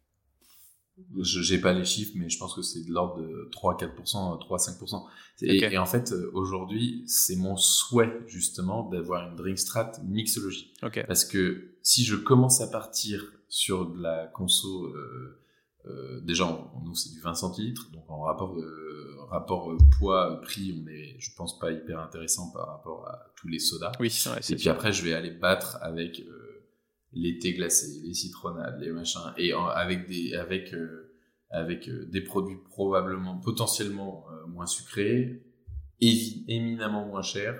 Je 1.21 1.53
n'ai 1.53 1.59
pas 1.59 1.73
les 1.73 1.85
chiffres, 1.85 2.13
mais 2.15 2.29
je 2.29 2.37
pense 2.37 2.53
que 2.53 2.61
c'est 2.61 2.83
de 2.83 2.91
l'ordre 2.91 3.21
de 3.21 3.49
3-4%, 3.51 4.39
3-5%. 4.39 5.05
Et, 5.41 5.57
et, 5.57 5.77
en 5.77 5.85
fait, 5.85 6.13
aujourd'hui, 6.33 7.03
c'est 7.07 7.35
mon 7.35 7.55
souhait, 7.55 8.11
justement, 8.27 8.89
d'avoir 8.89 9.29
une 9.29 9.35
drink 9.35 9.57
strat 9.57 9.91
mixologie. 10.03 10.73
Parce 11.07 11.25
que 11.25 11.75
si 11.81 12.03
je 12.03 12.15
commence 12.15 12.61
à 12.61 12.67
partir 12.67 13.23
sur 13.47 13.89
de 13.89 14.01
la 14.01 14.27
conso, 14.27 14.85
euh, 14.85 15.39
euh, 15.87 16.21
déjà, 16.21 16.45
nous, 16.83 16.95
c'est 16.95 17.11
du 17.11 17.19
20 17.19 17.33
centilitres, 17.33 17.89
donc 17.91 18.03
en 18.09 18.21
rapport, 18.21 18.57
euh, 18.57 19.17
rapport 19.29 19.75
poids-prix, 19.97 20.83
on 20.83 20.87
est, 20.89 21.15
je 21.19 21.31
pense, 21.35 21.57
pas 21.57 21.71
hyper 21.71 21.99
intéressant 21.99 22.51
par 22.51 22.67
rapport 22.67 23.07
à 23.07 23.33
tous 23.35 23.47
les 23.47 23.59
sodas. 23.59 23.91
Oui, 23.99 24.13
ouais, 24.27 24.39
Et 24.49 24.55
puis 24.55 24.69
après, 24.69 24.91
je 24.91 25.03
vais 25.03 25.13
aller 25.13 25.31
battre 25.31 25.77
avec 25.81 26.21
les 27.13 27.37
thés 27.39 27.53
glacés, 27.53 28.01
les 28.03 28.13
citronnades, 28.13 28.79
les 28.81 28.91
machins, 28.91 29.33
et 29.37 29.51
avec 29.53 30.07
des, 30.07 30.33
avec, 30.35 30.73
euh, 30.73 31.11
avec 31.49 31.87
euh, 31.89 32.05
des 32.05 32.21
produits 32.21 32.57
probablement, 32.69 33.37
potentiellement 33.37 34.25
euh, 34.31 34.47
moins 34.47 34.67
sucrés, 34.67 35.43
éminemment 35.99 37.05
moins 37.05 37.21
chers. 37.21 37.59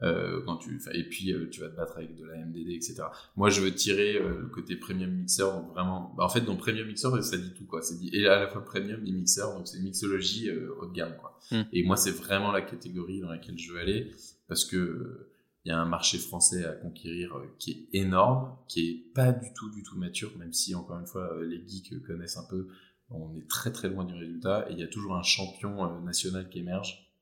quand 0.00 0.56
tu, 0.56 0.80
et 0.92 1.04
puis 1.04 1.32
tu 1.52 1.60
vas 1.60 1.68
te 1.68 1.76
battre 1.76 1.96
avec 1.96 2.16
de 2.16 2.24
la 2.24 2.36
MDD, 2.44 2.70
etc. 2.70 3.04
Moi, 3.36 3.50
je 3.50 3.60
veux 3.60 3.72
tirer 3.72 4.14
le 4.14 4.48
côté 4.48 4.74
premium 4.74 5.10
mixeur, 5.10 5.54
donc 5.54 5.70
vraiment, 5.72 6.12
bah, 6.16 6.24
en 6.24 6.28
fait, 6.28 6.40
dans 6.40 6.56
premium 6.56 6.88
mixeur, 6.88 7.22
ça 7.22 7.36
dit 7.36 7.54
tout 7.54 7.66
quoi. 7.66 7.82
C'est 7.82 7.98
dit 7.98 8.10
et 8.12 8.26
à 8.26 8.40
la 8.40 8.48
fois 8.48 8.64
premium 8.64 9.00
et 9.06 9.12
mixeur, 9.12 9.56
donc 9.56 9.68
c'est 9.68 9.80
mixologie 9.80 10.50
haut 10.50 10.86
de 10.86 10.92
gamme 10.92 11.16
quoi. 11.20 11.38
Hmm. 11.52 11.62
Et 11.72 11.84
moi, 11.84 11.96
c'est 11.96 12.10
vraiment 12.10 12.50
la 12.50 12.62
catégorie 12.62 13.20
dans 13.20 13.30
laquelle 13.30 13.58
je 13.58 13.72
veux 13.72 13.78
aller 13.78 14.10
parce 14.48 14.64
que 14.64 15.31
il 15.64 15.68
y 15.68 15.72
a 15.72 15.78
un 15.78 15.84
marché 15.84 16.18
français 16.18 16.64
à 16.64 16.72
conquérir 16.72 17.36
euh, 17.36 17.54
qui 17.58 17.70
est 17.92 17.98
énorme, 17.98 18.56
qui 18.68 18.88
est 18.88 19.14
pas 19.14 19.32
du 19.32 19.52
tout 19.54 19.70
du 19.70 19.82
tout 19.82 19.96
mature, 19.96 20.36
même 20.36 20.52
si 20.52 20.74
encore 20.74 20.98
une 20.98 21.06
fois 21.06 21.32
euh, 21.34 21.46
les 21.46 21.66
geeks 21.66 22.02
connaissent 22.04 22.36
un 22.36 22.46
peu, 22.48 22.68
on 23.10 23.36
est 23.36 23.48
très 23.48 23.70
très 23.70 23.88
loin 23.88 24.04
du 24.04 24.14
résultat 24.14 24.66
et 24.68 24.72
il 24.72 24.78
y 24.78 24.82
a 24.82 24.88
toujours 24.88 25.14
un 25.14 25.22
champion 25.22 25.84
euh, 25.84 26.00
national 26.00 26.48
qui 26.48 26.58
émerge. 26.58 27.12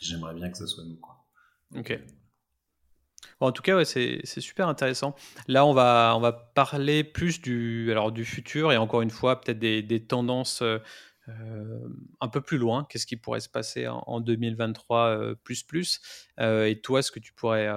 J'aimerais 0.00 0.34
bien 0.34 0.50
que 0.50 0.58
ce 0.58 0.66
soit 0.66 0.84
nous 0.84 0.96
quoi. 0.96 1.24
Ok. 1.76 1.98
Bon, 3.38 3.46
en 3.46 3.52
tout 3.52 3.62
cas, 3.62 3.76
ouais, 3.76 3.84
c'est 3.84 4.40
super 4.40 4.68
intéressant. 4.68 5.14
Là, 5.46 5.64
on 5.64 5.72
va, 5.72 6.14
on 6.16 6.20
va 6.20 6.32
parler 6.32 7.04
plus 7.04 7.40
du, 7.40 7.90
alors, 7.90 8.12
du 8.12 8.24
futur 8.24 8.72
et 8.72 8.76
encore 8.76 9.02
une 9.02 9.10
fois, 9.10 9.40
peut-être 9.40 9.58
des, 9.58 9.82
des, 9.82 10.04
tendances 10.04 10.62
euh, 11.28 11.78
un 12.20 12.28
peu 12.28 12.40
plus 12.40 12.56
loin, 12.56 12.86
qu'est-ce 12.88 13.06
qui 13.06 13.16
pourrait 13.16 13.40
se 13.40 13.48
passer 13.48 13.86
en, 13.86 14.20
2023 14.20 15.06
euh, 15.06 15.34
plus 15.34 15.62
plus 15.62 16.00
euh, 16.40 16.64
et 16.64 16.80
toi 16.80 17.02
ce 17.02 17.10
que 17.10 17.18
tu 17.18 17.34
pourrais 17.34 17.68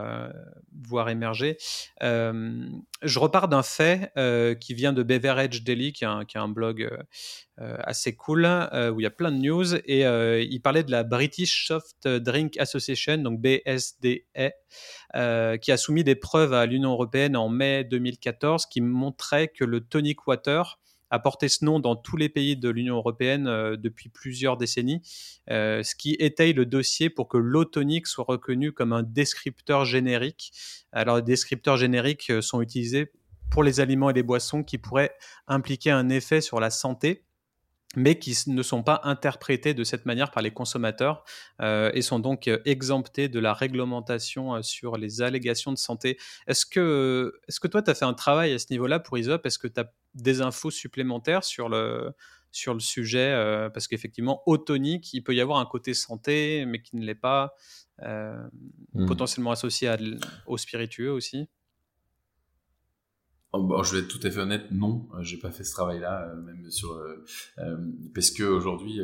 voir 0.85 1.09
émerger. 1.09 1.57
je 2.01 3.19
repars 3.19 3.49
d'un 3.49 3.63
fait 3.63 4.11
qui 4.59 4.73
vient 4.73 4.93
de 4.93 5.03
Beverage 5.03 5.63
Daily, 5.63 5.91
qui 5.93 6.05
est 6.05 6.37
un, 6.37 6.47
blog 6.47 6.89
assez 7.57 8.15
cool 8.15 8.45
où 8.45 8.99
il 8.99 9.03
y 9.03 9.07
a 9.07 9.11
plein 9.11 9.31
de 9.31 9.37
news 9.37 9.75
et 9.75 10.03
il 10.43 10.61
parlait 10.61 10.83
de 10.83 10.91
la 10.91 11.03
British 11.03 11.67
Soft 11.67 12.07
Drink 12.07 12.57
Association, 12.57 13.17
donc 13.17 13.41
BSDE, 13.41 14.23
qui 15.61 15.71
a 15.71 15.77
soumis 15.77 16.03
des 16.03 16.15
preuves 16.15 16.53
à 16.53 16.65
l'Union 16.65 16.91
européenne 16.91 17.35
en 17.35 17.49
mai 17.49 17.83
2014 17.83 18.65
qui 18.65 18.81
montraient 18.81 19.49
que 19.49 19.65
le 19.65 19.81
tonic 19.81 20.27
water 20.27 20.79
a 21.13 21.19
porté 21.19 21.47
ce 21.47 21.63
nom 21.63 21.79
dans 21.79 21.95
tous 21.95 22.17
les 22.17 22.27
pays 22.27 22.57
de 22.57 22.69
l'Union 22.69 22.95
européenne 22.95 23.45
euh, 23.45 23.77
depuis 23.77 24.09
plusieurs 24.09 24.57
décennies, 24.57 25.03
euh, 25.51 25.83
ce 25.83 25.93
qui 25.93 26.15
étaye 26.17 26.53
le 26.53 26.65
dossier 26.65 27.11
pour 27.11 27.27
que 27.27 27.37
l'eau 27.37 27.65
tonique 27.65 28.07
soit 28.07 28.25
reconnue 28.27 28.71
comme 28.71 28.93
un 28.93 29.03
descripteur 29.03 29.85
générique. 29.85 30.51
Alors, 30.91 31.17
les 31.17 31.21
descripteurs 31.21 31.77
génériques 31.77 32.31
euh, 32.31 32.41
sont 32.41 32.61
utilisés 32.61 33.11
pour 33.51 33.63
les 33.63 33.79
aliments 33.79 34.09
et 34.09 34.13
les 34.13 34.23
boissons 34.23 34.63
qui 34.63 34.79
pourraient 34.79 35.13
impliquer 35.47 35.91
un 35.91 36.09
effet 36.09 36.41
sur 36.41 36.59
la 36.59 36.71
santé. 36.71 37.22
Mais 37.95 38.17
qui 38.17 38.35
ne 38.47 38.63
sont 38.63 38.83
pas 38.83 39.01
interprétés 39.03 39.73
de 39.73 39.83
cette 39.83 40.05
manière 40.05 40.31
par 40.31 40.41
les 40.41 40.51
consommateurs 40.51 41.23
euh, 41.61 41.91
et 41.93 42.01
sont 42.01 42.19
donc 42.19 42.47
euh, 42.47 42.59
exemptés 42.65 43.29
de 43.29 43.39
la 43.39 43.53
réglementation 43.53 44.55
euh, 44.55 44.61
sur 44.61 44.97
les 44.97 45.21
allégations 45.21 45.71
de 45.71 45.77
santé. 45.77 46.17
Est-ce 46.47 46.65
que, 46.65 47.33
est 47.47 47.59
que 47.59 47.67
toi, 47.67 47.81
tu 47.81 47.91
as 47.91 47.95
fait 47.95 48.05
un 48.05 48.13
travail 48.13 48.53
à 48.53 48.59
ce 48.59 48.67
niveau-là 48.71 48.99
pour 48.99 49.17
ISOP 49.17 49.45
Est-ce 49.45 49.59
que 49.59 49.67
tu 49.67 49.79
as 49.79 49.91
des 50.15 50.41
infos 50.41 50.71
supplémentaires 50.71 51.43
sur 51.43 51.69
le, 51.69 52.13
sur 52.51 52.73
le 52.73 52.79
sujet 52.79 53.35
Parce 53.73 53.87
qu'effectivement, 53.87 54.41
au 54.45 54.57
tonique, 54.57 55.13
il 55.13 55.21
peut 55.21 55.35
y 55.35 55.41
avoir 55.41 55.59
un 55.59 55.65
côté 55.65 55.93
santé, 55.93 56.65
mais 56.67 56.81
qui 56.81 56.95
ne 56.95 57.05
l'est 57.05 57.15
pas, 57.15 57.55
mmh. 57.99 59.05
potentiellement 59.07 59.51
associé 59.51 59.87
à, 59.87 59.97
au 60.45 60.57
spiritueux 60.57 61.11
aussi? 61.11 61.47
Oh, 63.55 63.61
bon, 63.61 63.83
je 63.83 63.95
vais 63.95 64.01
être 64.01 64.07
tout 64.07 64.25
à 64.25 64.31
fait 64.31 64.39
honnête, 64.39 64.71
non, 64.71 65.07
euh, 65.13 65.21
j'ai 65.21 65.37
pas 65.37 65.51
fait 65.51 65.63
ce 65.63 65.73
travail-là, 65.73 66.27
euh, 66.27 66.41
même 66.41 66.71
sur 66.71 66.93
euh, 66.93 67.77
parce 68.15 68.31
que 68.31 68.43
aujourd'hui, 68.43 68.99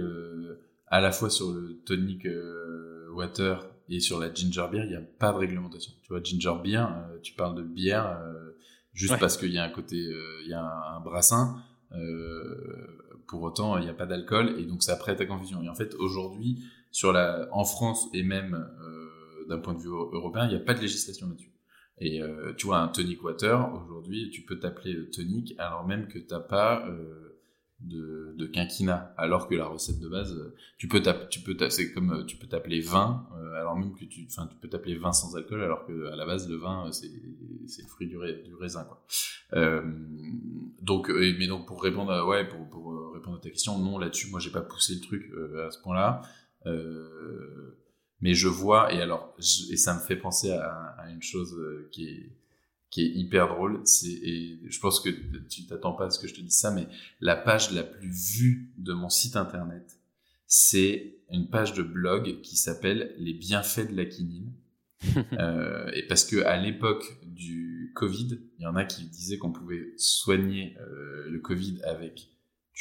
à 0.88 1.00
la 1.00 1.12
fois 1.12 1.30
sur 1.30 1.52
le 1.52 1.80
tonic 1.86 2.28
water 3.14 3.70
et 3.90 4.00
sur 4.00 4.20
la 4.20 4.34
ginger 4.34 4.66
beer, 4.72 4.84
il 4.86 4.90
n'y 4.90 4.96
a 4.96 5.02
pas 5.02 5.32
de 5.34 5.38
réglementation. 5.38 5.94
Tu 6.02 6.10
vois, 6.10 6.24
ginger 6.24 6.56
beer, 6.64 6.88
tu 7.22 7.34
parles 7.34 7.56
de 7.56 7.62
bière 7.62 8.20
juste 8.94 9.20
parce 9.20 9.38
qu'il 9.38 9.52
y 9.52 9.60
a 9.60 9.64
un 9.64 9.70
côté, 9.70 9.98
il 9.98 10.50
y 10.50 10.54
a 10.54 10.64
un, 10.96 11.00
brassin. 11.00 11.62
pour 13.28 13.44
autant, 13.44 13.78
il 13.78 13.84
n'y 13.84 13.90
a 13.90 13.94
pas 13.94 14.08
d'alcool 14.08 14.56
et 14.58 14.66
donc 14.66 14.82
ça 14.82 14.96
prête 14.96 15.22
à 15.22 15.28
confusion. 15.28 15.62
Et 15.62 15.70
en 15.70 15.76
fait, 15.76 15.94
aujourd'hui, 15.96 16.64
sur 16.90 17.14
la, 17.14 17.48
en 17.52 17.66
France 17.66 18.08
et 18.16 18.24
même 18.24 18.68
d'un 19.48 19.60
point 19.60 19.76
de 19.76 19.80
vue 19.80 19.90
européen, 19.90 20.46
il 20.46 20.50
n'y 20.50 20.56
a 20.56 20.66
pas 20.66 20.74
de 20.74 20.82
législation 20.82 21.28
là-dessus. 21.28 21.52
Et 22.00 22.22
euh, 22.22 22.54
tu 22.54 22.68
vois, 22.68 22.80
un 22.80 22.88
tonic 22.88 23.24
water, 23.24 23.74
aujourd'hui, 23.84 24.30
tu 24.30 24.42
peux 24.42 24.58
t'appeler 24.58 24.96
euh, 24.96 25.10
tonic 25.12 25.54
alors 25.58 25.86
même 25.86 26.08
que 26.08 26.18
t'as 26.18 26.40
pas 26.40 26.88
euh, 26.88 27.38
de, 27.82 28.34
de 28.38 28.46
quinquina, 28.46 29.14
alors 29.18 29.48
que 29.50 29.56
la 29.56 29.66
recette 29.66 30.00
de 30.00 30.08
base, 30.08 30.34
tu 30.78 30.88
peux 30.88 31.02
tu 31.30 31.42
comme 31.94 32.26
tu 32.26 32.38
peux 32.38 32.48
t'appeler 32.48 32.80
vin, 32.80 33.28
alors 33.58 33.78
même 33.78 33.94
que 33.94 34.06
tu, 34.06 34.28
tu 34.28 34.58
peux 34.62 34.70
t'appeler 34.70 34.96
vin 34.96 35.12
sans 35.12 35.36
alcool, 35.36 35.62
alors 35.62 35.86
que 35.86 36.08
à 36.08 36.16
la 36.16 36.26
base 36.26 36.50
le 36.50 36.56
vin 36.56 36.90
c'est 36.92 37.08
le 37.08 37.88
fruit 37.88 38.08
du, 38.08 38.18
du 38.18 38.56
raisin 38.56 38.84
quoi. 38.84 39.06
donc, 40.82 41.10
mais 41.10 41.48
donc 41.48 41.68
pour 41.68 41.82
répondre 41.82 42.12
à 42.12 42.26
ouais, 42.26 42.48
pour, 42.48 42.68
pour 42.70 43.14
répondre 43.14 43.38
à 43.38 43.42
ta 43.42 43.50
question, 43.50 43.80
non 43.80 43.98
là-dessus, 43.98 44.30
moi 44.30 44.42
j'ai 44.42 44.52
pas 44.52 44.62
poussé 44.62 44.96
le 44.96 45.02
truc 45.02 45.32
à 45.66 45.72
ce 45.72 45.82
point-là. 45.82 46.22
Mais 48.22 48.34
je 48.34 48.48
vois 48.48 48.94
et 48.94 49.02
alors 49.02 49.36
et 49.40 49.78
ça 49.78 49.94
me 49.96 50.00
fait 50.00 50.16
penser 50.16 50.52
à, 50.52 50.96
à 50.98 51.10
une 51.10 51.22
chose 51.22 51.54
euh, 51.58 51.90
qui 51.92 52.08
est 52.08 52.30
qui 52.90 53.04
est 53.04 53.10
hyper 53.10 53.48
drôle 53.50 53.82
c'est 53.86 54.08
et 54.08 54.60
je 54.68 54.80
pense 54.80 55.00
que 55.00 55.10
tu 55.50 55.66
t'attends 55.66 55.94
pas 55.94 56.06
à 56.06 56.10
ce 56.10 56.20
que 56.20 56.28
je 56.28 56.34
te 56.34 56.42
dise 56.42 56.58
ça 56.58 56.72
mais 56.72 56.88
la 57.22 57.36
page 57.36 57.72
la 57.72 57.84
plus 57.84 58.10
vue 58.10 58.72
de 58.78 58.94
mon 58.94 59.10
site 59.10 59.36
internet 59.36 60.00
c'est 60.52 61.20
une 61.32 61.48
page 61.48 61.74
de 61.74 61.84
blog 61.84 62.42
qui 62.42 62.58
s'appelle 62.58 63.14
les 63.20 63.34
bienfaits 63.34 63.92
de 63.92 63.96
la 63.96 64.06
quinine. 64.06 64.52
Euh, 65.40 65.90
et 65.94 66.04
parce 66.04 66.26
que 66.26 66.44
à 66.44 66.58
l'époque 66.58 67.20
du 67.24 67.94
Covid, 67.96 68.38
il 68.58 68.64
y 68.64 68.66
en 68.66 68.76
a 68.76 68.84
qui 68.84 69.06
disaient 69.06 69.38
qu'on 69.38 69.54
pouvait 69.54 69.94
soigner 69.96 70.76
euh, 70.82 71.30
le 71.30 71.40
Covid 71.40 71.80
avec 71.84 72.29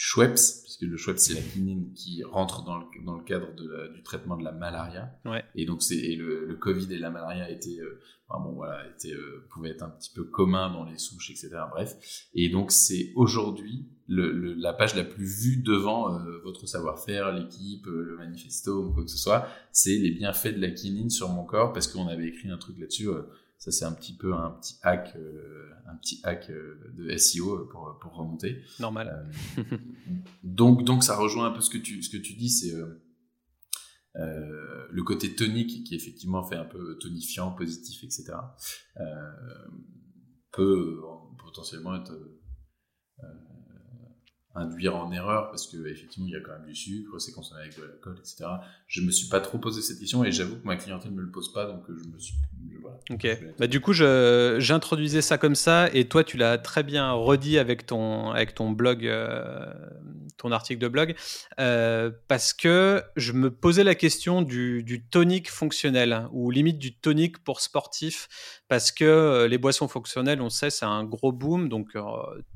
Schweppes, 0.00 0.38
puisque 0.62 0.82
le 0.82 0.96
Schweppes 0.96 1.18
c'est 1.18 1.34
la 1.34 1.40
quinine 1.40 1.92
qui 1.92 2.22
rentre 2.22 2.62
dans 2.62 2.78
le, 2.78 2.84
dans 3.04 3.16
le 3.16 3.24
cadre 3.24 3.52
de 3.56 3.92
du 3.92 4.04
traitement 4.04 4.36
de 4.36 4.44
la 4.44 4.52
malaria. 4.52 5.10
Ouais. 5.24 5.44
Et 5.56 5.66
donc 5.66 5.82
c'est 5.82 5.96
et 5.96 6.14
le, 6.14 6.44
le, 6.44 6.54
Covid 6.54 6.94
et 6.94 6.98
la 6.98 7.10
malaria 7.10 7.50
étaient, 7.50 7.80
euh, 7.80 8.00
enfin 8.28 8.40
bon 8.44 8.52
voilà, 8.52 8.86
étaient, 8.86 9.12
euh, 9.12 9.48
pouvaient 9.50 9.70
être 9.70 9.82
un 9.82 9.88
petit 9.88 10.12
peu 10.14 10.22
communs 10.22 10.70
dans 10.70 10.84
les 10.84 10.98
souches, 10.98 11.30
etc. 11.30 11.50
Bref. 11.72 11.96
Et 12.32 12.48
donc 12.48 12.70
c'est 12.70 13.12
aujourd'hui 13.16 13.88
le, 14.06 14.30
le, 14.30 14.54
la 14.54 14.72
page 14.72 14.94
la 14.94 15.02
plus 15.02 15.26
vue 15.26 15.56
devant 15.56 16.14
euh, 16.14 16.38
votre 16.44 16.68
savoir-faire, 16.68 17.32
l'équipe, 17.32 17.86
le 17.86 18.16
manifesto 18.18 18.84
ou 18.84 18.92
quoi 18.92 19.02
que 19.02 19.10
ce 19.10 19.18
soit, 19.18 19.48
c'est 19.72 19.98
les 19.98 20.12
bienfaits 20.12 20.54
de 20.54 20.60
la 20.60 20.70
quinine 20.70 21.10
sur 21.10 21.28
mon 21.28 21.44
corps 21.44 21.72
parce 21.72 21.88
qu'on 21.88 22.06
avait 22.06 22.28
écrit 22.28 22.52
un 22.52 22.58
truc 22.58 22.78
là-dessus 22.78 23.08
ça, 23.58 23.72
c'est 23.72 23.84
un 23.84 23.92
petit 23.92 24.16
peu 24.16 24.34
un 24.34 24.50
petit 24.52 24.78
hack, 24.82 25.14
euh, 25.16 25.68
un 25.88 25.96
petit 25.96 26.20
hack 26.22 26.48
euh, 26.48 26.92
de 26.96 27.16
SEO 27.16 27.66
pour, 27.66 27.98
pour 28.00 28.14
remonter. 28.14 28.62
Normal. 28.78 29.28
Euh, 29.58 29.62
donc, 30.44 30.84
donc, 30.84 31.02
ça 31.02 31.16
rejoint 31.16 31.46
un 31.46 31.50
peu 31.50 31.60
ce 31.60 31.70
que 31.70 31.78
tu, 31.78 32.00
ce 32.02 32.08
que 32.08 32.16
tu 32.16 32.34
dis, 32.34 32.50
c'est 32.50 32.72
le 34.14 35.02
côté 35.02 35.34
tonique 35.34 35.84
qui 35.84 35.94
effectivement 35.94 36.44
fait 36.44 36.56
un 36.56 36.64
peu 36.64 36.98
tonifiant, 36.98 37.52
positif, 37.52 38.04
etc. 38.04 38.32
peut 40.52 41.00
potentiellement 41.38 41.96
être 41.96 42.12
induire 44.54 44.96
en 44.96 45.12
erreur 45.12 45.50
parce 45.50 45.68
que 45.68 45.86
effectivement 45.86 46.26
il 46.26 46.32
y 46.32 46.36
a 46.36 46.40
quand 46.40 46.52
même 46.52 46.66
du 46.66 46.74
sucre, 46.74 47.18
c'est 47.20 47.32
consommé 47.32 47.60
avec 47.60 47.76
de 47.76 47.84
l'alcool, 47.84 48.16
etc. 48.18 48.46
Je 48.88 49.02
me 49.02 49.10
suis 49.12 49.28
pas 49.28 49.40
trop 49.40 49.58
posé 49.58 49.82
cette 49.82 50.00
question 50.00 50.24
et 50.24 50.32
j'avoue 50.32 50.56
que 50.56 50.66
ma 50.66 50.76
clientèle 50.76 51.12
me 51.12 51.22
le 51.22 51.30
pose 51.30 51.52
pas 51.52 51.66
donc 51.66 51.84
je 51.88 52.08
me 52.08 52.18
suis. 52.18 52.34
Voilà, 52.80 52.98
ok. 53.10 53.26
Bah, 53.58 53.66
du 53.66 53.80
coup, 53.80 53.92
j'introduisais 53.92 55.22
ça 55.22 55.38
comme 55.38 55.54
ça 55.54 55.88
et 55.92 56.08
toi 56.08 56.24
tu 56.24 56.36
l'as 56.36 56.58
très 56.58 56.82
bien 56.82 57.12
redit 57.12 57.58
avec 57.58 57.86
ton 57.86 58.30
avec 58.30 58.54
ton 58.54 58.70
blog, 58.70 59.06
euh, 59.06 59.66
ton 60.36 60.52
article 60.52 60.80
de 60.80 60.88
blog, 60.88 61.14
euh, 61.60 62.10
parce 62.28 62.52
que 62.52 63.02
je 63.16 63.32
me 63.32 63.50
posais 63.50 63.84
la 63.84 63.94
question 63.94 64.42
du, 64.42 64.82
du 64.82 65.04
tonique 65.04 65.50
fonctionnel 65.50 66.28
ou 66.32 66.50
limite 66.50 66.78
du 66.78 66.94
tonique 66.94 67.38
pour 67.44 67.60
sportif 67.60 68.28
parce 68.68 68.92
que 68.92 69.04
euh, 69.04 69.48
les 69.48 69.58
boissons 69.58 69.88
fonctionnelles, 69.88 70.40
on 70.40 70.50
sait, 70.50 70.70
c'est 70.70 70.86
un 70.86 71.04
gros 71.04 71.32
boom. 71.32 71.68
Donc, 71.68 71.96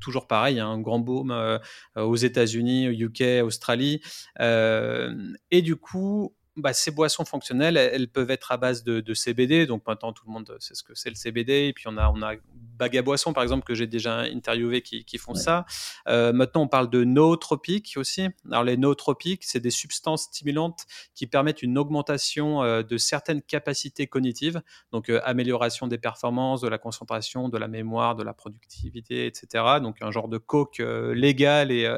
toujours 0.01 0.27
pareil, 0.27 0.61
un 0.61 0.79
grand 0.79 0.99
boom 0.99 1.59
aux 1.97 2.17
États-Unis, 2.17 2.89
au 2.89 2.93
UK, 2.93 3.45
Australie. 3.45 4.01
et 4.39 5.63
du 5.63 5.77
coup, 5.77 6.35
bah, 6.57 6.75
ces 6.75 6.91
boissons 6.91 7.25
fonctionnelles, 7.25 7.79
elles, 7.79 8.09
peuvent 8.09 8.31
être 8.31 8.53
à 8.53 8.59
base 8.59 8.85
de, 8.85 9.15
CBD. 9.15 9.67
Donc 9.67 9.87
maintenant, 9.87 10.13
tout 10.13 10.25
le 10.27 10.33
monde 10.33 10.57
sait 10.61 10.75
ce 10.75 10.83
que 10.83 10.95
c'est 10.95 11.09
le 11.09 11.15
CBD. 11.15 11.69
Et 11.69 11.73
puis 11.73 11.85
on 11.89 11.97
a, 11.97 12.11
on 12.11 12.21
a 12.23 12.35
Bag 12.79 12.97
à 12.97 13.03
Boisson, 13.03 13.33
par 13.33 13.43
exemple, 13.43 13.65
que 13.65 13.75
j'ai 13.75 13.87
déjà 13.87 14.19
interviewé 14.21 14.83
qui, 14.83 15.19
font 15.19 15.35
ça. 15.35 15.65
Euh, 16.09 16.33
maintenant, 16.33 16.63
on 16.63 16.69
parle 16.69 16.91
de 16.91 17.05
nootropiques 17.05 17.95
aussi. 17.97 18.29
Alors 18.51 18.65
les 18.65 18.77
nootropiques, 18.77 19.45
c'est 19.45 19.61
des 19.61 19.71
substances 19.71 20.25
stimulantes 20.25 20.87
qui 21.15 21.27
permettent 21.27 21.63
une 21.63 21.79
augmentation 21.79 22.63
euh, 22.63 22.83
de 22.83 22.97
certaines 22.99 23.41
capacités 23.41 24.07
cognitives. 24.07 24.61
Donc 24.91 25.09
euh, 25.09 25.21
amélioration 25.25 25.87
des 25.87 25.99
performances, 25.99 26.61
de 26.61 26.69
la 26.69 26.79
concentration, 26.79 27.49
de 27.49 27.57
la 27.57 27.69
mémoire, 27.69 28.15
de 28.15 28.25
la 28.25 28.35
productivité, 28.35 29.27
etc. 29.27 29.65
Donc 29.81 30.03
un 30.03 30.11
genre 30.11 30.29
de 30.29 30.39
coke 30.39 30.83
légal 31.15 31.71
et, 31.71 31.89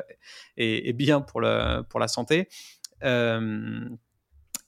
et, 0.57 0.92
bien 0.92 1.20
pour, 1.20 1.40
le, 1.40 1.82
pour 1.82 1.98
la 1.98 2.09
santé. 2.09 2.48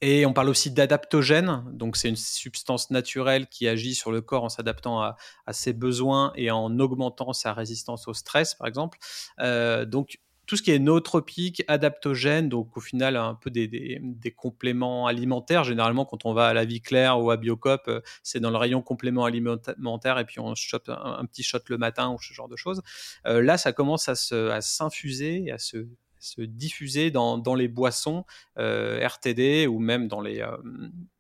Et 0.03 0.27
on 0.27 0.35
parle 0.35 0.51
aussi 0.51 0.71
d'adaptogène, 0.71 1.65
donc 1.73 1.97
c'est 1.97 2.11
une 2.11 2.17
substance 2.17 2.91
naturelle 2.91 3.47
qui 3.47 3.67
agit 3.67 3.95
sur 3.95 4.13
le 4.13 4.21
corps 4.21 4.45
en 4.45 4.51
s'adaptant 4.51 5.01
à, 5.01 5.17
ses 5.53 5.73
besoins 5.73 6.33
et 6.37 6.51
en 6.51 6.79
augmentant 6.79 7.33
sa 7.33 7.55
résistance 7.55 8.07
au 8.07 8.13
stress, 8.13 8.55
par 8.55 8.67
exemple. 8.67 8.99
Euh, 9.41 9.87
donc 9.87 10.19
tout 10.47 10.57
ce 10.57 10.63
qui 10.63 10.71
est 10.71 10.79
nootropique, 10.79 11.65
adaptogène, 11.67 12.49
donc 12.49 12.77
au 12.77 12.81
final 12.81 13.17
un 13.17 13.35
peu 13.35 13.51
des, 13.51 14.01
compléments 14.37 15.07
alimentaires. 15.07 15.65
Généralement, 15.65 16.05
quand 16.05 16.25
on 16.25 16.33
va 16.33 16.49
à 16.49 16.55
la 16.55 16.65
vie 16.65 16.81
claire 16.81 17.21
ou 17.21 17.31
à 17.31 17.37
Biocop, 17.37 17.89
euh, 17.89 18.01
c'est 18.23 18.41
dans 18.41 18.51
le 18.51 18.57
rayon 18.57 18.83
compléments 18.83 19.25
alimentaires 19.25 20.19
et 20.19 20.25
puis 20.25 20.41
on 20.41 20.55
chope 20.55 20.89
un, 20.89 21.25
petit 21.27 21.43
shot 21.43 21.59
le 21.69 21.79
matin 21.79 22.11
ou 22.11 22.21
ce 22.21 22.33
genre 22.33 22.49
de 22.49 22.57
choses. 22.57 22.83
Euh, 23.27 23.43
là, 23.43 23.59
ça 23.59 23.73
commence 23.73 24.09
à 24.09 24.15
s'infuser, 24.61 25.51
à 25.51 25.59
se 25.59 25.89
se 26.27 26.43
diffuser 26.43 27.11
dans, 27.11 27.39
dans 27.39 27.55
les 27.55 27.69
boissons 27.69 28.25
euh, 28.59 29.07
RTD 29.07 29.67
ou 29.67 29.79
même 29.79 30.09
dans 30.09 30.21
les, 30.21 30.41
euh, 30.41 30.57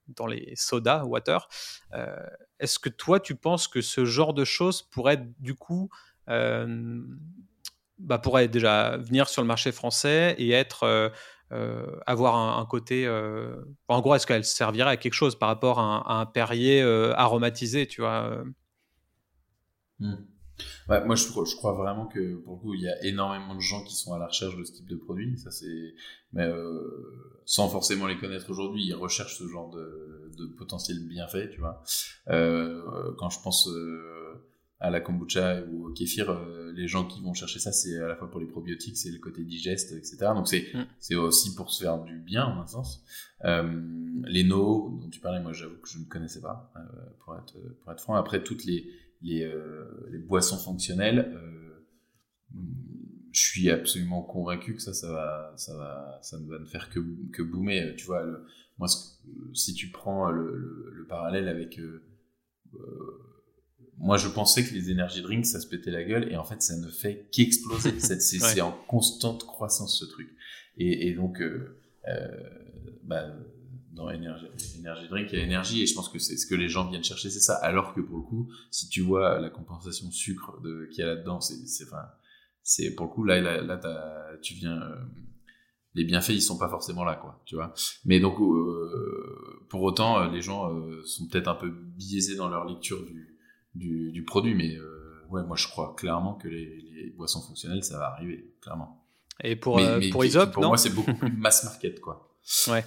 dans 0.08 0.26
les 0.26 0.52
sodas, 0.56 1.04
water. 1.04 1.48
Euh, 1.94 2.16
est-ce 2.58 2.78
que 2.78 2.88
toi, 2.88 3.20
tu 3.20 3.36
penses 3.36 3.68
que 3.68 3.80
ce 3.80 4.04
genre 4.04 4.34
de 4.34 4.44
choses 4.44 4.82
pourrait 4.82 5.26
du 5.38 5.54
coup 5.54 5.88
bah, 7.98 8.18
pourrait 8.18 8.48
déjà 8.48 8.96
venir 8.96 9.28
sur 9.28 9.42
le 9.42 9.48
marché 9.48 9.70
français 9.70 10.34
et 10.38 10.50
être 10.50 11.12
avoir 12.06 12.34
un, 12.34 12.66
côté. 12.66 13.08
en 13.88 14.00
gros, 14.00 14.14
est-ce 14.16 14.26
qu'elle 14.26 14.44
servirait 14.44 14.90
à 14.90 14.96
quelque 14.96 15.14
chose 15.14 15.38
par 15.38 15.48
rapport 15.48 15.78
à 15.78 16.20
un, 16.20 16.26
Perrier 16.26 16.82
aromatisé, 17.14 17.86
tu 17.86 18.00
vois 18.00 18.42
mmh. 20.00 20.14
Ouais, 20.88 21.04
moi, 21.04 21.16
je, 21.16 21.24
je, 21.24 21.56
crois 21.56 21.72
vraiment 21.72 22.06
que 22.06 22.36
pour 22.36 22.54
le 22.54 22.60
coup, 22.60 22.74
il 22.74 22.82
y 22.82 22.88
a 22.88 23.04
énormément 23.04 23.54
de 23.54 23.60
gens 23.60 23.82
qui 23.82 23.94
sont 23.94 24.12
à 24.12 24.18
la 24.18 24.26
recherche 24.26 24.56
de 24.56 24.64
ce 24.64 24.72
type 24.72 24.88
de 24.88 24.96
produit. 24.96 25.36
Ça, 25.38 25.50
c'est, 25.50 25.94
mais 26.32 26.44
euh, 26.44 27.40
sans 27.44 27.68
forcément 27.68 28.06
les 28.06 28.18
connaître 28.18 28.50
aujourd'hui, 28.50 28.84
ils 28.84 28.94
recherchent 28.94 29.38
ce 29.38 29.48
genre 29.48 29.70
de, 29.70 30.30
de 30.36 30.46
potentiel 30.46 30.98
bienfait, 31.00 31.50
tu 31.50 31.60
vois. 31.60 31.82
Euh, 32.28 33.12
quand 33.18 33.30
je 33.30 33.40
pense 33.40 33.68
euh, 33.68 34.42
à 34.80 34.90
la 34.90 35.00
kombucha 35.00 35.62
ou 35.70 35.88
au 35.88 35.92
kéfir, 35.92 36.38
les 36.74 36.86
gens 36.86 37.04
qui 37.04 37.20
vont 37.22 37.34
chercher 37.34 37.58
ça, 37.58 37.72
c'est 37.72 37.98
à 37.98 38.06
la 38.06 38.16
fois 38.16 38.30
pour 38.30 38.40
les 38.40 38.46
probiotiques, 38.46 38.96
c'est 38.96 39.10
le 39.10 39.18
côté 39.18 39.44
digeste, 39.44 39.92
etc. 39.92 40.18
Donc 40.34 40.46
c'est 40.46 40.68
mm. 40.72 40.86
c'est 41.00 41.14
aussi 41.14 41.54
pour 41.54 41.70
se 41.70 41.82
faire 41.82 41.98
du 42.02 42.18
bien, 42.18 42.44
en 42.44 42.60
un 42.60 42.66
sens. 42.66 43.02
Les 43.42 44.44
no 44.44 44.98
dont 45.00 45.10
tu 45.10 45.20
parlais, 45.20 45.40
moi, 45.40 45.52
j'avoue 45.52 45.76
que 45.76 45.88
je 45.88 45.98
ne 45.98 46.04
connaissais 46.04 46.40
pas, 46.40 46.72
pour 47.20 47.36
être 47.36 47.56
pour 47.82 47.92
être 47.92 48.00
franc. 48.00 48.14
Après 48.14 48.42
toutes 48.42 48.64
les 48.64 48.86
les, 49.22 49.44
euh, 49.44 50.08
les 50.10 50.18
boissons 50.18 50.58
fonctionnelles, 50.58 51.32
euh, 51.34 51.86
je 53.32 53.40
suis 53.40 53.70
absolument 53.70 54.22
convaincu 54.22 54.74
que 54.74 54.82
ça, 54.82 54.94
ça 54.94 55.10
va, 55.12 55.52
ça 55.56 55.76
va, 55.76 56.18
ça 56.22 56.38
ne 56.38 56.46
va 56.48 56.58
ne 56.58 56.64
faire 56.64 56.88
que, 56.88 57.00
que 57.32 57.42
boomer. 57.42 57.94
Tu 57.96 58.06
vois, 58.06 58.24
moi, 58.78 58.88
si 59.52 59.74
tu 59.74 59.90
prends 59.90 60.30
le, 60.30 60.90
le, 60.94 61.06
parallèle 61.06 61.48
avec, 61.48 61.78
euh, 61.78 62.02
moi, 63.98 64.16
je 64.16 64.28
pensais 64.28 64.64
que 64.64 64.72
les 64.72 64.90
énergies 64.90 65.22
drinks, 65.22 65.46
ça 65.46 65.60
se 65.60 65.66
pétait 65.66 65.90
la 65.90 66.04
gueule, 66.04 66.32
et 66.32 66.36
en 66.36 66.44
fait, 66.44 66.62
ça 66.62 66.76
ne 66.76 66.88
fait 66.88 67.28
qu'exploser. 67.30 67.98
c'est 68.00 68.60
en 68.60 68.72
constante 68.72 69.46
croissance 69.46 69.98
ce 69.98 70.04
truc. 70.06 70.34
Et, 70.78 71.08
et 71.08 71.14
donc, 71.14 71.40
euh, 71.40 71.76
bah, 73.02 73.34
dans 73.96 74.10
énergie, 74.10 74.46
énergie 74.78 75.08
drink, 75.08 75.28
il 75.32 75.38
y 75.38 75.42
a 75.42 75.44
énergie, 75.44 75.82
et 75.82 75.86
je 75.86 75.94
pense 75.94 76.10
que 76.10 76.18
c'est 76.18 76.36
ce 76.36 76.46
que 76.46 76.54
les 76.54 76.68
gens 76.68 76.86
viennent 76.88 77.02
chercher, 77.02 77.30
c'est 77.30 77.40
ça. 77.40 77.54
Alors 77.56 77.94
que 77.94 78.00
pour 78.02 78.18
le 78.18 78.22
coup, 78.22 78.52
si 78.70 78.88
tu 78.90 79.00
vois 79.00 79.40
la 79.40 79.48
compensation 79.48 80.10
sucre 80.10 80.60
qu'il 80.90 80.98
y 80.98 81.02
a 81.02 81.06
là-dedans, 81.06 81.40
c'est, 81.40 81.56
enfin, 81.84 82.02
c'est 82.62 82.94
pour 82.94 83.06
le 83.06 83.12
coup 83.12 83.24
là 83.24 83.40
là, 83.40 83.62
là 83.62 83.80
tu 84.42 84.54
viens 84.54 84.82
euh, 84.82 84.96
les 85.94 86.04
bienfaits 86.04 86.30
ils 86.30 86.42
sont 86.42 86.58
pas 86.58 86.68
forcément 86.68 87.04
là 87.04 87.14
quoi 87.14 87.40
tu 87.46 87.54
vois. 87.54 87.72
Mais 88.04 88.20
donc 88.20 88.38
euh, 88.40 89.64
pour 89.70 89.82
autant 89.82 90.20
euh, 90.20 90.30
les 90.30 90.42
gens 90.42 90.68
sont 91.04 91.26
peut-être 91.28 91.48
un 91.48 91.54
peu 91.54 91.70
biaisés 91.70 92.36
dans 92.36 92.48
leur 92.48 92.64
lecture 92.66 93.02
du 93.04 93.38
du, 93.74 94.10
du 94.10 94.24
produit 94.24 94.54
mais 94.54 94.76
ouais 95.30 95.44
moi 95.44 95.56
je 95.56 95.68
crois 95.68 95.94
clairement 95.96 96.34
que 96.34 96.48
les, 96.48 96.80
les, 96.80 97.10
boissons 97.10 97.40
fonctionnelles 97.40 97.84
ça 97.84 97.98
va 97.98 98.06
arriver 98.06 98.52
clairement. 98.60 99.06
Et 99.44 99.54
pour 99.54 99.80
pour 100.10 100.24
Isop 100.24 100.52
pour 100.52 100.64
moi 100.64 100.76
c'est 100.76 100.90
beaucoup 100.90 101.14
plus 101.14 101.32
mass 101.32 101.64
market 101.64 102.00
quoi. 102.00 102.36
Ouais 102.68 102.84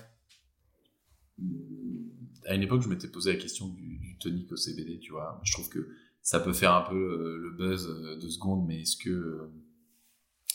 à 2.45 2.55
une 2.55 2.63
époque 2.63 2.81
je 2.81 2.89
m'étais 2.89 3.07
posé 3.07 3.33
la 3.33 3.39
question 3.39 3.67
du, 3.69 4.17
tonic 4.19 4.51
au 4.51 4.57
CBD 4.57 4.99
tu 4.99 5.11
vois 5.11 5.39
je 5.43 5.53
trouve 5.53 5.69
que 5.69 5.89
ça 6.21 6.39
peut 6.39 6.53
faire 6.53 6.73
un 6.73 6.81
peu 6.81 7.37
le 7.41 7.51
buzz 7.51 7.87
de 8.19 8.29
secondes 8.29 8.65
mais 8.67 8.81
est-ce 8.81 8.97
que 8.97 9.49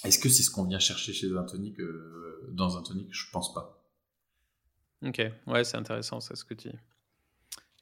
est-ce 0.04 0.18
que 0.18 0.28
c'est 0.28 0.42
ce 0.42 0.50
qu'on 0.50 0.64
vient 0.64 0.78
chercher 0.78 1.12
chez 1.12 1.34
un 1.34 1.44
tonic 1.44 1.80
euh, 1.80 2.50
dans 2.52 2.76
un 2.76 2.82
tonic 2.82 3.08
Je 3.10 3.30
pense 3.30 3.54
pas. 3.54 3.82
Ok, 5.02 5.20
ouais, 5.46 5.64
c'est 5.64 5.76
intéressant, 5.76 6.20
c'est 6.20 6.36
ce 6.36 6.44
que 6.44 6.54
tu 6.54 6.68
dis. 6.68 6.78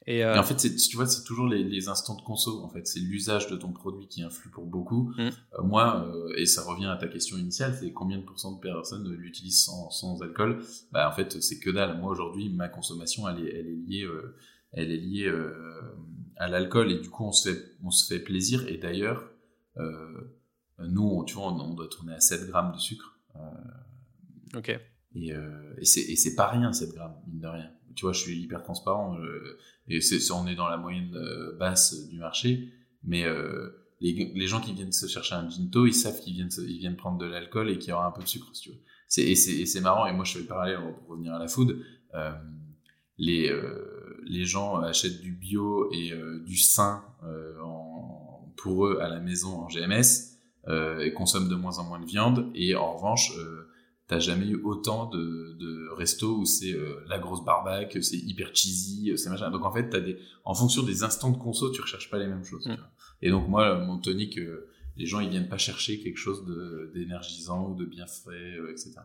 Et, 0.05 0.23
euh, 0.23 0.37
en 0.37 0.43
fait, 0.43 0.55
tu 0.55 0.95
vois, 0.95 1.07
c'est 1.07 1.23
toujours 1.23 1.47
les, 1.47 1.87
instants 1.87 2.15
de 2.15 2.21
conso. 2.21 2.61
En 2.63 2.69
fait, 2.69 2.85
c'est 2.87 2.99
l'usage 2.99 3.47
de 3.47 3.55
ton 3.55 3.71
produit 3.71 4.07
qui 4.07 4.21
influe 4.21 4.49
pour 4.49 4.65
beaucoup. 4.65 5.13
Mm. 5.17 5.21
Euh, 5.21 5.63
moi, 5.63 6.11
et 6.37 6.45
ça 6.45 6.63
revient 6.63 6.87
à 6.87 6.97
ta 6.97 7.07
question 7.07 7.37
initiale, 7.37 7.77
c'est 7.79 7.91
combien 7.91 8.17
de 8.17 8.23
pourcents 8.23 8.53
de 8.53 8.59
personnes 8.59 9.09
l'utilisent 9.13 9.63
sans, 9.63 9.89
sans, 9.89 10.21
alcool? 10.21 10.61
Bah, 10.91 11.09
en 11.09 11.15
fait, 11.15 11.41
c'est 11.41 11.59
que 11.59 11.69
dalle. 11.69 11.99
Moi, 11.99 12.11
aujourd'hui, 12.11 12.49
ma 12.49 12.67
consommation, 12.67 13.27
elle 13.29 13.45
est, 13.45 13.59
elle 13.59 13.67
est 13.67 13.75
liée, 13.75 14.07
elle 14.73 14.91
est 14.91 14.97
liée 14.97 15.31
à 16.35 16.47
l'alcool 16.47 16.91
et 16.91 16.99
du 16.99 17.09
coup, 17.09 17.25
on 17.25 17.31
se 17.31 17.49
fait, 17.49 17.61
on 17.83 17.91
se 17.91 18.05
fait 18.05 18.19
plaisir. 18.19 18.67
Et 18.67 18.77
d'ailleurs, 18.77 19.29
nous, 20.79 21.23
tu 21.25 21.35
vois, 21.35 21.51
on, 21.51 21.73
doit 21.73 21.87
tourner 21.87 22.13
à 22.13 22.19
7 22.19 22.47
grammes 22.47 22.73
de 22.73 22.79
sucre. 22.79 23.17
Euh, 23.35 24.57
ok. 24.57 24.79
Et, 25.15 25.33
euh, 25.33 25.75
et 25.77 25.85
c'est 25.85 26.35
pas 26.35 26.47
rien, 26.47 26.73
7 26.73 26.93
grammes, 26.93 27.15
mine 27.27 27.39
de 27.39 27.47
rien. 27.47 27.71
Tu 27.95 28.05
vois, 28.05 28.13
je 28.13 28.19
suis 28.19 28.39
hyper 28.39 28.63
transparent. 28.63 29.17
Euh, 29.19 29.57
et 29.87 30.01
c'est 30.01 30.31
on 30.31 30.47
est 30.47 30.55
dans 30.55 30.67
la 30.67 30.77
moyenne 30.77 31.15
basse 31.59 32.07
du 32.07 32.17
marché. 32.17 32.73
Mais 33.03 33.25
les, 33.99 34.31
les, 34.33 34.47
gens 34.47 34.61
qui 34.61 34.73
viennent 34.73 34.93
se 34.93 35.07
chercher 35.07 35.35
un 35.35 35.49
ginto, 35.49 35.85
ils 35.85 35.93
savent 35.93 36.19
qu'ils 36.21 36.33
viennent, 36.33 36.49
ils 36.57 36.79
viennent 36.79 36.95
prendre 36.95 37.17
de 37.17 37.25
l'alcool 37.25 37.69
et 37.69 37.77
qu'il 37.77 37.89
y 37.89 37.93
aura 37.93 38.07
un 38.07 38.11
peu 38.11 38.23
de 38.23 38.27
sucre, 38.27 38.51
tu 38.53 38.69
veux. 38.69 38.79
Et 39.17 39.35
c'est 39.35 39.81
marrant. 39.81 40.07
Et 40.07 40.13
moi, 40.13 40.23
je 40.23 40.33
fais 40.33 40.39
le 40.39 40.45
parallèle 40.45 40.79
pour 40.99 41.15
revenir 41.15 41.33
à 41.33 41.39
la 41.39 41.47
food. 41.47 41.83
les, 43.17 43.51
les 44.25 44.45
gens 44.45 44.77
achètent 44.77 45.21
du 45.21 45.33
bio 45.33 45.91
et 45.91 46.13
du 46.45 46.57
sain 46.57 47.03
pour 48.55 48.87
eux 48.87 48.99
à 49.01 49.09
la 49.09 49.19
maison 49.19 49.59
en 49.59 49.67
GMS 49.67 50.33
euh, 50.69 50.99
et 50.99 51.11
consomment 51.11 51.49
de 51.49 51.55
moins 51.55 51.79
en 51.79 51.83
moins 51.83 51.99
de 51.99 52.05
viande. 52.05 52.49
Et 52.55 52.75
en 52.75 52.95
revanche, 52.95 53.33
euh, 53.37 53.67
t'as 54.07 54.19
jamais 54.19 54.47
eu 54.47 54.61
autant 54.63 55.05
de, 55.05 55.55
de 55.59 55.89
restos 55.95 56.37
où 56.37 56.45
c'est 56.45 56.73
euh, 56.73 57.03
la 57.07 57.19
grosse 57.19 57.43
barbaque, 57.43 57.97
c'est 58.01 58.17
hyper 58.17 58.53
cheesy, 58.53 59.13
c'est 59.17 59.29
machin. 59.29 59.49
Donc 59.51 59.65
en 59.65 59.71
fait, 59.71 59.89
t'as 59.89 59.99
des, 59.99 60.17
en 60.45 60.53
fonction 60.53 60.83
des 60.83 61.03
instants 61.03 61.31
de 61.31 61.37
conso, 61.37 61.71
tu 61.71 61.81
recherches 61.81 62.09
pas 62.09 62.17
les 62.17 62.27
mêmes 62.27 62.43
choses. 62.43 62.65
Mm. 62.65 62.75
Et 63.21 63.29
donc 63.29 63.47
moi, 63.47 63.79
mon 63.79 63.97
tonic, 63.97 64.39
les 64.97 65.05
gens 65.05 65.19
ils 65.19 65.29
viennent 65.29 65.49
pas 65.49 65.57
chercher 65.57 65.99
quelque 65.99 66.17
chose 66.17 66.45
d'énergisant 66.93 67.69
ou 67.69 67.75
de 67.75 67.85
bien 67.85 68.05
frais, 68.05 68.57
etc. 68.69 68.99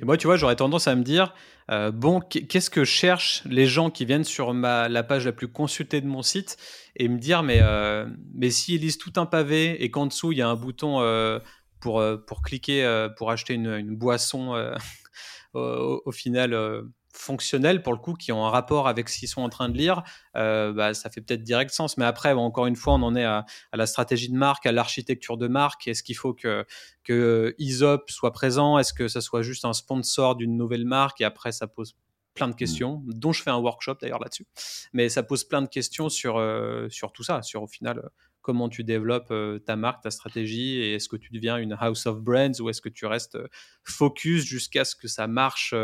Et 0.00 0.04
moi, 0.04 0.16
tu 0.16 0.26
vois, 0.26 0.36
j'aurais 0.36 0.56
tendance 0.56 0.88
à 0.88 0.94
me 0.94 1.02
dire, 1.02 1.32
euh, 1.70 1.90
bon, 1.90 2.20
qu'est-ce 2.20 2.70
que 2.70 2.84
cherchent 2.84 3.42
les 3.46 3.66
gens 3.66 3.90
qui 3.90 4.04
viennent 4.04 4.24
sur 4.24 4.52
ma, 4.52 4.88
la 4.88 5.02
page 5.02 5.24
la 5.24 5.32
plus 5.32 5.48
consultée 5.48 6.00
de 6.00 6.06
mon 6.06 6.22
site 6.22 6.56
et 6.96 7.08
me 7.08 7.18
dire, 7.18 7.42
mais, 7.42 7.60
euh, 7.62 8.06
mais 8.34 8.50
s'ils 8.50 8.80
lisent 8.80 8.98
tout 8.98 9.12
un 9.16 9.26
pavé 9.26 9.82
et 9.82 9.90
qu'en 9.90 10.06
dessous, 10.06 10.32
il 10.32 10.38
y 10.38 10.42
a 10.42 10.48
un 10.48 10.54
bouton 10.54 11.00
euh, 11.00 11.38
pour, 11.80 12.02
pour 12.26 12.42
cliquer, 12.42 13.08
pour 13.16 13.30
acheter 13.30 13.54
une, 13.54 13.72
une 13.72 13.96
boisson, 13.96 14.54
au, 15.54 16.02
au, 16.04 16.12
final 16.12 16.84
fonctionnels 17.16 17.82
pour 17.82 17.92
le 17.92 17.98
coup 17.98 18.14
qui 18.14 18.30
ont 18.32 18.44
un 18.44 18.50
rapport 18.50 18.88
avec 18.88 19.08
ce 19.08 19.18
qu'ils 19.18 19.28
sont 19.28 19.42
en 19.42 19.48
train 19.48 19.68
de 19.68 19.76
lire, 19.76 20.02
euh, 20.36 20.72
bah, 20.72 20.94
ça 20.94 21.10
fait 21.10 21.20
peut-être 21.20 21.42
direct 21.42 21.70
sens. 21.72 21.96
Mais 21.96 22.04
après, 22.04 22.32
encore 22.32 22.66
une 22.66 22.76
fois, 22.76 22.94
on 22.94 23.02
en 23.02 23.16
est 23.16 23.24
à, 23.24 23.44
la 23.72 23.86
stratégie 23.86 24.28
de 24.28 24.36
marque, 24.36 24.66
à 24.66 24.72
l'architecture 24.72 25.36
de 25.36 25.48
marque. 25.48 25.88
Est-ce 25.88 26.02
qu'il 26.02 26.16
faut 26.16 26.34
que, 26.34 26.64
que 27.04 27.54
Isop 27.58 28.10
soit 28.10 28.32
présent? 28.32 28.78
Est-ce 28.78 28.92
que 28.92 29.08
ça 29.08 29.20
soit 29.20 29.42
juste 29.42 29.64
un 29.64 29.72
sponsor 29.72 30.36
d'une 30.36 30.56
nouvelle 30.56 30.84
marque? 30.84 31.20
Et 31.20 31.24
après, 31.24 31.52
ça 31.52 31.66
pose 31.66 31.96
plein 32.34 32.48
de 32.48 32.52
mmh. 32.52 32.56
questions, 32.56 33.02
dont 33.06 33.32
je 33.32 33.42
fais 33.42 33.50
un 33.50 33.56
workshop 33.56 33.96
d'ailleurs 34.00 34.20
là-dessus. 34.20 34.46
Mais 34.92 35.08
ça 35.08 35.22
pose 35.22 35.44
plein 35.44 35.62
de 35.62 35.68
questions 35.68 36.10
sur, 36.10 36.36
euh, 36.36 36.88
sur 36.90 37.12
tout 37.12 37.22
ça, 37.22 37.42
sur 37.42 37.62
au 37.62 37.66
final 37.66 38.10
comment 38.46 38.68
tu 38.68 38.84
développes 38.84 39.32
euh, 39.32 39.58
ta 39.58 39.74
marque, 39.74 40.04
ta 40.04 40.10
stratégie, 40.10 40.78
et 40.78 40.94
est-ce 40.94 41.08
que 41.08 41.16
tu 41.16 41.32
deviens 41.32 41.56
une 41.56 41.76
house 41.78 42.06
of 42.06 42.20
brands 42.20 42.60
ou 42.60 42.70
est-ce 42.70 42.80
que 42.80 42.88
tu 42.88 43.04
restes 43.06 43.36
focus 43.82 44.44
jusqu'à 44.44 44.84
ce 44.84 44.94
que 44.94 45.08
ça 45.08 45.26
marche 45.26 45.74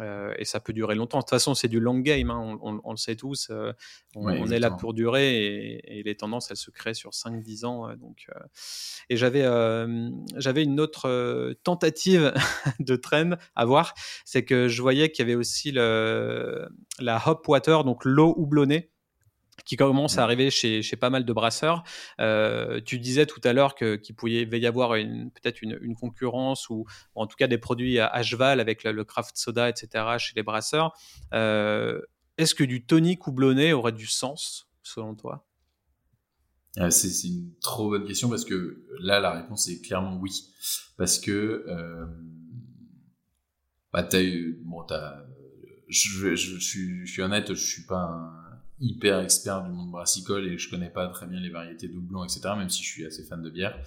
euh, 0.00 0.34
et 0.38 0.44
ça 0.44 0.60
peut 0.60 0.72
durer 0.72 0.94
longtemps. 0.94 1.18
De 1.18 1.22
toute 1.22 1.30
façon, 1.30 1.54
c'est 1.54 1.68
du 1.68 1.80
long 1.80 1.98
game, 2.00 2.30
hein, 2.30 2.58
on, 2.60 2.90
le 2.90 2.96
sait 2.96 3.16
tous. 3.16 3.48
Euh, 3.50 3.72
on, 4.14 4.46
est 4.48 4.58
là 4.58 4.70
pour 4.70 4.92
durer 4.92 5.80
et, 5.84 6.02
les 6.02 6.14
tendances, 6.16 6.50
elles 6.50 6.56
se 6.56 6.70
créent 6.70 6.94
sur 6.94 7.10
5-10 7.10 7.64
ans. 7.64 7.88
Euh, 7.88 7.96
donc, 7.96 8.26
et 9.08 9.16
j'avais, 9.16 9.44
j'avais 10.36 10.64
une 10.64 10.80
autre 10.80 11.54
tentative 11.62 12.34
de 12.80 12.96
trend 12.96 13.30
à 13.54 13.64
voir, 13.64 13.94
c'est 14.24 14.44
que 14.44 14.68
je 14.68 14.82
voyais 14.82 15.10
qu'il 15.10 15.24
y 15.24 15.28
avait 15.28 15.36
aussi 15.36 15.70
le, 15.70 16.68
la 16.98 17.22
hop 17.26 17.46
water, 17.48 17.84
donc 17.84 18.04
l'eau 18.04 18.34
houblonnée 18.36 18.90
qui 19.64 19.76
commence 19.76 20.18
à 20.18 20.22
arriver 20.22 20.50
chez, 20.50 20.82
chez 20.82 20.96
pas 20.96 21.10
mal 21.10 21.24
de 21.24 21.32
brasseurs. 21.32 21.82
Euh, 22.20 22.80
tu 22.84 22.98
disais 22.98 23.26
tout 23.26 23.40
à 23.44 23.52
l'heure 23.52 23.74
qu'il 23.74 24.14
pouvait 24.14 24.44
y 24.44 24.66
avoir 24.66 24.90
peut-être 24.90 25.62
une, 25.62 25.78
une, 25.80 25.96
concurrence 25.96 26.68
ou, 26.68 26.84
en 27.14 27.26
tout 27.26 27.36
cas 27.36 27.46
des 27.46 27.58
produits 27.58 27.98
à, 27.98 28.22
cheval 28.22 28.60
avec 28.60 28.84
le, 28.84 29.04
craft 29.04 29.36
soda, 29.36 29.68
etc. 29.68 30.04
chez 30.18 30.32
les 30.36 30.42
brasseurs. 30.42 30.92
Euh, 31.32 32.00
est-ce 32.38 32.54
que 32.54 32.64
du 32.64 32.84
tonic 32.84 33.26
houblonné 33.26 33.72
aurait 33.72 33.92
du 33.92 34.06
sens 34.06 34.68
selon 34.82 35.14
toi? 35.14 35.46
Euh, 36.78 36.90
c'est, 36.90 37.26
une 37.26 37.54
trop 37.62 37.88
bonne 37.88 38.04
question 38.04 38.28
parce 38.28 38.44
que 38.44 38.84
là 39.00 39.18
la 39.18 39.32
réponse 39.32 39.66
est 39.68 39.80
clairement 39.80 40.18
oui 40.20 40.52
parce 40.98 41.18
que 41.18 41.64
bah, 43.94 44.06
eu 44.12 44.60
bon 44.62 44.84
t'as 44.84 45.24
je, 45.88 46.34
je, 46.34 46.58
suis, 46.58 47.06
je 47.06 47.10
suis 47.10 47.22
honnête 47.22 47.54
je 47.54 47.66
suis 47.66 47.86
pas 47.86 47.96
un 47.96 48.45
hyper 48.80 49.20
expert 49.20 49.62
du 49.62 49.70
monde 49.70 49.90
brassicole 49.90 50.46
et 50.46 50.58
je 50.58 50.70
connais 50.70 50.90
pas 50.90 51.08
très 51.08 51.26
bien 51.26 51.40
les 51.40 51.50
variétés 51.50 51.88
doublons, 51.88 52.24
etc., 52.24 52.40
même 52.56 52.68
si 52.68 52.82
je 52.82 52.88
suis 52.88 53.06
assez 53.06 53.24
fan 53.24 53.42
de 53.42 53.50
bière. 53.50 53.78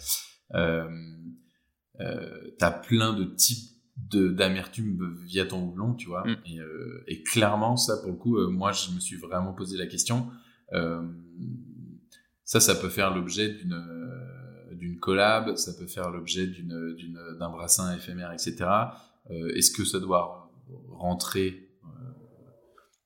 Euh, 0.56 0.88
euh, 2.00 2.52
t'as 2.58 2.72
plein 2.72 3.14
de 3.14 3.26
types 3.26 3.70
d'amertume 3.98 5.18
via 5.26 5.46
ton 5.46 5.68
houblon, 5.68 5.94
tu 5.94 6.08
vois. 6.08 6.26
Mm. 6.26 6.38
Et, 6.46 6.60
euh, 6.60 7.04
et, 7.08 7.22
clairement, 7.24 7.76
ça, 7.76 7.98
pour 7.98 8.12
le 8.12 8.18
coup, 8.18 8.40
moi, 8.50 8.72
je 8.72 8.92
me 8.92 9.00
suis 9.00 9.18
vraiment 9.18 9.54
posé 9.54 9.78
la 9.78 9.88
question. 9.88 10.30
Ça, 12.44 12.60
ça 12.60 12.76
peut 12.76 12.90
faire 12.90 13.14
l'objet 13.14 13.50
d'une 13.50 13.86
d'une 14.72 14.98
collab, 14.98 15.58
ça 15.58 15.74
peut 15.74 15.88
faire 15.88 16.10
l'objet 16.10 16.48
d'une 16.48 17.36
d'un 17.38 17.50
brassin 17.50 17.94
éphémère, 17.96 18.32
etc. 18.32 18.66
Est-ce 19.30 19.72
que 19.72 19.84
ça 19.84 20.00
doit 20.00 20.52
rentrer 20.90 21.68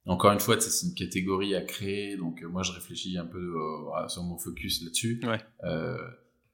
encore 0.05 0.31
une 0.31 0.39
fois, 0.39 0.59
c'est 0.59 0.85
une 0.85 0.93
catégorie 0.93 1.55
à 1.55 1.61
créer, 1.61 2.17
donc 2.17 2.43
euh, 2.43 2.47
moi 2.47 2.63
je 2.63 2.71
réfléchis 2.71 3.17
un 3.17 3.25
peu 3.25 3.55
euh, 3.55 4.07
sur 4.07 4.23
mon 4.23 4.37
focus 4.37 4.83
là-dessus. 4.83 5.21
Ouais. 5.23 5.39
Euh, 5.63 5.97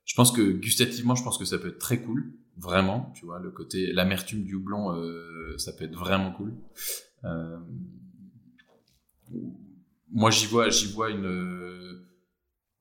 je 0.05 0.15
pense 0.15 0.31
que 0.31 0.41
gustativement, 0.51 1.15
je 1.15 1.23
pense 1.23 1.37
que 1.37 1.45
ça 1.45 1.57
peut 1.57 1.69
être 1.69 1.79
très 1.79 2.01
cool, 2.01 2.33
vraiment. 2.57 3.11
Tu 3.15 3.25
vois, 3.25 3.39
le 3.39 3.51
côté 3.51 3.91
l'amertume 3.91 4.43
du 4.43 4.55
houblon, 4.55 4.95
euh, 4.95 5.57
ça 5.57 5.73
peut 5.73 5.85
être 5.85 5.95
vraiment 5.95 6.31
cool. 6.31 6.53
Euh, 7.23 7.57
moi, 10.11 10.31
j'y 10.31 10.47
vois, 10.47 10.69
j'y 10.69 10.91
vois 10.91 11.09
une 11.09 11.27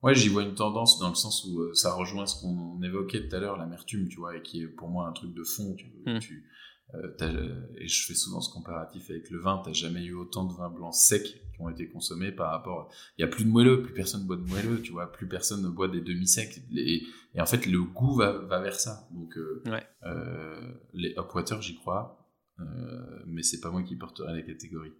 Ouais, 0.01 0.15
j'y 0.15 0.29
vois 0.29 0.43
une 0.43 0.55
tendance 0.55 0.97
dans 0.97 1.09
le 1.09 1.15
sens 1.15 1.45
où 1.45 1.59
euh, 1.59 1.73
ça 1.73 1.93
rejoint 1.93 2.25
ce 2.25 2.39
qu'on 2.41 2.81
évoquait 2.81 3.27
tout 3.27 3.35
à 3.35 3.39
l'heure, 3.39 3.57
l'amertume, 3.57 4.07
tu 4.07 4.17
vois, 4.17 4.37
et 4.37 4.41
qui 4.41 4.61
est 4.61 4.67
pour 4.67 4.87
moi 4.87 5.07
un 5.07 5.11
truc 5.11 5.33
de 5.33 5.43
fond. 5.43 5.75
Tu, 5.75 5.91
mm. 6.05 6.19
tu 6.19 6.35
euh, 6.35 6.78
et 6.93 7.87
je 7.87 8.05
fais 8.05 8.15
souvent 8.15 8.41
ce 8.41 8.51
comparatif 8.51 9.09
avec 9.09 9.29
le 9.29 9.39
vin. 9.39 9.61
T'as 9.63 9.73
jamais 9.73 10.03
eu 10.03 10.13
autant 10.13 10.45
de 10.45 10.53
vins 10.53 10.69
blancs 10.69 10.95
secs 10.95 11.41
qui 11.59 11.61
ont 11.61 11.69
été 11.69 11.87
consommés 11.87 12.31
par 12.31 12.51
rapport. 12.51 12.91
Il 13.17 13.21
y 13.21 13.25
a 13.25 13.27
plus 13.27 13.43
de 13.43 13.49
moelleux, 13.49 13.83
plus 13.83 13.93
personne 13.93 14.25
boit 14.25 14.37
de 14.37 14.41
moelleux, 14.41 14.81
tu 14.81 14.91
vois, 14.91 15.11
plus 15.11 15.27
personne 15.27 15.61
ne 15.61 15.69
boit 15.69 15.87
des 15.87 16.01
demi-secs. 16.01 16.61
Et, 16.75 17.03
en 17.37 17.45
fait, 17.45 17.65
le 17.65 17.81
goût 17.83 18.15
va, 18.15 18.31
va 18.31 18.59
vers 18.59 18.79
ça. 18.79 19.07
Donc, 19.11 19.37
euh, 19.37 19.61
euh, 20.03 20.71
les 20.93 21.13
Upwater, 21.17 21.61
j'y 21.61 21.75
crois. 21.75 22.15
Euh, 22.59 23.23
mais 23.25 23.43
c'est 23.43 23.61
pas 23.61 23.69
moi 23.69 23.83
qui 23.83 23.95
porterai 23.95 24.33
la 24.33 24.41
catégorie. 24.41 24.93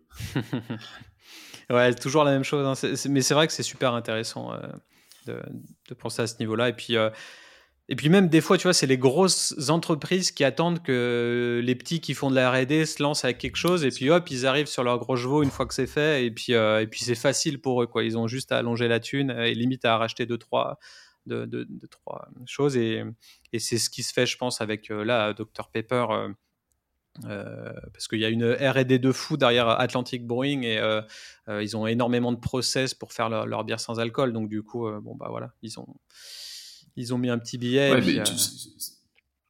ouais, 1.69 1.93
toujours 1.95 2.23
la 2.23 2.31
même 2.31 2.43
chose. 2.43 2.65
Hein. 2.65 2.89
mais 3.09 3.21
c'est 3.21 3.33
vrai 3.33 3.47
que 3.47 3.53
c'est 3.53 3.63
super 3.63 3.93
intéressant 3.93 4.53
de, 5.25 5.41
de, 5.89 5.93
penser 5.93 6.21
à 6.21 6.27
ce 6.27 6.39
niveau-là. 6.39 6.69
Et 6.69 6.73
puis, 6.73 6.95
et 7.91 7.95
puis 7.95 8.09
même 8.09 8.29
des 8.29 8.39
fois, 8.39 8.59
tu 8.59 8.63
vois, 8.63 8.73
c'est 8.73 8.85
les 8.85 8.99
grosses 8.99 9.55
entreprises 9.69 10.29
qui 10.29 10.43
attendent 10.43 10.83
que 10.83 11.59
les 11.63 11.73
petits 11.73 11.99
qui 11.99 12.13
font 12.13 12.29
de 12.29 12.35
la 12.35 12.51
R&D 12.51 12.85
se 12.85 13.01
lancent 13.01 13.25
avec 13.25 13.39
quelque 13.39 13.55
chose 13.55 13.83
et 13.83 13.89
puis 13.89 14.11
hop, 14.11 14.29
ils 14.29 14.45
arrivent 14.45 14.67
sur 14.67 14.83
leur 14.83 14.99
gros 14.99 15.15
chevaux 15.15 15.41
une 15.41 15.49
fois 15.49 15.65
que 15.65 15.73
c'est 15.73 15.87
fait 15.87 16.23
et 16.23 16.29
puis 16.29 16.53
euh, 16.53 16.81
et 16.81 16.87
puis 16.87 17.03
c'est 17.03 17.15
facile 17.15 17.59
pour 17.59 17.81
eux 17.81 17.87
quoi. 17.87 18.03
Ils 18.03 18.15
ont 18.15 18.27
juste 18.27 18.51
à 18.51 18.59
allonger 18.59 18.87
la 18.87 18.99
thune 18.99 19.31
et 19.31 19.55
limite 19.55 19.85
à 19.85 19.97
racheter 19.97 20.27
deux 20.27 20.37
trois 20.37 20.77
de, 21.25 21.45
de, 21.45 21.65
trois 21.87 22.27
choses 22.45 22.77
et, 22.77 23.03
et 23.53 23.59
c'est 23.59 23.77
ce 23.79 23.89
qui 23.89 24.03
se 24.03 24.13
fait, 24.13 24.25
je 24.27 24.37
pense, 24.37 24.61
avec 24.61 24.91
euh, 24.91 25.03
là 25.03 25.33
Dr 25.33 25.69
Pepper. 25.73 26.05
Euh, 27.25 27.73
parce 27.91 28.07
qu'il 28.07 28.19
y 28.19 28.25
a 28.25 28.29
une 28.29 28.53
R&D 28.53 28.99
de 28.99 29.11
fou 29.11 29.35
derrière 29.35 29.67
Atlantic 29.67 30.25
Brewing 30.27 30.63
et 30.63 30.79
ils 31.47 31.75
ont 31.75 31.87
énormément 31.87 32.31
de 32.31 32.39
process 32.39 32.93
pour 32.93 33.13
faire 33.13 33.29
leur, 33.29 33.47
leur, 33.47 33.63
bière 33.63 33.79
sans 33.79 33.99
alcool. 33.99 34.31
Donc 34.31 34.47
du 34.47 34.61
coup, 34.61 34.87
bon 35.01 35.15
bah 35.15 35.27
voilà, 35.29 35.51
ils 35.63 35.79
ont 35.79 35.87
ils 36.99 37.13
ont 37.13 37.17
mis 37.17 37.29
un 37.29 37.39
petit 37.39 37.57
billet. 37.57 37.91
Euh, 37.91 38.23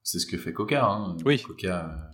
c'est 0.03 0.19
ce 0.19 0.25
que 0.27 0.37
fait 0.37 0.53
Coca. 0.53 0.85
Hein. 0.85 1.17
Oui. 1.25 1.41
Coca, 1.41 2.11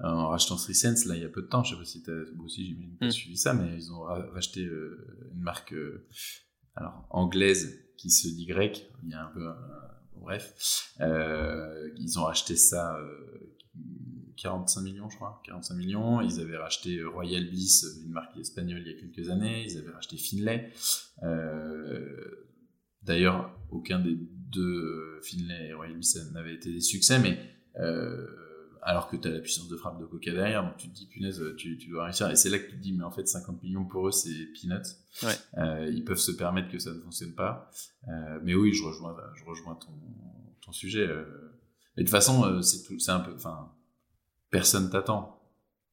euh, 0.00 0.04
en 0.04 0.28
rachetant 0.28 0.58
Sense, 0.58 1.06
là, 1.06 1.16
il 1.16 1.22
y 1.22 1.24
a 1.24 1.30
peu 1.30 1.42
de 1.42 1.46
temps, 1.46 1.64
je 1.64 1.74
sais 1.74 1.78
pas 1.78 1.84
si 1.84 2.02
tu 2.02 2.10
as 2.10 2.42
aussi 2.42 2.76
mm. 3.00 3.10
suivi 3.10 3.36
ça, 3.38 3.54
mais 3.54 3.74
ils 3.74 3.90
ont 3.90 4.02
racheté 4.02 4.64
euh, 4.64 5.30
une 5.32 5.40
marque 5.40 5.74
alors, 6.76 7.06
anglaise 7.10 7.80
qui 7.96 8.10
se 8.10 8.28
dit 8.28 8.44
grec. 8.44 8.90
Il 9.02 9.10
y 9.10 9.14
a 9.14 9.24
un 9.24 9.30
peu. 9.30 9.48
bref. 10.20 10.92
ils 11.00 12.18
ont 12.18 12.24
racheté 12.24 12.56
ça. 12.56 12.96
45 14.36 14.82
millions, 14.82 15.08
je 15.08 15.16
crois, 15.16 15.40
45 15.46 15.74
millions. 15.74 16.20
Ils 16.20 16.40
avaient 16.40 16.56
racheté 16.58 17.02
Royal 17.02 17.46
Bliss, 17.46 17.86
une 18.04 18.12
marque 18.12 18.36
espagnole, 18.36 18.82
il 18.84 18.92
y 18.92 18.94
a 18.94 19.00
quelques 19.00 19.30
années. 19.30 19.64
Ils 19.64 19.78
avaient 19.78 19.92
racheté 19.92 20.18
Finlay. 20.18 20.70
D'ailleurs, 23.04 23.54
aucun 23.70 24.00
des 24.00 24.18
deux 24.54 25.20
Finlay 25.22 25.68
et 25.68 25.74
Royal 25.74 25.94
Bliss 25.94 26.16
n'avait 26.32 26.54
été 26.54 26.72
des 26.72 26.80
succès, 26.80 27.18
mais 27.18 27.38
euh, 27.80 28.26
alors 28.82 29.08
que 29.08 29.16
tu 29.16 29.28
as 29.28 29.30
la 29.30 29.40
puissance 29.40 29.68
de 29.68 29.76
frappe 29.76 29.98
de 30.00 30.06
Coca 30.06 30.32
derrière, 30.32 30.62
donc 30.62 30.76
tu 30.76 30.88
te 30.88 30.94
dis, 30.94 31.06
punaise, 31.06 31.42
tu, 31.56 31.78
tu 31.78 31.88
dois 31.88 32.04
réussir. 32.04 32.30
Et 32.30 32.36
c'est 32.36 32.50
là 32.50 32.58
que 32.58 32.70
tu 32.70 32.76
te 32.76 32.82
dis, 32.82 32.92
mais 32.92 33.04
en 33.04 33.10
fait, 33.10 33.26
50 33.26 33.62
millions 33.62 33.84
pour 33.84 34.08
eux, 34.08 34.12
c'est 34.12 34.46
peanuts. 34.52 34.82
Ouais. 35.22 35.34
Euh, 35.58 35.90
ils 35.92 36.04
peuvent 36.04 36.18
se 36.18 36.32
permettre 36.32 36.70
que 36.70 36.78
ça 36.78 36.92
ne 36.92 37.00
fonctionne 37.00 37.34
pas. 37.34 37.70
Euh, 38.08 38.40
mais 38.42 38.54
oui, 38.54 38.72
je 38.72 38.84
rejoins, 38.84 39.16
je 39.36 39.44
rejoins 39.44 39.74
ton, 39.76 39.92
ton 40.60 40.72
sujet. 40.72 41.06
Mais 41.96 42.02
de 42.02 42.08
toute 42.08 42.10
façon, 42.10 42.62
c'est 42.62 42.82
tout, 42.82 42.98
c'est 42.98 43.12
un 43.12 43.20
peu, 43.20 43.32
enfin, 43.34 43.72
personne 44.50 44.90
t'attend. 44.90 45.40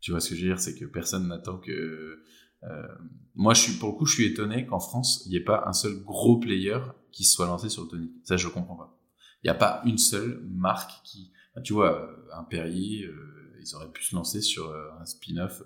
Tu 0.01 0.11
vois 0.11 0.19
ce 0.19 0.29
que 0.29 0.35
je 0.35 0.41
veux 0.41 0.47
dire, 0.47 0.59
c'est 0.59 0.75
que 0.75 0.85
personne 0.85 1.27
n'attend 1.27 1.57
que 1.57 2.23
euh, 2.63 2.87
moi, 3.35 3.53
je 3.53 3.61
suis, 3.61 3.73
pour 3.73 3.89
le 3.89 3.95
coup, 3.95 4.05
je 4.05 4.15
suis 4.15 4.25
étonné 4.25 4.65
qu'en 4.65 4.79
France, 4.79 5.23
il 5.25 5.29
n'y 5.29 5.37
ait 5.37 5.43
pas 5.43 5.63
un 5.65 5.73
seul 5.73 6.03
gros 6.03 6.37
player 6.37 6.77
qui 7.11 7.23
se 7.23 7.35
soit 7.35 7.47
lancé 7.47 7.69
sur 7.69 7.83
le 7.83 7.89
tonic. 7.89 8.11
Ça, 8.23 8.37
je 8.37 8.47
comprends 8.47 8.75
pas. 8.75 8.97
Il 9.43 9.47
n'y 9.47 9.51
a 9.51 9.55
pas 9.55 9.81
une 9.85 9.97
seule 9.97 10.41
marque 10.49 10.91
qui, 11.03 11.31
tu 11.63 11.73
vois, 11.73 11.99
euh, 11.99 12.37
un 12.37 12.43
Perrier, 12.43 13.05
euh, 13.05 13.57
ils 13.59 13.75
auraient 13.75 13.91
pu 13.91 14.03
se 14.03 14.15
lancer 14.15 14.41
sur 14.41 14.73
un 14.99 15.05
spin-off. 15.05 15.63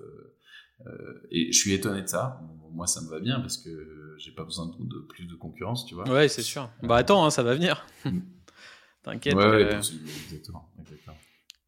et 1.32 1.52
je 1.52 1.58
suis 1.58 1.74
étonné 1.74 2.02
de 2.02 2.08
ça. 2.08 2.42
moi, 2.72 2.88
ça 2.88 3.02
me 3.02 3.10
va 3.10 3.20
bien 3.20 3.40
parce 3.40 3.58
que 3.58 4.16
j'ai 4.18 4.32
pas 4.32 4.44
besoin 4.44 4.68
de, 4.68 5.00
plus 5.00 5.26
de 5.26 5.36
concurrence, 5.36 5.86
tu 5.86 5.96
vois. 5.96 6.08
Ouais, 6.10 6.28
c'est 6.28 6.42
sûr. 6.42 6.70
Bah 6.84 6.98
attends, 6.98 7.26
hein, 7.26 7.30
ça 7.30 7.44
va 7.44 7.54
venir. 7.54 7.86
Mm. 8.04 8.20
T'inquiète. 9.04 9.36
Ouais, 9.36 9.48
ouais, 9.48 9.62
exactement, 9.62 10.70
exactement. 10.80 11.16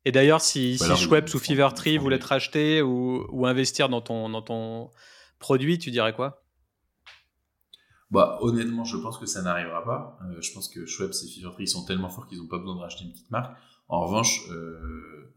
Et 0.08 0.12
d'ailleurs, 0.12 0.40
si, 0.40 0.78
si 0.78 0.96
Schweppes 0.96 1.34
ou 1.34 1.40
Fever 1.40 1.68
Tree 1.76 1.98
voulaient 1.98 2.18
te 2.18 2.28
racheter 2.28 2.82
ou, 2.82 3.28
ou, 3.30 3.46
investir 3.46 3.90
dans 3.90 4.00
ton, 4.00 4.30
dans 4.30 4.42
ton 4.42 4.90
produit, 5.38 5.80
tu 5.80 5.92
dirais 5.92 6.14
quoi? 6.14 6.47
Bah, 8.10 8.38
honnêtement, 8.42 8.86
je 8.86 8.98
pense 8.98 9.18
que 9.18 9.26
ça 9.26 9.42
n'arrivera 9.42 9.84
pas. 9.84 10.20
Euh, 10.24 10.42
je 10.42 10.54
pense 10.54 10.70
que 10.70 10.86
Schweppes 10.86 11.14
et 11.14 11.28
Fever 11.28 11.66
sont 11.66 11.86
tellement 11.86 12.10
forts 12.10 12.28
qu'ils 12.28 12.40
n'ont 12.40 12.48
pas 12.48 12.58
besoin 12.58 12.76
de 12.76 12.80
racheter 12.80 13.04
une 13.04 13.12
petite 13.12 13.32
marque. 13.32 13.58
En 13.90 14.06
revanche, 14.06 14.50
euh, 14.50 15.34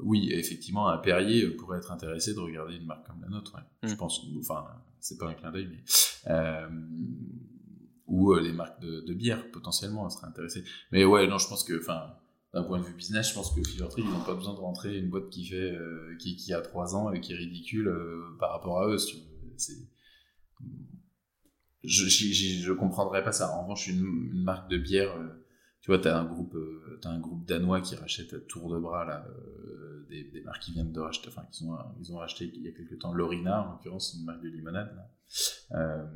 oui, 0.00 0.30
effectivement, 0.32 0.88
un 0.88 0.98
Perrier 0.98 1.48
pourrait 1.50 1.78
être 1.78 1.92
intéressé 1.92 2.34
de 2.34 2.40
regarder 2.40 2.74
une 2.74 2.86
marque 2.86 3.06
comme 3.06 3.20
la 3.22 3.28
nôtre. 3.28 3.56
Je 3.82 3.94
mm. 3.94 3.96
pense, 3.96 4.20
enfin, 4.40 4.66
c'est 5.00 5.18
pas 5.18 5.28
un 5.28 5.34
clin 5.34 5.52
d'œil, 5.52 5.68
mais 5.70 5.84
euh, 6.32 6.68
ou 8.06 8.34
les 8.34 8.52
marques 8.52 8.80
de, 8.80 9.14
bière 9.14 9.50
potentiellement 9.52 10.08
seraient 10.10 10.28
intéressées. 10.28 10.64
Mais 10.90 11.04
ouais, 11.04 11.28
non, 11.28 11.38
je 11.38 11.46
pense 11.46 11.62
que, 11.62 11.78
enfin, 11.78 12.14
d'un 12.52 12.64
point 12.64 12.80
de 12.80 12.84
vue 12.84 12.94
business, 12.94 13.28
je 13.28 13.34
pense 13.34 13.52
que 13.52 13.62
Fever 13.62 13.88
ils 13.96 14.04
n'ont 14.08 14.24
pas 14.24 14.34
besoin 14.34 14.54
de 14.54 14.60
rentrer 14.60 14.98
une 14.98 15.08
boîte 15.08 15.28
qui 15.30 15.46
fait, 15.46 15.76
qui, 16.18 16.34
qui, 16.36 16.52
a 16.52 16.62
trois 16.62 16.96
ans 16.96 17.12
et 17.12 17.20
qui 17.20 17.32
est 17.32 17.36
ridicule 17.36 17.94
par 18.40 18.50
rapport 18.50 18.80
à 18.80 18.88
eux. 18.88 18.98
Si 18.98 19.22
c'est 19.56 19.76
je, 21.84 22.06
je, 22.06 22.62
je, 22.62 22.72
comprendrais 22.72 23.22
pas 23.22 23.32
ça. 23.32 23.52
En 23.54 23.62
revanche, 23.62 23.86
une, 23.88 24.30
une 24.32 24.42
marque 24.42 24.70
de 24.70 24.78
bière, 24.78 25.14
euh, 25.16 25.28
tu 25.80 25.90
vois, 25.90 25.98
t'as 25.98 26.18
un 26.18 26.24
groupe, 26.24 26.54
euh, 26.54 27.00
as 27.04 27.08
un 27.08 27.20
groupe 27.20 27.46
danois 27.46 27.80
qui 27.80 27.94
rachète 27.94 28.34
à 28.34 28.40
tour 28.40 28.72
de 28.72 28.78
bras 28.78 29.04
là 29.04 29.26
euh, 29.28 30.06
des, 30.10 30.24
des, 30.24 30.40
marques 30.42 30.62
qui 30.62 30.72
viennent 30.72 30.92
de 30.92 31.00
racheter, 31.00 31.28
enfin, 31.28 31.46
qui 31.52 31.64
ont, 31.64 31.76
ils 32.00 32.12
ont 32.12 32.16
racheté 32.16 32.50
il 32.52 32.62
y 32.62 32.68
a 32.68 32.72
quelques 32.72 32.98
temps. 32.98 33.12
Lorina, 33.12 33.62
en 33.62 33.72
l'occurrence, 33.72 34.12
c'est 34.12 34.18
une 34.18 34.24
marque 34.24 34.42
de 34.42 34.48
limonade. 34.48 34.94
Là. 35.70 36.10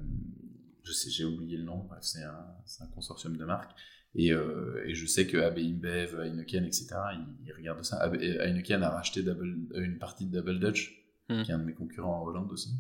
je 0.83 0.93
sais, 0.93 1.11
j'ai 1.11 1.25
oublié 1.25 1.57
le 1.57 1.65
nom. 1.65 1.85
Bref, 1.85 2.01
c'est 2.03 2.25
un, 2.25 2.57
un, 2.81 2.87
consortium 2.89 3.37
de 3.37 3.45
marques. 3.45 3.73
Et, 4.15 4.29
et 4.29 4.95
je 4.95 5.07
sais 5.07 5.27
que 5.27 5.39
AB 5.39 5.59
InBev, 5.59 6.21
Heineken, 6.21 6.65
etc. 6.65 6.89
Ils, 7.15 7.47
ils 7.47 7.53
regardent 7.53 7.85
ça. 7.85 8.05
Heineken 8.13 8.83
a 8.83 8.91
racheté 8.91 9.23
double, 9.23 9.69
une 9.75 9.99
partie 9.99 10.27
de 10.27 10.39
Double 10.39 10.59
Dutch, 10.59 11.07
hmm. 11.29 11.43
qui 11.43 11.51
est 11.51 11.55
un 11.55 11.59
de 11.59 11.65
mes 11.65 11.75
concurrents 11.75 12.21
en 12.21 12.27
Hollande 12.27 12.51
aussi. 12.51 12.75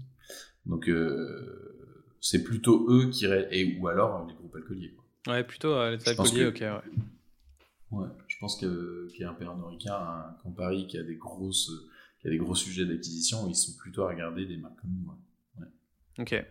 Donc 0.66 0.88
c'est 2.22 2.44
plutôt 2.44 2.86
eux 2.88 3.10
qui 3.10 3.26
et 3.26 3.76
ou 3.78 3.88
alors 3.88 4.26
les 4.26 4.34
groupes 4.34 4.54
alcooliers. 4.54 4.92
Quoi. 4.92 5.34
Ouais, 5.34 5.44
plutôt 5.44 5.74
euh, 5.74 5.96
les 5.96 6.08
alcooliers, 6.08 6.46
ok. 6.46 6.60
Ouais. 6.60 7.98
ouais. 7.98 8.08
je 8.28 8.36
pense 8.38 8.58
que 8.58 9.08
qu'il 9.10 9.20
y 9.20 9.24
a 9.24 9.30
un 9.30 9.34
Pernod 9.34 9.66
Ricard, 9.68 10.08
un 10.08 10.36
Campari 10.42 10.86
qui 10.86 10.96
a 10.96 11.02
des 11.02 11.16
grosses, 11.16 11.70
qui 12.20 12.28
a 12.28 12.30
des 12.30 12.38
gros 12.38 12.54
sujets 12.54 12.86
d'acquisition, 12.86 13.48
ils 13.48 13.56
sont 13.56 13.76
plutôt 13.76 14.04
à 14.04 14.08
regarder 14.08 14.46
des 14.46 14.56
marques 14.56 14.80
comme 14.80 14.90
nous. 14.90 15.12
Ouais. 15.60 15.68
Ok. 16.20 16.46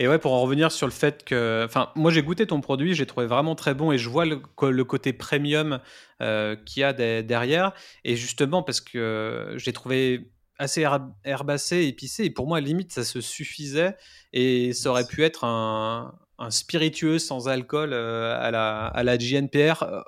Et 0.00 0.08
ouais, 0.08 0.18
pour 0.18 0.32
en 0.32 0.42
revenir 0.42 0.70
sur 0.70 0.86
le 0.86 0.92
fait 0.92 1.24
que, 1.24 1.62
enfin, 1.64 1.90
moi 1.94 2.10
j'ai 2.10 2.22
goûté 2.22 2.46
ton 2.46 2.60
produit, 2.60 2.94
j'ai 2.94 3.06
trouvé 3.06 3.26
vraiment 3.26 3.54
très 3.54 3.74
bon 3.74 3.90
et 3.90 3.96
je 3.96 4.08
vois 4.10 4.26
le, 4.26 4.42
le 4.60 4.84
côté 4.84 5.12
premium 5.12 5.80
euh, 6.20 6.56
qu'il 6.56 6.80
y 6.80 6.84
a 6.84 6.92
derrière. 7.22 7.72
Et 8.04 8.16
justement 8.16 8.62
parce 8.62 8.82
que 8.82 9.54
j'ai 9.56 9.72
trouvé 9.72 10.33
assez 10.58 10.86
herbacé, 11.24 11.84
épicé. 11.84 12.24
Et 12.24 12.30
pour 12.30 12.46
moi, 12.46 12.60
limite, 12.60 12.92
ça 12.92 13.04
se 13.04 13.20
suffisait. 13.20 13.96
Et 14.32 14.72
ça 14.72 14.90
aurait 14.90 15.06
pu 15.06 15.22
être 15.22 15.44
un, 15.44 16.18
spiritueux 16.50 17.18
sans 17.18 17.48
alcool 17.48 17.92
euh, 17.92 18.36
à, 18.38 18.50
la, 18.50 18.86
à 18.86 19.02
la 19.02 19.16
GNPR, 19.16 19.82
euh, 19.82 20.00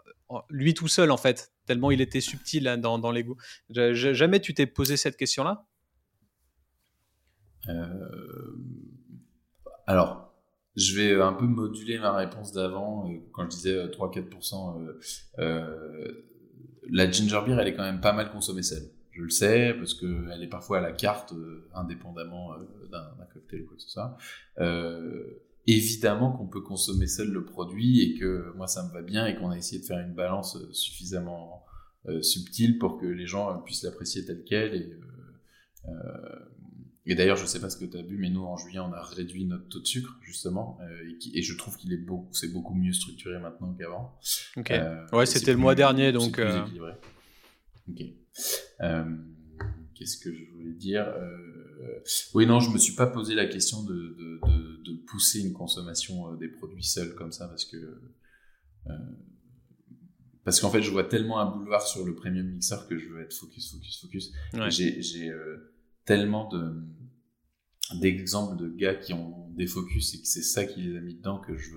lui 0.51 0.75
tout 0.75 0.89
seul, 0.89 1.11
en 1.11 1.17
fait, 1.17 1.53
tellement 1.67 1.91
il 1.91 2.01
était 2.01 2.21
subtil 2.21 2.67
hein, 2.69 2.79
dans, 2.79 2.99
dans 2.99 3.13
les 3.13 3.25
goûts. 3.25 3.39
Jamais 3.71 4.41
tu 4.41 4.55
t'es 4.55 4.67
posé 4.67 4.97
cette 4.97 5.17
question-là? 5.17 5.67
Euh, 7.69 8.57
Alors, 9.87 10.35
je 10.77 10.95
vais 10.97 11.21
un 11.21 11.33
peu 11.33 11.47
moduler 11.47 11.99
ma 11.99 12.15
réponse 12.15 12.53
d'avant. 12.53 13.09
Quand 13.33 13.45
je 13.45 13.57
disais 13.57 13.87
3-4%, 13.87 14.95
la 16.89 17.11
ginger 17.11 17.41
beer, 17.47 17.59
elle 17.59 17.69
est 17.69 17.75
quand 17.75 17.83
même 17.83 18.01
pas 18.01 18.13
mal 18.13 18.31
consommée 18.31 18.63
seule 18.63 18.91
je 19.17 19.23
le 19.23 19.31
sais, 19.31 19.75
parce 19.79 19.95
qu'elle 19.95 20.43
est 20.43 20.49
parfois 20.49 20.79
à 20.79 20.81
la 20.81 20.93
carte, 20.93 21.33
euh, 21.33 21.69
indépendamment 21.75 22.53
euh, 22.53 22.87
d'un 22.91 23.25
cocktail 23.33 23.63
ou 23.63 23.67
quoi 23.67 23.77
que 23.77 23.83
ce 23.83 23.91
soit. 23.91 24.17
Euh, 24.59 25.43
évidemment 25.67 26.33
qu'on 26.33 26.47
peut 26.47 26.61
consommer 26.61 27.07
seul 27.07 27.31
le 27.31 27.45
produit 27.45 28.03
et 28.03 28.19
que 28.19 28.53
moi 28.57 28.69
ça 28.69 28.87
me 28.87 28.93
va 28.93 29.03
bien 29.03 29.27
et 29.27 29.35
qu'on 29.35 29.51
a 29.51 29.57
essayé 29.57 29.81
de 29.81 29.87
faire 29.87 29.99
une 29.99 30.15
balance 30.15 30.57
suffisamment 30.73 31.65
subtile 32.21 32.79
pour 32.79 32.99
que 32.99 33.07
les 33.07 33.27
gens 33.27 33.61
puissent 33.63 33.83
l'apprécier 33.83 34.25
tel 34.25 34.45
quel. 34.45 34.75
Et, 34.77 34.93
et 37.07 37.17
d'ailleurs, 37.17 37.37
je 37.37 37.47
sais 37.47 37.59
pas 37.59 37.69
ce 37.69 37.77
que 37.79 37.85
tu 37.85 37.97
as 37.97 38.03
vu, 38.03 38.17
mais 38.17 38.31
nous 38.31 38.45
en 38.45 38.57
juillet 38.57 38.79
on 38.79 38.93
a 38.93 39.03
réduit 39.03 39.45
notre 39.45 39.69
taux 39.69 39.81
de 39.81 39.87
sucre 39.89 40.17
justement 40.23 40.79
et, 41.05 41.39
et 41.39 41.43
je 41.43 41.57
trouve 41.57 41.77
qu'il 41.77 41.93
est 41.93 41.97
beaucoup, 41.97 42.33
c'est 42.33 42.53
beaucoup 42.53 42.75
mieux 42.75 42.93
structuré 42.93 43.41
maintenant 43.41 43.75
qu'avant. 43.75 44.17
Ok. 44.57 44.73
ouais, 45.15 45.27
c'était 45.27 45.51
le 45.51 45.59
mois 45.59 45.75
dernier 45.75 46.13
donc. 46.13 46.41
Ok. 47.89 48.05
Euh, 48.81 49.17
qu'est-ce 49.95 50.19
que 50.19 50.33
je 50.33 50.45
voulais 50.53 50.73
dire 50.73 51.07
euh, 51.07 52.01
Oui, 52.35 52.47
non, 52.47 52.61
je 52.61 52.71
me 52.71 52.79
suis 52.79 52.95
pas 52.95 53.07
posé 53.07 53.35
la 53.35 53.47
question 53.47 53.83
de, 53.83 53.95
de, 53.95 54.83
de, 54.85 54.97
pousser 55.07 55.41
une 55.41 55.53
consommation 55.53 56.35
des 56.35 56.49
produits 56.49 56.83
seuls 56.83 57.15
comme 57.15 57.33
ça 57.33 57.47
parce 57.47 57.65
que 57.65 57.77
parce 60.45 60.61
qu'en 60.61 60.71
fait 60.71 60.83
je 60.83 60.91
vois 60.91 61.05
tellement 61.05 61.39
un 61.41 61.51
boulevard 61.51 61.87
sur 61.87 62.05
le 62.05 62.15
premium 62.15 62.47
mixer 62.47 62.77
que 62.89 62.99
je 62.99 63.09
veux 63.09 63.21
être 63.21 63.33
focus 63.33 63.73
focus 63.73 64.01
focus 64.01 64.33
j'ai 64.69 65.33
tellement 66.05 66.49
de 66.49 66.85
d'exemples 67.95 68.57
de 68.57 68.69
gars 68.69 68.95
qui 68.95 69.13
ont 69.13 69.51
des 69.51 69.67
focus 69.67 70.15
et 70.15 70.21
que 70.21 70.27
c'est 70.27 70.43
ça 70.43 70.65
qui 70.65 70.81
les 70.81 70.97
a 70.97 71.01
mis 71.01 71.15
dedans 71.15 71.41
que 71.41 71.57
je, 71.57 71.77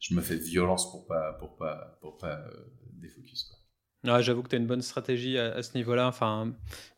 je 0.00 0.14
me 0.14 0.20
fais 0.20 0.36
violence 0.36 0.90
pour 0.90 1.06
pas 1.06 1.34
pour 1.34 1.56
pas 1.56 1.98
pour 2.00 2.16
pas 2.16 2.38
euh, 2.38 2.64
défocus 2.94 3.44
quoi. 3.44 3.58
J'avoue 4.04 4.42
que 4.42 4.48
tu 4.48 4.56
as 4.56 4.58
une 4.58 4.66
bonne 4.66 4.82
stratégie 4.82 5.38
à, 5.38 5.62
ce 5.62 5.76
niveau-là. 5.76 6.08
Enfin, 6.08 6.52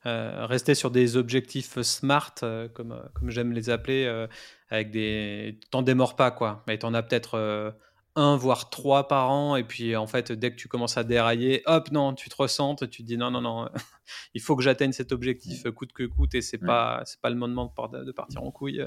euh, 0.07 0.47
rester 0.47 0.75
sur 0.75 0.91
des 0.91 1.17
objectifs 1.17 1.81
smart, 1.83 2.35
euh, 2.43 2.69
comme, 2.69 2.99
comme 3.15 3.31
j'aime 3.31 3.53
les 3.53 3.71
appeler, 3.71 4.27
avec 4.71 4.91
des. 4.91 5.61
T'en 5.71 5.83
démords 5.83 6.17
pas, 6.17 6.31
quoi. 6.31 6.65
Mais 6.67 6.79
t'en 6.79 6.95
as 6.95 7.03
peut-être 7.03 7.75
un 8.17 8.37
voire 8.37 8.71
trois 8.71 9.09
par 9.09 9.31
an 9.31 9.57
et 9.57 9.65
puis 9.65 9.97
en 9.97 10.07
fait 10.07 10.31
dès 10.31 10.53
que 10.53 10.57
tu 10.57 10.69
commences 10.69 10.97
à 10.97 11.03
dérailler 11.03 11.63
hop 11.67 11.91
non 11.91 12.15
tu 12.15 12.29
te 12.29 12.37
ressentes 12.37 12.89
tu 12.89 13.03
te 13.03 13.07
dis 13.07 13.17
non 13.17 13.31
non 13.31 13.41
non 13.41 13.69
il 14.35 14.41
faut 14.41 14.55
que 14.55 14.63
j'atteigne 14.63 14.93
cet 14.93 15.11
objectif 15.11 15.69
coûte 15.71 15.93
que 15.93 16.05
coûte 16.05 16.35
et 16.37 16.41
c'est 16.41 16.59
pas 16.59 17.03
c'est 17.07 17.21
pas 17.21 17.31
le 17.31 17.37
moment 17.37 17.75
de, 17.93 18.13
partir 18.13 18.43
en 18.43 18.53
couille 18.53 18.85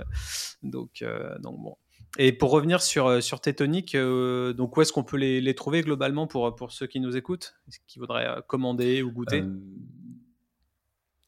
donc 0.64 1.02
euh, 1.02 1.38
donc 1.40 1.60
bon 1.60 1.76
et 2.18 2.32
pour 2.32 2.52
revenir 2.52 2.82
sur 2.82 3.08
euh, 3.08 3.22
sur 3.22 3.42
tes 3.42 3.54
toniques 3.54 3.96
euh, 3.96 4.54
donc 4.54 4.76
où 4.78 4.82
est-ce 4.82 4.94
qu'on 4.94 5.04
peut 5.04 5.18
les, 5.18 5.42
les, 5.42 5.54
trouver 5.54 5.82
globalement 5.82 6.26
pour 6.26 6.56
pour 6.56 6.72
ceux 6.72 6.88
qui 6.88 7.00
nous 7.00 7.16
écoutent? 7.18 7.56
Qui 7.88 8.00
voudraient 8.00 8.28
commander 8.48 9.04
ou 9.04 9.12
goûter? 9.12 9.44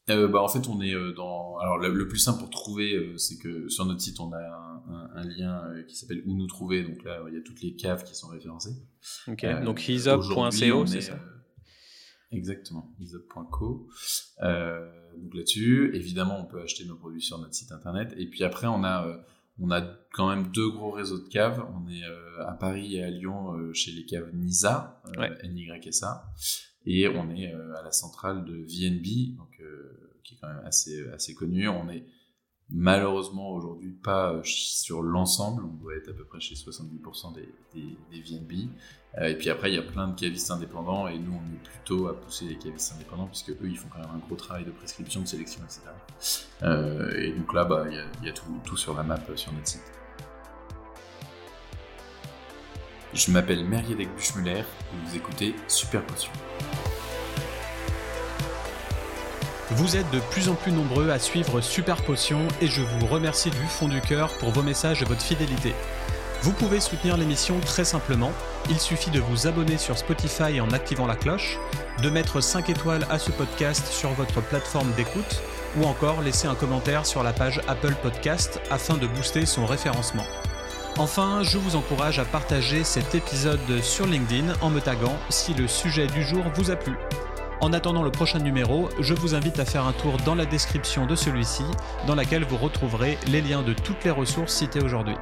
Euh, 0.09 0.27
bah, 0.27 0.41
en 0.41 0.47
fait, 0.47 0.67
on 0.67 0.81
est 0.81 0.93
euh, 0.93 1.13
dans. 1.13 1.57
Alors, 1.59 1.77
le, 1.77 2.07
plus 2.07 2.19
simple 2.19 2.39
pour 2.39 2.49
trouver, 2.49 2.95
euh, 2.95 3.17
c'est 3.17 3.37
que 3.37 3.69
sur 3.69 3.85
notre 3.85 4.01
site, 4.01 4.19
on 4.19 4.31
a 4.33 4.83
un, 5.15 5.23
lien 5.23 5.63
qui 5.87 5.95
s'appelle 5.95 6.23
Où 6.25 6.35
nous 6.35 6.47
trouver. 6.47 6.83
Donc 6.83 7.03
là, 7.03 7.21
il 7.27 7.33
y 7.33 7.37
a 7.37 7.41
toutes 7.41 7.61
les 7.61 7.75
caves 7.75 8.03
qui 8.03 8.15
sont 8.15 8.27
référencées. 8.27 8.75
Ok. 9.27 9.45
donc 9.63 9.87
hisop.co, 9.87 10.85
c'est 10.85 11.01
ça? 11.01 11.19
Exactement, 12.31 12.93
isop.co. 12.99 13.87
donc 14.39 15.33
là-dessus, 15.33 15.91
évidemment, 15.95 16.39
on 16.39 16.45
peut 16.45 16.61
acheter 16.61 16.85
nos 16.85 16.95
produits 16.95 17.21
sur 17.21 17.39
notre 17.39 17.53
site 17.53 17.71
internet. 17.71 18.13
Et 18.17 18.27
puis 18.27 18.43
après, 18.43 18.67
on 18.67 18.83
a, 18.83 19.19
on 19.61 19.71
a 19.71 19.81
quand 20.13 20.29
même 20.29 20.51
deux 20.51 20.69
gros 20.69 20.91
réseaux 20.91 21.19
de 21.19 21.27
caves. 21.27 21.65
On 21.75 21.89
est 21.89 22.03
à 22.39 22.53
Paris 22.53 22.95
et 22.95 23.03
à 23.03 23.09
Lyon 23.09 23.73
chez 23.73 23.91
les 23.91 24.05
caves 24.05 24.29
NISA, 24.33 25.01
ouais. 25.17 25.29
NYSA 25.47 26.31
et 26.85 27.07
on 27.07 27.29
est 27.29 27.53
euh, 27.53 27.75
à 27.75 27.83
la 27.83 27.91
centrale 27.91 28.45
de 28.45 28.55
VNB, 28.55 29.37
donc, 29.37 29.59
euh, 29.61 30.17
qui 30.23 30.35
est 30.35 30.37
quand 30.41 30.47
même 30.47 30.65
assez, 30.65 31.07
assez 31.09 31.33
connu. 31.33 31.67
On 31.67 31.89
est 31.89 32.05
malheureusement 32.71 33.51
aujourd'hui 33.51 33.91
pas 33.91 34.33
euh, 34.33 34.41
sur 34.43 35.01
l'ensemble, 35.01 35.63
on 35.63 35.83
doit 35.83 35.95
être 35.95 36.09
à 36.09 36.13
peu 36.13 36.23
près 36.23 36.39
chez 36.39 36.55
70% 36.55 37.33
des, 37.33 37.87
VNB. 38.11 38.69
et 39.21 39.35
puis 39.35 39.49
après, 39.49 39.71
il 39.71 39.75
y 39.75 39.79
a 39.79 39.83
plein 39.83 40.07
de 40.07 40.19
cavistes 40.19 40.51
indépendants 40.51 41.07
et 41.07 41.17
nous, 41.17 41.33
on 41.33 41.53
est 41.53 41.63
plutôt 41.63 42.07
à 42.07 42.19
pousser 42.19 42.45
les 42.45 42.57
cavistes 42.57 42.93
indépendants 42.93 43.27
puisque 43.27 43.51
eux, 43.51 43.57
ils 43.63 43.77
font 43.77 43.89
quand 43.91 43.99
même 43.99 44.15
un 44.15 44.19
gros 44.19 44.35
travail 44.35 44.65
de 44.65 44.71
prescription, 44.71 45.21
de 45.21 45.27
sélection, 45.27 45.61
etc. 45.63 45.81
et 47.17 47.31
donc 47.31 47.53
là, 47.53 47.65
bah, 47.65 47.85
il 47.89 47.95
y 47.95 47.99
a, 47.99 48.27
y 48.27 48.29
a 48.29 48.33
tout, 48.33 48.77
sur 48.77 48.95
la 48.95 49.03
map 49.03 49.19
sur 49.35 49.53
notre 49.53 49.67
site. 49.67 49.81
Je 53.13 53.31
m'appelle 53.31 53.65
Merriedec 53.65 54.13
Buchmuller 54.15 54.59
et 54.59 55.07
vous 55.07 55.15
écoutez 55.15 55.55
Super 55.67 56.05
Potion. 56.05 56.31
Vous 59.71 59.95
êtes 59.95 60.09
de 60.09 60.19
plus 60.19 60.49
en 60.49 60.55
plus 60.55 60.71
nombreux 60.71 61.11
à 61.11 61.19
suivre 61.19 61.61
Super 61.61 62.01
Potion 62.01 62.47
et 62.59 62.65
je 62.65 62.81
vous 62.81 63.05
remercie 63.05 63.51
du 63.51 63.67
fond 63.67 63.87
du 63.87 64.01
cœur 64.01 64.33
pour 64.39 64.49
vos 64.49 64.63
messages 64.63 65.03
et 65.03 65.05
votre 65.05 65.21
fidélité. 65.21 65.75
Vous 66.41 66.53
pouvez 66.53 66.79
soutenir 66.79 67.17
l'émission 67.17 67.59
très 67.59 67.85
simplement. 67.85 68.31
Il 68.71 68.79
suffit 68.79 69.11
de 69.11 69.19
vous 69.19 69.45
abonner 69.45 69.77
sur 69.77 69.95
Spotify 69.95 70.59
en 70.59 70.71
activant 70.71 71.05
la 71.05 71.15
cloche, 71.15 71.59
de 72.01 72.09
mettre 72.09 72.41
5 72.41 72.67
étoiles 72.71 73.05
à 73.11 73.19
ce 73.19 73.29
podcast 73.29 73.85
sur 73.91 74.09
votre 74.13 74.41
plateforme 74.41 74.91
d'écoute 74.93 75.39
ou 75.77 75.85
encore 75.85 76.21
laisser 76.23 76.47
un 76.47 76.55
commentaire 76.55 77.05
sur 77.05 77.21
la 77.21 77.31
page 77.31 77.61
Apple 77.67 77.93
Podcast 78.01 78.59
afin 78.71 78.97
de 78.97 79.05
booster 79.05 79.45
son 79.45 79.67
référencement. 79.67 80.25
Enfin, 80.97 81.43
je 81.43 81.59
vous 81.59 81.75
encourage 81.75 82.17
à 82.17 82.25
partager 82.25 82.83
cet 82.83 83.13
épisode 83.13 83.83
sur 83.83 84.07
LinkedIn 84.07 84.51
en 84.61 84.71
me 84.71 84.81
taguant 84.81 85.19
si 85.29 85.53
le 85.53 85.67
sujet 85.67 86.07
du 86.07 86.23
jour 86.23 86.43
vous 86.55 86.71
a 86.71 86.75
plu. 86.75 86.95
En 87.61 87.73
attendant 87.73 88.03
le 88.03 88.11
prochain 88.11 88.39
numéro, 88.39 88.89
je 88.99 89.13
vous 89.13 89.35
invite 89.35 89.59
à 89.59 89.65
faire 89.65 89.85
un 89.85 89.91
tour 89.91 90.17
dans 90.25 90.35
la 90.35 90.45
description 90.45 91.05
de 91.05 91.15
celui-ci, 91.15 91.63
dans 92.07 92.15
laquelle 92.15 92.45
vous 92.45 92.57
retrouverez 92.57 93.17
les 93.27 93.41
liens 93.41 93.61
de 93.61 93.73
toutes 93.73 94.03
les 94.05 94.11
ressources 94.11 94.53
citées 94.53 94.81
aujourd'hui. 94.81 95.15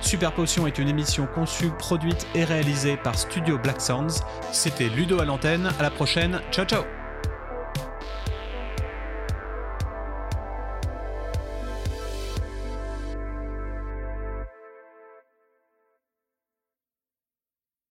Super 0.00 0.32
Potion 0.32 0.66
est 0.66 0.78
une 0.78 0.88
émission 0.88 1.26
conçue, 1.26 1.70
produite 1.70 2.26
et 2.34 2.44
réalisée 2.44 2.96
par 2.96 3.18
Studio 3.18 3.58
Black 3.58 3.80
Sounds. 3.80 4.22
C'était 4.52 4.88
Ludo 4.88 5.20
à 5.20 5.24
l'antenne, 5.24 5.72
à 5.78 5.82
la 5.82 5.90
prochaine, 5.90 6.40
ciao 6.52 6.64
ciao 6.64 7.01